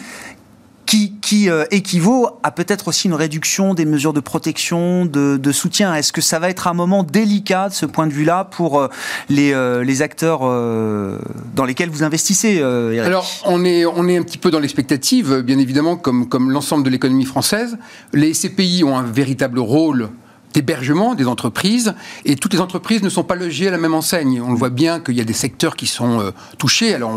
Qui, 0.88 1.50
euh, 1.50 1.66
équivaut 1.70 2.30
à 2.44 2.52
peut-être 2.52 2.88
aussi 2.88 3.08
une 3.08 3.14
réduction 3.14 3.74
des 3.74 3.86
mesures 3.86 4.14
de 4.14 4.22
protection, 4.22 5.06
de, 5.06 5.52
soutien. 5.52 5.94
Est-ce 5.94 6.14
que 6.14 6.22
ça 6.22 6.40
va 6.40 6.50
être 6.50 6.68
un 6.68 6.74
moment 6.74 7.04
délicat 7.04 7.70
de 7.70 7.74
ce 7.74 7.86
point 7.86 8.08
de 8.08 8.14
vue-là 8.14 8.46
pour 8.46 8.80
euh, 8.80 8.88
les, 9.30 9.54
euh, 9.54 9.84
les 9.84 10.02
acteurs 10.02 10.40
dans 10.40 11.66
lesquels 11.66 11.90
vous 11.90 12.04
investissez, 12.04 12.56
Eric? 12.56 13.00
Alors, 13.00 13.30
on 13.46 13.66
est, 13.66 13.86
on 13.86 14.08
est 14.08 14.18
un 14.18 14.24
petit 14.24 14.38
peu 14.38 14.52
dans 14.52 14.60
l'expectative, 14.60 15.42
bien 15.42 15.60
évidemment, 15.60 15.98
comme, 15.98 16.28
comme 16.28 16.52
l'ensemble 16.52 16.84
de 16.84 16.90
l'économie 16.90 17.26
française. 17.26 17.78
Les 18.14 18.32
CPI 18.32 18.84
ont 18.84 18.98
un 18.98 19.04
véritable 19.04 19.60
rôle 19.60 20.10
d'hébergement 20.58 21.14
des 21.14 21.28
entreprises 21.28 21.94
et 22.26 22.36
toutes 22.36 22.54
les 22.54 22.62
entreprises 22.62 23.04
ne 23.04 23.10
sont 23.10 23.24
pas 23.24 23.36
logées 23.36 23.68
à 23.68 23.72
la 23.72 23.78
même 23.78 23.94
enseigne. 23.94 24.42
On 24.42 24.52
le 24.52 24.58
voit 24.58 24.72
bien 24.72 25.00
qu'il 25.00 25.16
y 25.16 25.22
a 25.22 25.24
des 25.24 25.34
secteurs 25.34 25.76
qui 25.76 25.86
sont 25.86 26.34
touchés. 26.58 26.96
Alors 26.96 27.12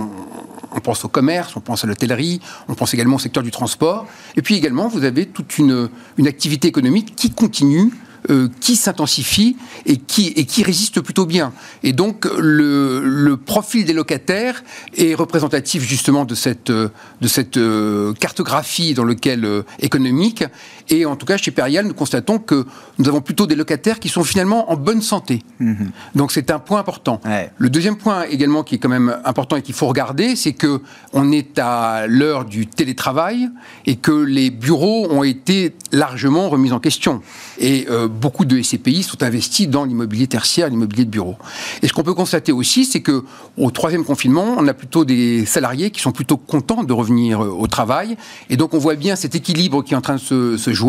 on, 0.72 0.80
pense 0.80 1.07
au 1.07 1.09
commerce, 1.09 1.57
on 1.57 1.61
pense 1.61 1.82
à 1.82 1.86
l'hôtellerie, 1.86 2.41
on 2.68 2.74
pense 2.74 2.93
également 2.93 3.16
au 3.16 3.18
secteur 3.18 3.43
du 3.43 3.51
transport. 3.51 4.07
Et 4.36 4.43
puis 4.43 4.57
également, 4.57 4.88
vous 4.88 5.05
avez 5.05 5.24
toute 5.24 5.57
une, 5.57 5.88
activité 6.26 6.68
économique 6.68 7.16
qui 7.16 7.30
continue 7.30 7.91
euh, 8.28 8.49
qui 8.61 8.76
s'intensifie 8.76 9.57
et 9.86 9.97
qui, 9.97 10.62
résiste 10.62 11.01
plutôt 11.01 11.24
bien. 11.24 11.55
Et 11.82 11.95
donc 11.95 12.26
le, 12.38 13.34
profil 13.36 13.86
des 13.86 13.95
locataires 13.95 14.62
est 14.95 15.14
représentatif 15.14 15.82
justement 15.82 16.26
de 16.26 16.34
cette, 16.34 16.68
euh, 16.68 18.12
cartographie 18.20 18.93
dans 18.93 19.05
lequel 19.05 19.47
euh, 19.47 19.62
économique. 19.78 20.45
Et 20.91 21.07
en 21.07 21.16
tout 21.16 21.26
cas, 21.26 21.36
chez 21.36 21.51
Perial, 21.51 21.86
nous 21.86 21.95
constatons 21.95 22.38
que 22.38 22.66
nous 22.99 23.09
avons 23.09 23.20
plutôt 23.20 23.47
des 23.47 23.55
locataires 23.55 24.01
qui 24.01 24.09
sont 24.09 24.24
finalement 24.24 24.70
en 24.70 24.76
bonne 24.76 25.03
santé. 25.03 25.43
Mhm. 25.61 25.91
Donc 26.14 26.32
c'est 26.32 26.51
un 26.51 26.59
point 26.59 26.80
important. 26.80 27.20
Le 27.57 27.70
deuxième 27.70 27.97
point 27.97 28.24
également 28.24 28.62
qui 28.62 28.74
est 28.74 28.78
quand 28.78 28.88
même 28.88 29.16
important 29.24 29.57
et 29.57 29.62
qu'il 29.62 29.74
faut 29.74 29.86
regarder, 29.86 30.36
c'est 30.36 30.53
que 30.53 30.82
on 31.12 31.32
est 31.32 31.59
à 31.59 32.07
l'heure 32.07 32.45
du 32.45 32.66
télétravail 32.66 33.49
et 33.86 33.97
que 33.97 34.12
les 34.12 34.51
bureaux 34.51 35.07
ont 35.11 35.22
été 35.22 35.74
largement 35.93 36.49
remis 36.49 36.72
en 36.72 36.80
question. 36.80 37.22
Et 37.59 37.86
beaucoup 38.11 38.45
de 38.45 38.61
SCPI 38.61 39.03
sont 39.03 39.22
investis 39.22 39.68
dans 39.68 39.84
l'immobilier 39.84 40.26
tertiaire, 40.26 40.68
l'immobilier 40.68 41.05
de 41.05 41.11
bureau. 41.11 41.36
Et 41.82 41.88
ce 41.88 41.93
qu'on 41.93 42.03
peut 42.03 42.14
constater 42.14 42.53
aussi, 42.53 42.84
c'est 42.84 43.01
que 43.01 43.24
au 43.57 43.70
troisième 43.70 44.05
confinement, 44.05 44.57
on 44.59 44.66
a 44.66 44.74
plutôt 44.74 45.05
des 45.05 45.45
salariés 45.47 45.91
qui 45.91 46.01
sont 46.01 46.12
plutôt 46.12 46.36
contents 46.36 46.82
de 46.82 46.93
revenir 46.93 47.43
euh, 47.43 47.49
au 47.49 47.66
travail. 47.66 48.16
Et 48.49 48.57
donc 48.57 48.74
on 48.74 48.78
voit 48.78 48.95
bien 48.95 49.16
cet 49.16 49.34
équilibre 49.34 49.82
qui 49.82 49.95
est 49.95 49.97
en 49.97 50.01
train 50.01 50.16
de 50.16 50.20
se, 50.20 50.57
se 50.57 50.72
jouer 50.72 50.80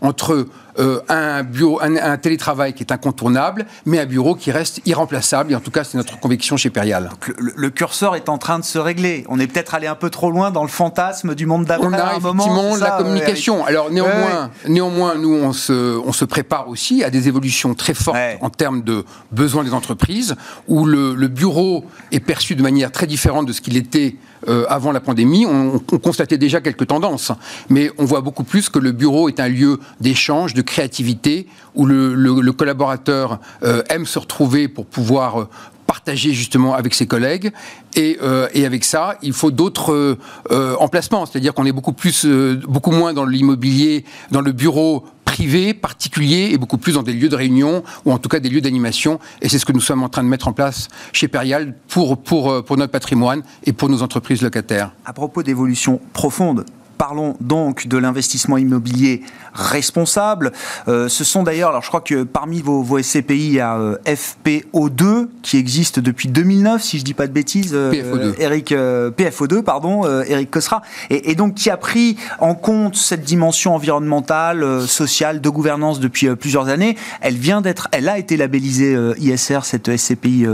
entre 0.00 0.46
euh, 0.78 1.00
un, 1.08 1.42
bureau, 1.42 1.80
un, 1.80 2.16
télétravail 2.18 2.74
qui 2.74 2.82
est 2.82 2.92
incontournable, 2.92 3.66
mais 3.86 3.98
un 3.98 4.04
bureau 4.04 4.34
qui 4.34 4.50
reste 4.50 4.82
irremplaçable. 4.84 5.52
Et 5.52 5.54
en 5.54 5.60
tout 5.60 5.70
cas, 5.70 5.84
c'est 5.84 5.96
notre 5.96 6.20
conviction 6.20 6.56
chez 6.56 6.68
Perial. 6.68 7.10
Le, 7.38 7.70
curseur 7.70 8.14
est 8.14 8.28
en 8.28 8.36
train 8.36 8.58
de 8.58 8.64
se 8.64 8.78
régler. 8.78 9.24
On 9.28 9.40
est 9.40 9.46
peut-être 9.46 9.74
allé 9.74 9.86
un 9.86 9.94
peu 9.94 10.10
trop 10.10 10.30
loin 10.30 10.50
dans 10.50 10.62
le 10.62 10.68
fantasme 10.68 11.34
du 11.34 11.46
monde 11.46 11.64
d'après. 11.64 11.86
On 11.86 11.92
a 11.92 12.16
effectivement 12.16 12.76
la 12.76 12.90
communication. 12.90 13.64
Alors 13.64 13.90
néanmoins, 13.90 14.50
néanmoins, 14.68 15.14
nous, 15.14 15.34
on 15.34 15.52
se, 15.52 15.98
on 15.98 16.12
se 16.12 16.24
prépare 16.24 16.68
aussi 16.68 17.02
à 17.02 17.10
des 17.10 17.28
évolutions 17.28 17.74
très 17.74 17.94
fortes 17.94 18.18
en 18.40 18.50
termes 18.50 18.82
de 18.82 19.04
besoins 19.32 19.64
des 19.64 19.72
entreprises, 19.72 20.36
où 20.68 20.84
le, 20.84 21.14
le 21.14 21.28
bureau 21.28 21.84
est 22.12 22.20
perçu 22.20 22.54
de 22.54 22.62
manière 22.62 22.92
très 22.92 23.06
différente 23.06 23.46
de 23.46 23.52
ce 23.52 23.60
qu'il 23.60 23.76
était 23.76 24.16
euh, 24.48 24.64
avant 24.68 24.92
la 24.92 25.00
pandémie, 25.00 25.46
on, 25.46 25.78
constatait 25.78 26.38
déjà 26.38 26.60
quelques 26.60 26.86
tendances, 26.86 27.32
mais 27.68 27.90
on 27.98 28.04
voit 28.04 28.20
beaucoup 28.20 28.44
plus 28.44 28.68
que 28.68 28.78
le 28.78 28.92
bureau 28.92 29.28
est 29.28 29.40
un 29.40 29.48
lieu 29.48 29.78
d'échange, 30.00 30.54
de 30.54 30.62
créativité, 30.62 31.46
où 31.74 31.86
le, 31.86 32.52
collaborateur 32.52 33.38
euh, 33.62 33.82
aime 33.90 34.06
se 34.06 34.18
retrouver 34.18 34.68
pour 34.68 34.86
pouvoir 34.86 35.40
euh, 35.40 35.48
partager 35.86 36.32
justement 36.32 36.74
avec 36.74 36.94
ses 36.94 37.06
collègues. 37.06 37.52
Et, 37.94 38.18
avec 38.64 38.84
ça, 38.84 39.16
il 39.22 39.32
faut 39.32 39.50
d'autres 39.50 40.18
emplacements. 40.50 41.24
C'est-à-dire 41.24 41.54
qu'on 41.54 41.64
est 41.64 41.72
beaucoup 41.72 41.92
plus, 41.92 42.26
beaucoup 42.26 42.90
moins 42.90 43.14
dans 43.14 43.24
l'immobilier, 43.24 44.04
dans 44.32 44.42
le 44.42 44.52
bureau 44.52 45.04
privé, 45.36 45.74
particulier 45.74 46.48
et 46.52 46.56
beaucoup 46.56 46.78
plus 46.78 46.94
dans 46.94 47.02
des 47.02 47.12
lieux 47.12 47.28
de 47.28 47.36
réunion 47.36 47.84
ou 48.06 48.12
en 48.12 48.16
tout 48.16 48.30
cas 48.30 48.40
des 48.40 48.48
lieux 48.48 48.62
d'animation. 48.62 49.20
Et 49.42 49.50
c'est 49.50 49.58
ce 49.58 49.66
que 49.66 49.72
nous 49.72 49.82
sommes 49.82 50.02
en 50.02 50.08
train 50.08 50.24
de 50.24 50.28
mettre 50.28 50.48
en 50.48 50.54
place 50.54 50.88
chez 51.12 51.28
Perial 51.28 51.74
pour, 51.88 52.16
pour, 52.16 52.50
euh, 52.50 52.62
pour 52.62 52.78
notre 52.78 52.92
patrimoine 52.92 53.42
et 53.64 53.74
pour 53.74 53.90
nos 53.90 54.02
entreprises 54.02 54.40
locataires. 54.40 54.92
À 55.04 55.12
propos 55.12 55.42
d'évolution 55.42 56.00
profonde 56.14 56.64
Parlons 56.98 57.36
donc 57.40 57.86
de 57.86 57.98
l'investissement 57.98 58.56
immobilier 58.56 59.22
responsable. 59.54 60.52
Euh, 60.88 61.08
ce 61.08 61.24
sont 61.24 61.42
d'ailleurs, 61.42 61.70
alors 61.70 61.82
je 61.82 61.88
crois 61.88 62.00
que 62.00 62.22
parmi 62.24 62.60
vos, 62.60 62.82
vos 62.82 63.00
SCPI, 63.00 63.46
il 63.46 63.52
y 63.52 63.60
a 63.60 63.76
euh, 63.76 63.96
FPO2 64.06 65.28
qui 65.42 65.56
existe 65.56 66.00
depuis 66.00 66.28
2009, 66.28 66.82
si 66.82 66.98
je 66.98 67.04
dis 67.04 67.14
pas 67.14 67.26
de 67.26 67.32
bêtises. 67.32 67.72
Euh, 67.74 67.92
PFO2. 67.92 68.34
Eric, 68.38 68.72
PFO2, 68.72 69.62
pardon, 69.62 70.04
Eric 70.22 70.50
Cosra. 70.50 70.82
Et, 71.10 71.30
et, 71.30 71.34
donc 71.34 71.54
qui 71.54 71.70
a 71.70 71.76
pris 71.76 72.16
en 72.38 72.54
compte 72.54 72.96
cette 72.96 73.22
dimension 73.22 73.74
environnementale, 73.74 74.86
sociale, 74.86 75.40
de 75.40 75.48
gouvernance 75.48 76.00
depuis 76.00 76.34
plusieurs 76.36 76.68
années. 76.68 76.96
Elle 77.20 77.36
vient 77.36 77.60
d'être, 77.60 77.88
elle 77.92 78.08
a 78.08 78.18
été 78.18 78.36
labellisée 78.36 78.96
ISR, 79.18 79.60
cette 79.62 79.94
SCPI, 79.96 80.46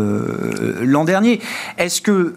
l'an 0.82 1.04
dernier. 1.04 1.40
Est-ce 1.78 2.00
que 2.00 2.34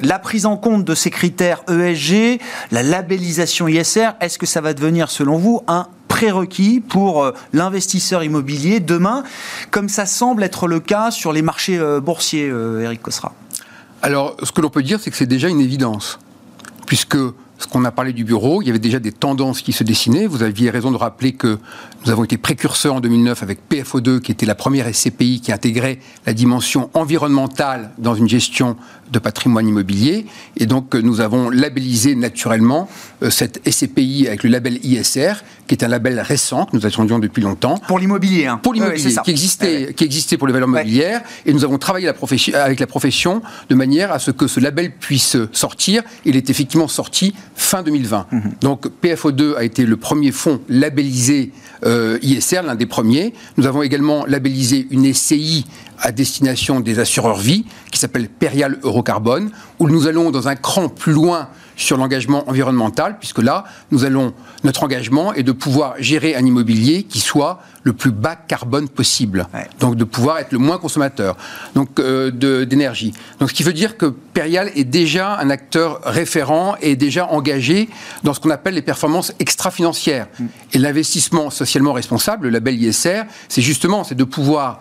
la 0.00 0.18
prise 0.18 0.46
en 0.46 0.56
compte 0.56 0.84
de 0.84 0.94
ces 0.94 1.10
critères 1.10 1.62
ESG, 1.68 2.40
la 2.70 2.82
labellisation 2.82 3.68
ISR, 3.68 4.10
est-ce 4.20 4.38
que 4.38 4.46
ça 4.46 4.60
va 4.60 4.74
devenir, 4.74 5.10
selon 5.10 5.36
vous, 5.38 5.62
un 5.66 5.88
prérequis 6.08 6.80
pour 6.80 7.22
euh, 7.22 7.32
l'investisseur 7.52 8.24
immobilier 8.24 8.80
demain, 8.80 9.24
comme 9.70 9.88
ça 9.88 10.06
semble 10.06 10.42
être 10.42 10.66
le 10.66 10.80
cas 10.80 11.10
sur 11.10 11.32
les 11.32 11.42
marchés 11.42 11.78
euh, 11.78 12.00
boursiers, 12.00 12.48
euh, 12.48 12.82
Eric 12.82 13.02
Cosra? 13.02 13.34
Alors, 14.02 14.36
ce 14.42 14.52
que 14.52 14.60
l'on 14.60 14.70
peut 14.70 14.82
dire, 14.82 15.00
c'est 15.00 15.10
que 15.10 15.16
c'est 15.16 15.26
déjà 15.26 15.48
une 15.48 15.60
évidence, 15.60 16.18
puisque 16.86 17.18
ce 17.58 17.66
qu'on 17.66 17.84
a 17.84 17.90
parlé 17.90 18.12
du 18.12 18.24
bureau, 18.24 18.62
il 18.62 18.66
y 18.66 18.70
avait 18.70 18.78
déjà 18.78 19.00
des 19.00 19.10
tendances 19.10 19.62
qui 19.62 19.72
se 19.72 19.82
dessinaient. 19.82 20.26
Vous 20.26 20.44
aviez 20.44 20.70
raison 20.70 20.92
de 20.92 20.96
rappeler 20.96 21.32
que 21.32 21.58
nous 22.04 22.10
avons 22.10 22.22
été 22.22 22.38
précurseurs 22.38 22.94
en 22.94 23.00
2009 23.00 23.42
avec 23.42 23.58
PFO2, 23.68 24.20
qui 24.20 24.30
était 24.30 24.46
la 24.46 24.54
première 24.54 24.92
SCPI 24.94 25.40
qui 25.40 25.50
intégrait 25.50 25.98
la 26.24 26.34
dimension 26.34 26.88
environnementale 26.94 27.90
dans 27.98 28.14
une 28.14 28.28
gestion 28.28 28.76
de 29.10 29.18
patrimoine 29.18 29.66
immobilier. 29.66 30.26
Et 30.56 30.66
donc, 30.66 30.94
nous 30.94 31.20
avons 31.20 31.50
labellisé 31.50 32.14
naturellement 32.14 32.88
euh, 33.22 33.30
cette 33.30 33.60
SCPI 33.68 34.28
avec 34.28 34.44
le 34.44 34.50
label 34.50 34.78
ISR, 34.84 35.32
qui 35.68 35.74
est 35.74 35.84
un 35.84 35.88
label 35.88 36.18
récent 36.20 36.64
que 36.64 36.76
nous 36.76 36.86
attendions 36.86 37.18
depuis 37.18 37.42
longtemps. 37.42 37.76
Pour 37.86 37.98
l'immobilier, 37.98 38.46
hein. 38.46 38.58
Pour 38.60 38.74
l'immobilier, 38.74 39.14
qui, 39.22 39.30
existait, 39.30 39.92
qui 39.94 40.02
existait 40.02 40.36
pour 40.36 40.46
les 40.46 40.52
valeurs 40.52 40.68
mobilières. 40.68 41.22
Et 41.46 41.52
nous 41.52 41.62
avons 41.62 41.78
travaillé 41.78 42.06
la 42.06 42.14
avec 42.62 42.80
la 42.80 42.86
profession 42.86 43.42
de 43.68 43.74
manière 43.74 44.10
à 44.10 44.18
ce 44.18 44.30
que 44.30 44.46
ce 44.46 44.58
label 44.60 44.92
puisse 44.92 45.36
sortir. 45.52 46.02
Il 46.24 46.36
est 46.36 46.50
effectivement 46.50 46.88
sorti 46.88 47.34
fin 47.54 47.82
2020. 47.82 48.26
Mhm. 48.30 48.42
Donc, 48.60 48.86
PFO2 49.02 49.56
a 49.56 49.64
été 49.64 49.84
le 49.84 49.96
premier 49.96 50.32
fonds 50.32 50.60
labellisé 50.68 51.52
euh, 51.84 52.18
ISR, 52.22 52.62
l'un 52.64 52.74
des 52.74 52.86
premiers. 52.86 53.34
Nous 53.56 53.66
avons 53.66 53.82
également 53.82 54.24
labellisé 54.26 54.86
une 54.90 55.12
SCI 55.12 55.66
à 56.00 56.12
destination 56.12 56.80
des 56.80 56.98
assureurs 56.98 57.38
vie, 57.38 57.64
qui 57.90 57.98
s'appelle 57.98 58.28
Perial 58.28 58.78
Eurocarbone, 58.82 59.50
où 59.78 59.88
nous 59.88 60.06
allons 60.06 60.30
dans 60.30 60.48
un 60.48 60.56
cran 60.56 60.88
plus 60.88 61.12
loin 61.12 61.48
sur 61.78 61.96
l'engagement 61.96 62.48
environnemental, 62.50 63.18
puisque 63.18 63.38
là, 63.38 63.64
nous 63.92 64.04
allons, 64.04 64.34
notre 64.64 64.82
engagement 64.82 65.32
est 65.32 65.44
de 65.44 65.52
pouvoir 65.52 65.94
gérer 66.00 66.34
un 66.34 66.44
immobilier 66.44 67.04
qui 67.04 67.20
soit 67.20 67.60
le 67.84 67.92
plus 67.92 68.10
bas 68.10 68.34
carbone 68.36 68.88
possible. 68.88 69.46
Donc 69.78 69.94
de 69.94 70.04
pouvoir 70.04 70.38
être 70.40 70.52
le 70.52 70.58
moins 70.58 70.76
consommateur 70.78 71.36
donc 71.74 72.00
euh, 72.00 72.30
d'énergie. 72.64 73.14
Donc 73.38 73.50
ce 73.50 73.54
qui 73.54 73.62
veut 73.62 73.72
dire 73.72 73.96
que 73.96 74.06
Perial 74.06 74.70
est 74.74 74.84
déjà 74.84 75.38
un 75.38 75.50
acteur 75.50 76.00
référent 76.02 76.74
et 76.82 76.96
déjà 76.96 77.26
engagé 77.28 77.88
dans 78.24 78.34
ce 78.34 78.40
qu'on 78.40 78.50
appelle 78.50 78.74
les 78.74 78.82
performances 78.82 79.32
extra-financières. 79.38 80.26
Mm. 80.38 80.46
Et 80.72 80.78
l'investissement 80.78 81.48
socialement 81.48 81.92
responsable, 81.92 82.48
le 82.48 82.50
label 82.50 82.74
ISR, 82.82 83.22
c'est 83.48 83.62
justement 83.62 84.02
c'est 84.02 84.16
de 84.16 84.24
pouvoir 84.24 84.80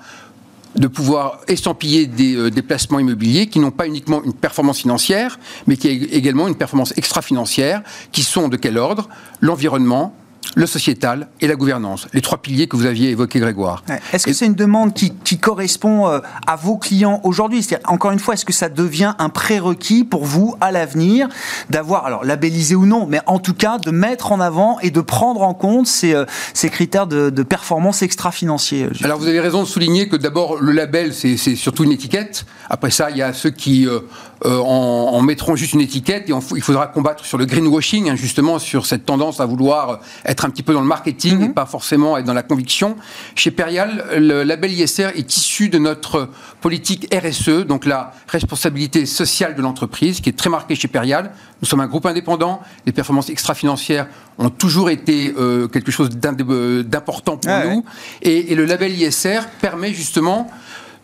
de 0.78 0.88
pouvoir 0.88 1.39
estampiller 1.47 2.05
des, 2.05 2.36
euh, 2.36 2.51
des 2.51 2.61
placements 2.61 2.99
immobiliers 2.99 3.47
qui 3.47 3.59
n'ont 3.59 3.71
pas 3.71 3.88
uniquement 3.88 4.23
une 4.23 4.34
performance 4.34 4.80
financière, 4.80 5.39
mais 5.65 5.75
qui 5.75 5.88
ont 5.88 6.15
également 6.15 6.47
une 6.47 6.55
performance 6.55 6.93
extra-financière, 6.97 7.82
qui 8.11 8.23
sont 8.23 8.47
de 8.47 8.57
quel 8.57 8.78
ordre? 8.78 9.09
L'environnement, 9.41 10.15
le 10.56 10.66
sociétal 10.66 11.28
et 11.41 11.48
la 11.48 11.56
gouvernance, 11.56 12.08
les 12.14 12.22
trois 12.22 12.38
piliers 12.39 12.68
que 12.68 12.76
vous 12.76 12.86
aviez 12.86 13.10
évoqués, 13.10 13.39
Grégoire. 13.39 13.84
Est-ce 14.14 14.26
que 14.26 14.34
c'est 14.34 14.45
une 14.45 14.56
demande 14.56 14.93
qui, 14.93 15.38
correspond 15.38 16.08
euh, 16.08 16.20
à 16.45 16.56
vos 16.56 16.78
clients 16.78 17.22
aujourd'hui? 17.24 17.66
Encore 17.86 18.12
une 18.12 18.20
fois, 18.20 18.34
est-ce 18.34 18.45
que 18.45 18.54
ça 18.54 18.70
devient 18.70 19.14
un 19.20 19.30
prérequis 19.30 20.04
pour 20.04 20.26
vous 20.26 20.56
à 20.62 20.72
l'avenir 20.72 21.30
d'avoir, 21.70 22.06
alors 22.06 22.24
labellisé 22.26 22.76
ou 22.76 22.86
non, 22.86 23.06
mais 23.08 23.20
en 23.26 23.39
tout 23.39 23.54
cas 23.54 23.78
de 23.78 23.91
mettre 23.91 24.32
en 24.32 24.39
avant 24.39 24.80
et 24.80 24.91
de 24.91 25.02
prendre 25.02 25.41
en 25.41 25.54
compte 25.54 25.88
ces, 25.88 26.14
euh, 26.14 26.26
ces 26.54 26.70
critères 26.70 27.08
de, 27.08 27.30
performance 27.43 28.02
extra-financier 28.02 28.88
Alors 29.04 29.20
vous 29.20 29.28
avez 29.28 29.39
raison 29.39 29.62
de 29.64 29.68
souligner 29.68 30.10
que 30.10 30.18
d'abord 30.18 30.58
le 30.60 30.72
label, 30.72 31.14
c'est 31.14 31.38
surtout 31.38 31.84
une 31.84 31.91
étiquette. 31.91 32.45
Après 32.70 32.91
ça, 32.91 33.10
il 33.10 33.18
y 33.18 33.22
a 33.22 33.34
ceux 33.34 33.52
qui... 33.52 33.88
Euh, 33.88 34.00
euh, 34.45 34.60
en, 34.60 35.20
mettront 35.22 35.56
juste 35.56 35.74
une 35.74 35.82
étiquette 35.82 36.30
et 36.30 36.34
il 36.56 36.62
faudra 36.62 36.86
combattre 36.88 37.26
sur 37.26 37.39
le 37.39 37.45
greenwashing, 37.45 38.12
hein, 38.12 38.16
justement, 38.16 38.60
sur 38.60 38.86
cette 38.86 39.04
tendance 39.04 39.39
à 39.39 39.45
vouloir 39.45 40.00
être 40.26 40.36
un 40.45 40.49
petit 40.49 40.63
peu 40.63 40.73
dans 40.73 40.81
le 40.81 40.88
marketing 40.88 41.41
et 41.41 41.47
mhm. 41.47 41.53
pas 41.53 41.65
forcément 41.65 42.17
être 42.17 42.25
dans 42.25 42.33
la 42.33 42.43
conviction. 42.43 42.95
Chez 43.35 43.51
Perial, 43.51 44.05
le 44.17 44.43
label 44.43 44.71
ISR 44.71 45.09
est 45.15 45.35
issu 45.35 45.69
de 45.69 45.77
notre 45.77 46.29
politique 46.61 47.13
RSE, 47.13 47.65
donc 47.65 47.85
la 47.85 48.13
responsabilité 48.27 49.05
sociale 49.05 49.55
de 49.55 49.61
l'entreprise, 49.61 50.21
qui 50.21 50.29
est 50.29 50.38
très 50.38 50.49
marquée 50.49 50.75
chez 50.75 50.88
Perial. 50.88 51.31
Nous 51.61 51.67
sommes 51.67 51.81
un 51.81 51.88
groupe 51.88 52.05
indépendant, 52.05 52.61
les 52.85 52.91
performances 52.91 53.29
extra-financières 53.29 54.07
ont 54.38 54.49
toujours 54.49 54.89
été 54.89 55.33
euh, 55.38 55.67
quelque 55.67 55.91
chose 55.91 56.09
d'important 56.09 57.38
pour 57.38 57.51
nous, 57.65 57.83
et, 58.21 58.51
et 58.51 58.55
le 58.55 58.65
label 58.65 58.91
ISR 58.91 59.41
permet 59.59 59.93
justement 59.93 60.49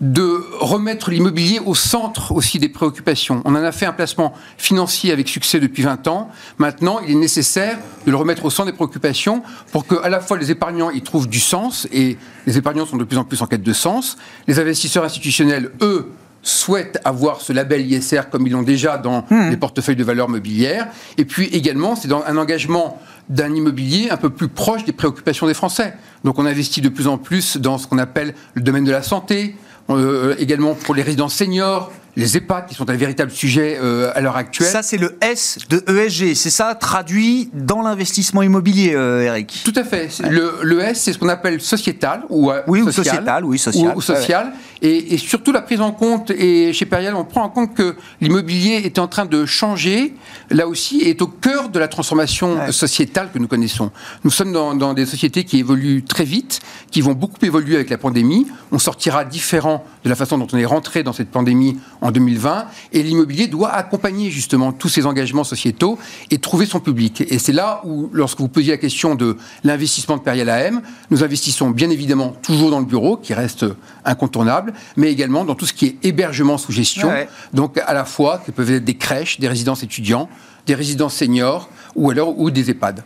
de 0.04 0.43
remettre 0.60 1.12
l'immobilier 1.12 1.62
au 1.66 1.76
centre 1.76 2.34
aussi 2.34 2.60
des 2.60 2.68
préoccupations. 2.68 3.41
On 3.45 3.56
en 3.56 3.64
a 3.64 3.72
fait 3.72 3.86
un 3.86 3.93
placement 3.93 4.34
financier 4.58 5.14
avec 5.14 5.30
succès 5.30 5.62
depuis 5.62 5.82
20 5.82 6.08
ans. 6.08 6.30
Maintenant, 6.58 6.99
il 6.99 7.12
est 7.12 7.16
nécessaire 7.16 7.78
de 8.06 8.12
le 8.12 8.18
remettre 8.18 8.43
au 8.43 8.49
centre 8.49 8.70
des 8.70 8.76
préoccupations 8.76 9.43
pour 9.72 9.88
que 9.88 9.95
à 10.04 10.10
la 10.10 10.20
fois 10.20 10.38
les 10.38 10.51
épargnants 10.51 10.91
y 10.91 11.01
trouvent 11.01 11.30
du 11.30 11.39
sens 11.39 11.88
et 11.93 12.18
les 12.45 12.58
épargnants 12.58 12.86
sont 12.86 12.97
de 12.97 13.06
plus 13.06 13.18
en 13.18 13.24
plus 13.24 13.41
en 13.41 13.45
quête 13.45 13.64
de 13.64 13.72
sens. 13.72 14.18
Les 14.45 14.60
investisseurs 14.60 15.06
institutionnels, 15.06 15.72
eux, 15.82 16.12
souhaitent 16.41 16.99
avoir 17.06 17.39
ce 17.39 17.54
label 17.54 17.89
ISR 17.89 18.24
comme 18.30 18.45
ils 18.45 18.51
l'ont 18.51 18.64
déjà 18.64 18.97
dans 18.97 19.26
mmh. 19.30 19.51
les 19.51 19.56
portefeuilles 19.56 19.95
de 19.95 20.04
valeurs 20.04 20.28
mobilières. 20.28 20.89
Et 21.18 21.24
puis 21.24 21.45
également, 21.47 21.95
c'est 21.95 22.10
dans 22.10 22.24
un 22.28 22.36
engagement 22.36 23.01
d'un 23.30 23.56
immobilier 23.56 24.10
un 24.10 24.18
peu 24.18 24.30
plus 24.30 24.49
proche 24.49 24.84
des 24.84 24.91
préoccupations 24.91 25.47
des 25.47 25.54
Français. 25.54 25.93
Donc 26.26 26.39
on 26.39 26.45
investit 26.45 26.82
de 26.82 26.89
plus 26.89 27.08
en 27.08 27.18
plus 27.18 27.56
dans 27.56 27.78
ce 27.78 27.88
qu'on 27.88 27.99
appelle 27.99 28.36
le 28.54 28.62
domaine 28.62 28.84
de 28.84 28.91
la 28.91 29.01
santé, 29.01 29.56
euh, 29.89 30.36
également 30.39 30.75
pour 30.75 30.95
les 30.95 31.01
résidents 31.01 31.29
seniors, 31.29 31.91
les 32.16 32.38
EHPAD 32.38 32.68
qui 32.68 32.76
sont 32.76 32.89
un 32.89 32.95
véritable 32.95 33.32
sujet 33.32 33.78
euh, 33.82 34.11
à 34.14 34.22
l'heure 34.22 34.36
actuelle. 34.36 34.68
Ça, 34.68 34.84
c'est 34.84 34.97
le 34.97 35.18
S 35.22 35.57
de 35.70 35.84
ESG. 35.88 36.36
C'est 36.36 36.49
ça 36.49 36.76
traduit 36.76 37.49
dans 37.53 37.82
l'investissement 37.82 38.43
immobilier, 38.43 38.93
euh, 38.93 39.24
Eric 39.24 39.61
Tout 39.64 39.74
à 39.76 39.84
fait. 39.84 40.09
Le, 40.30 40.59
le, 40.61 40.80
S, 40.82 41.01
c'est 41.01 41.14
ce 41.14 41.18
qu'on 41.18 41.30
appelle 41.30 41.59
sociétal 41.59 42.24
ou, 42.30 42.51
oui, 42.68 42.82
ou 42.82 42.91
sociétal, 42.91 43.43
oui, 43.45 43.57
social. 43.57 43.93
Ou, 43.95 44.01
social. 44.01 44.53
Et, 44.82 45.14
et, 45.14 45.18
surtout 45.18 45.51
la 45.51 45.61
prise 45.61 45.82
en 45.82 45.91
compte, 45.91 46.30
et 46.32 46.74
chez 46.74 46.86
Perial, 46.86 47.16
on 47.16 47.24
prend 47.24 47.43
en 47.43 47.49
compte 47.49 47.74
que 47.74 47.95
l'immobilier 48.22 48.82
est 48.84 48.99
en 48.99 49.07
train 49.07 49.26
de 49.26 49.45
changer, 49.45 50.14
là 50.49 50.68
aussi, 50.68 51.01
est 51.01 51.22
au 51.22 51.28
cœur 51.28 51.70
de 51.70 51.80
la 51.80 51.88
transformation 51.88 52.72
sociétale 52.72 53.30
que 53.34 53.39
nous 53.39 53.47
connaissons. 53.47 53.91
Nous 54.24 54.32
sommes 54.32 54.51
dans, 54.51 54.76
dans 54.76 54.93
des 54.93 55.05
sociétés 55.05 55.45
qui 55.45 55.57
évoluent 55.59 56.03
très 56.03 56.26
vite, 56.26 56.59
qui 56.91 57.01
vont 57.01 57.14
beaucoup 57.14 57.43
évoluer 57.43 57.76
avec 57.76 57.89
la 57.89 57.97
pandémie. 57.97 58.45
On 58.72 58.80
sortira 58.80 59.26
différent 59.26 59.86
de 60.03 60.09
la 60.09 60.16
façon 60.16 60.38
dont 60.38 60.47
on 60.51 60.57
est 60.57 60.66
rentré 60.66 61.03
dans 61.03 61.14
cette 61.14 61.30
pandémie 61.32 61.78
en 62.04 62.12
2020. 62.12 62.68
Et 62.91 63.01
l'immobilier 63.01 63.47
doit 63.47 63.72
accompagner 63.72 64.30
justement 64.30 64.72
tous 64.72 64.89
ces 64.89 65.08
engagements 65.08 65.43
sociétaux 65.43 65.97
et 66.30 66.38
trouver 66.38 66.68
son 66.68 66.80
public. 66.80 67.22
Et 67.22 67.39
c'est 67.39 67.54
là 67.54 67.82
où, 67.86 68.10
lorsque 68.14 68.39
vous 68.39 68.49
posiez 68.49 68.72
la 68.72 68.78
question 68.78 69.16
de 69.16 69.38
l'investissement 69.64 70.18
de 70.18 70.22
Perial 70.22 70.49
AM, 70.49 70.82
nous 71.10 71.24
investissons 71.24 71.72
bien 71.72 71.89
évidemment 71.89 72.36
toujours 72.41 72.70
dans 72.70 72.80
le 72.80 72.86
bureau, 72.86 73.18
qui 73.18 73.34
reste 73.34 73.66
incontournable, 74.06 74.74
mais 74.97 75.12
également 75.12 75.45
dans 75.45 75.56
tout 75.56 75.66
ce 75.66 75.74
qui 75.74 75.86
est 75.88 75.97
hébergement 76.04 76.58
sous 76.58 76.72
gestion. 76.72 77.10
Donc 77.54 77.80
à 77.84 77.93
la 77.93 78.06
fois, 78.06 78.43
que 78.45 78.51
peuvent 78.51 78.72
être 78.72 78.86
des 78.86 78.95
crèches, 78.95 79.39
des 79.39 79.47
résidences 79.47 79.84
étudiants, 79.84 80.30
des 80.68 80.76
résidences 80.76 81.16
seniors 81.16 81.70
ou 81.95 82.10
alors 82.12 82.38
ou 82.38 82.51
des 82.51 82.70
EHPAD 82.70 83.04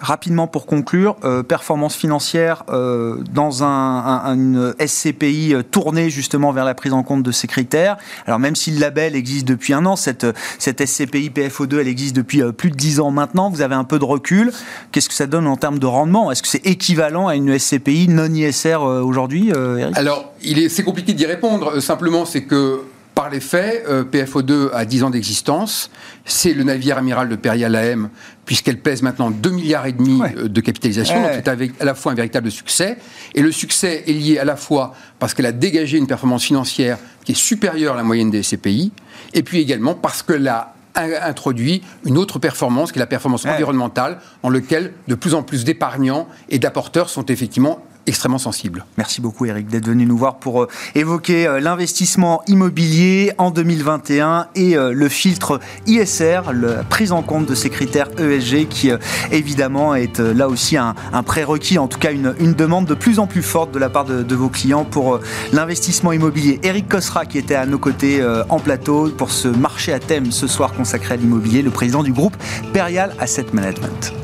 rapidement 0.00 0.46
pour 0.46 0.66
conclure, 0.66 1.16
euh, 1.24 1.42
performance 1.42 1.94
financière 1.94 2.64
euh, 2.68 3.22
dans 3.32 3.62
un, 3.62 4.34
une 4.34 4.74
SCPI 4.84 5.54
euh, 5.54 5.62
tournée 5.62 6.10
justement 6.10 6.52
vers 6.52 6.64
la 6.64 6.74
prise 6.74 6.92
en 6.92 7.02
compte 7.02 7.22
de 7.22 7.32
ces 7.32 7.46
critères. 7.46 7.96
Alors 8.26 8.38
même 8.38 8.56
si 8.56 8.70
le 8.70 8.80
label 8.80 9.16
existe 9.16 9.46
depuis 9.46 9.72
un 9.72 9.86
an, 9.86 9.96
cette, 9.96 10.26
cette 10.58 10.84
SCPI 10.84 11.30
PFO2, 11.30 11.78
elle 11.80 11.88
existe 11.88 12.16
depuis 12.16 12.42
plus 12.52 12.70
de 12.70 12.76
10 12.76 13.00
ans 13.00 13.10
maintenant, 13.10 13.50
vous 13.50 13.62
avez 13.62 13.74
un 13.74 13.84
peu 13.84 13.98
de 13.98 14.04
recul. 14.04 14.52
Qu'est-ce 14.92 15.08
que 15.08 15.14
ça 15.14 15.26
donne 15.26 15.46
en 15.46 15.56
termes 15.56 15.78
de 15.78 15.86
rendement? 15.86 16.30
Est-ce 16.30 16.42
que 16.42 16.48
c'est 16.48 16.66
équivalent 16.66 17.28
à 17.28 17.36
une 17.36 17.58
SCPI 17.58 18.08
non 18.08 18.32
ISR 18.32 18.76
aujourd'hui, 18.76 19.48
Eric? 19.50 19.96
Alors, 19.96 20.32
c'est 20.68 20.84
compliqué 20.84 21.12
d'y 21.12 21.26
répondre. 21.26 21.80
Simplement, 21.80 22.24
c'est 22.24 22.44
que 22.44 22.80
par 23.14 23.30
les 23.30 23.40
faits, 23.40 23.84
euh, 23.88 24.04
PFO2 24.04 24.70
a 24.72 24.84
10 24.84 25.04
ans 25.04 25.10
d'existence. 25.10 25.90
C'est 26.24 26.52
le 26.52 26.64
navire 26.64 26.98
amiral 26.98 27.28
de 27.28 27.36
Perial 27.36 27.74
AM, 27.76 28.10
puisqu'elle 28.44 28.78
pèse 28.78 29.02
maintenant 29.02 29.30
2 29.30 29.50
milliards 29.50 29.86
et 29.86 29.92
demi 29.92 30.20
euh, 30.36 30.48
de 30.48 30.60
capitalisation. 30.60 31.22
Donc 31.22 31.30
c'est 31.34 31.48
à 31.48 31.84
la 31.84 31.94
fois 31.94 32.12
un 32.12 32.14
véritable 32.14 32.50
succès. 32.50 32.98
Et 33.34 33.42
le 33.42 33.52
succès 33.52 34.04
est 34.06 34.12
lié 34.12 34.38
à 34.38 34.44
la 34.44 34.56
fois 34.56 34.94
parce 35.18 35.32
qu'elle 35.34 35.46
a 35.46 35.52
dégagé 35.52 35.96
une 35.96 36.06
performance 36.06 36.44
financière 36.44 36.98
qui 37.24 37.32
est 37.32 37.36
supérieure 37.36 37.94
à 37.94 37.96
la 37.96 38.02
moyenne 38.02 38.30
des 38.30 38.42
CPI, 38.42 38.92
et 39.32 39.42
puis 39.42 39.60
également 39.60 39.94
parce 39.94 40.22
qu'elle 40.22 40.46
a 40.48 40.74
introduit 40.94 41.82
une 42.04 42.18
autre 42.18 42.38
performance, 42.38 42.92
qui 42.92 42.98
est 42.98 43.00
la 43.00 43.06
performance 43.06 43.46
environnementale, 43.46 44.18
en 44.42 44.50
laquelle 44.50 44.92
de 45.08 45.14
plus 45.14 45.34
en 45.34 45.42
plus 45.42 45.64
d'épargnants 45.64 46.28
et 46.48 46.58
d'apporteurs 46.58 47.08
sont 47.08 47.26
effectivement 47.26 47.84
extrêmement 48.06 48.38
sensible. 48.38 48.84
Merci 48.98 49.20
beaucoup 49.20 49.46
Eric 49.46 49.66
d'être 49.68 49.86
venu 49.86 50.06
nous 50.06 50.16
voir 50.16 50.36
pour 50.36 50.62
euh, 50.62 50.68
évoquer 50.94 51.46
euh, 51.46 51.60
l'investissement 51.60 52.42
immobilier 52.46 53.32
en 53.38 53.50
2021 53.50 54.48
et 54.54 54.76
euh, 54.76 54.92
le 54.92 55.08
filtre 55.08 55.60
ISR, 55.86 56.40
la 56.52 56.84
prise 56.84 57.12
en 57.12 57.22
compte 57.22 57.46
de 57.46 57.54
ces 57.54 57.70
critères 57.70 58.08
ESG 58.18 58.68
qui 58.68 58.90
évidemment 59.30 59.94
est 59.94 60.18
là 60.18 60.48
aussi 60.48 60.76
un, 60.76 60.94
prérequis, 61.24 61.78
en 61.78 61.88
tout 61.88 61.98
cas 61.98 62.12
une, 62.12 62.54
demande 62.54 62.86
de 62.86 62.94
plus 62.94 63.18
en 63.18 63.26
plus 63.26 63.42
forte 63.42 63.72
de 63.72 63.78
la 63.78 63.88
part 63.88 64.04
de, 64.04 64.34
vos 64.34 64.48
clients 64.48 64.84
pour 64.84 65.20
l'investissement 65.52 66.12
immobilier. 66.12 66.60
Eric 66.62 66.88
Cosra 66.88 67.26
qui 67.26 67.38
était 67.38 67.54
à 67.54 67.66
nos 67.66 67.78
côtés 67.78 68.24
en 68.48 68.58
plateau 68.58 69.10
pour 69.16 69.30
ce 69.30 69.48
marché 69.48 69.92
à 69.92 69.98
thème 69.98 70.30
ce 70.32 70.46
soir 70.46 70.72
consacré 70.72 71.14
à 71.14 71.16
l'immobilier, 71.16 71.62
le 71.62 71.70
président 71.70 72.02
du 72.02 72.12
groupe 72.12 72.36
Perial 72.72 73.14
Asset 73.18 73.46
Management. 73.52 74.23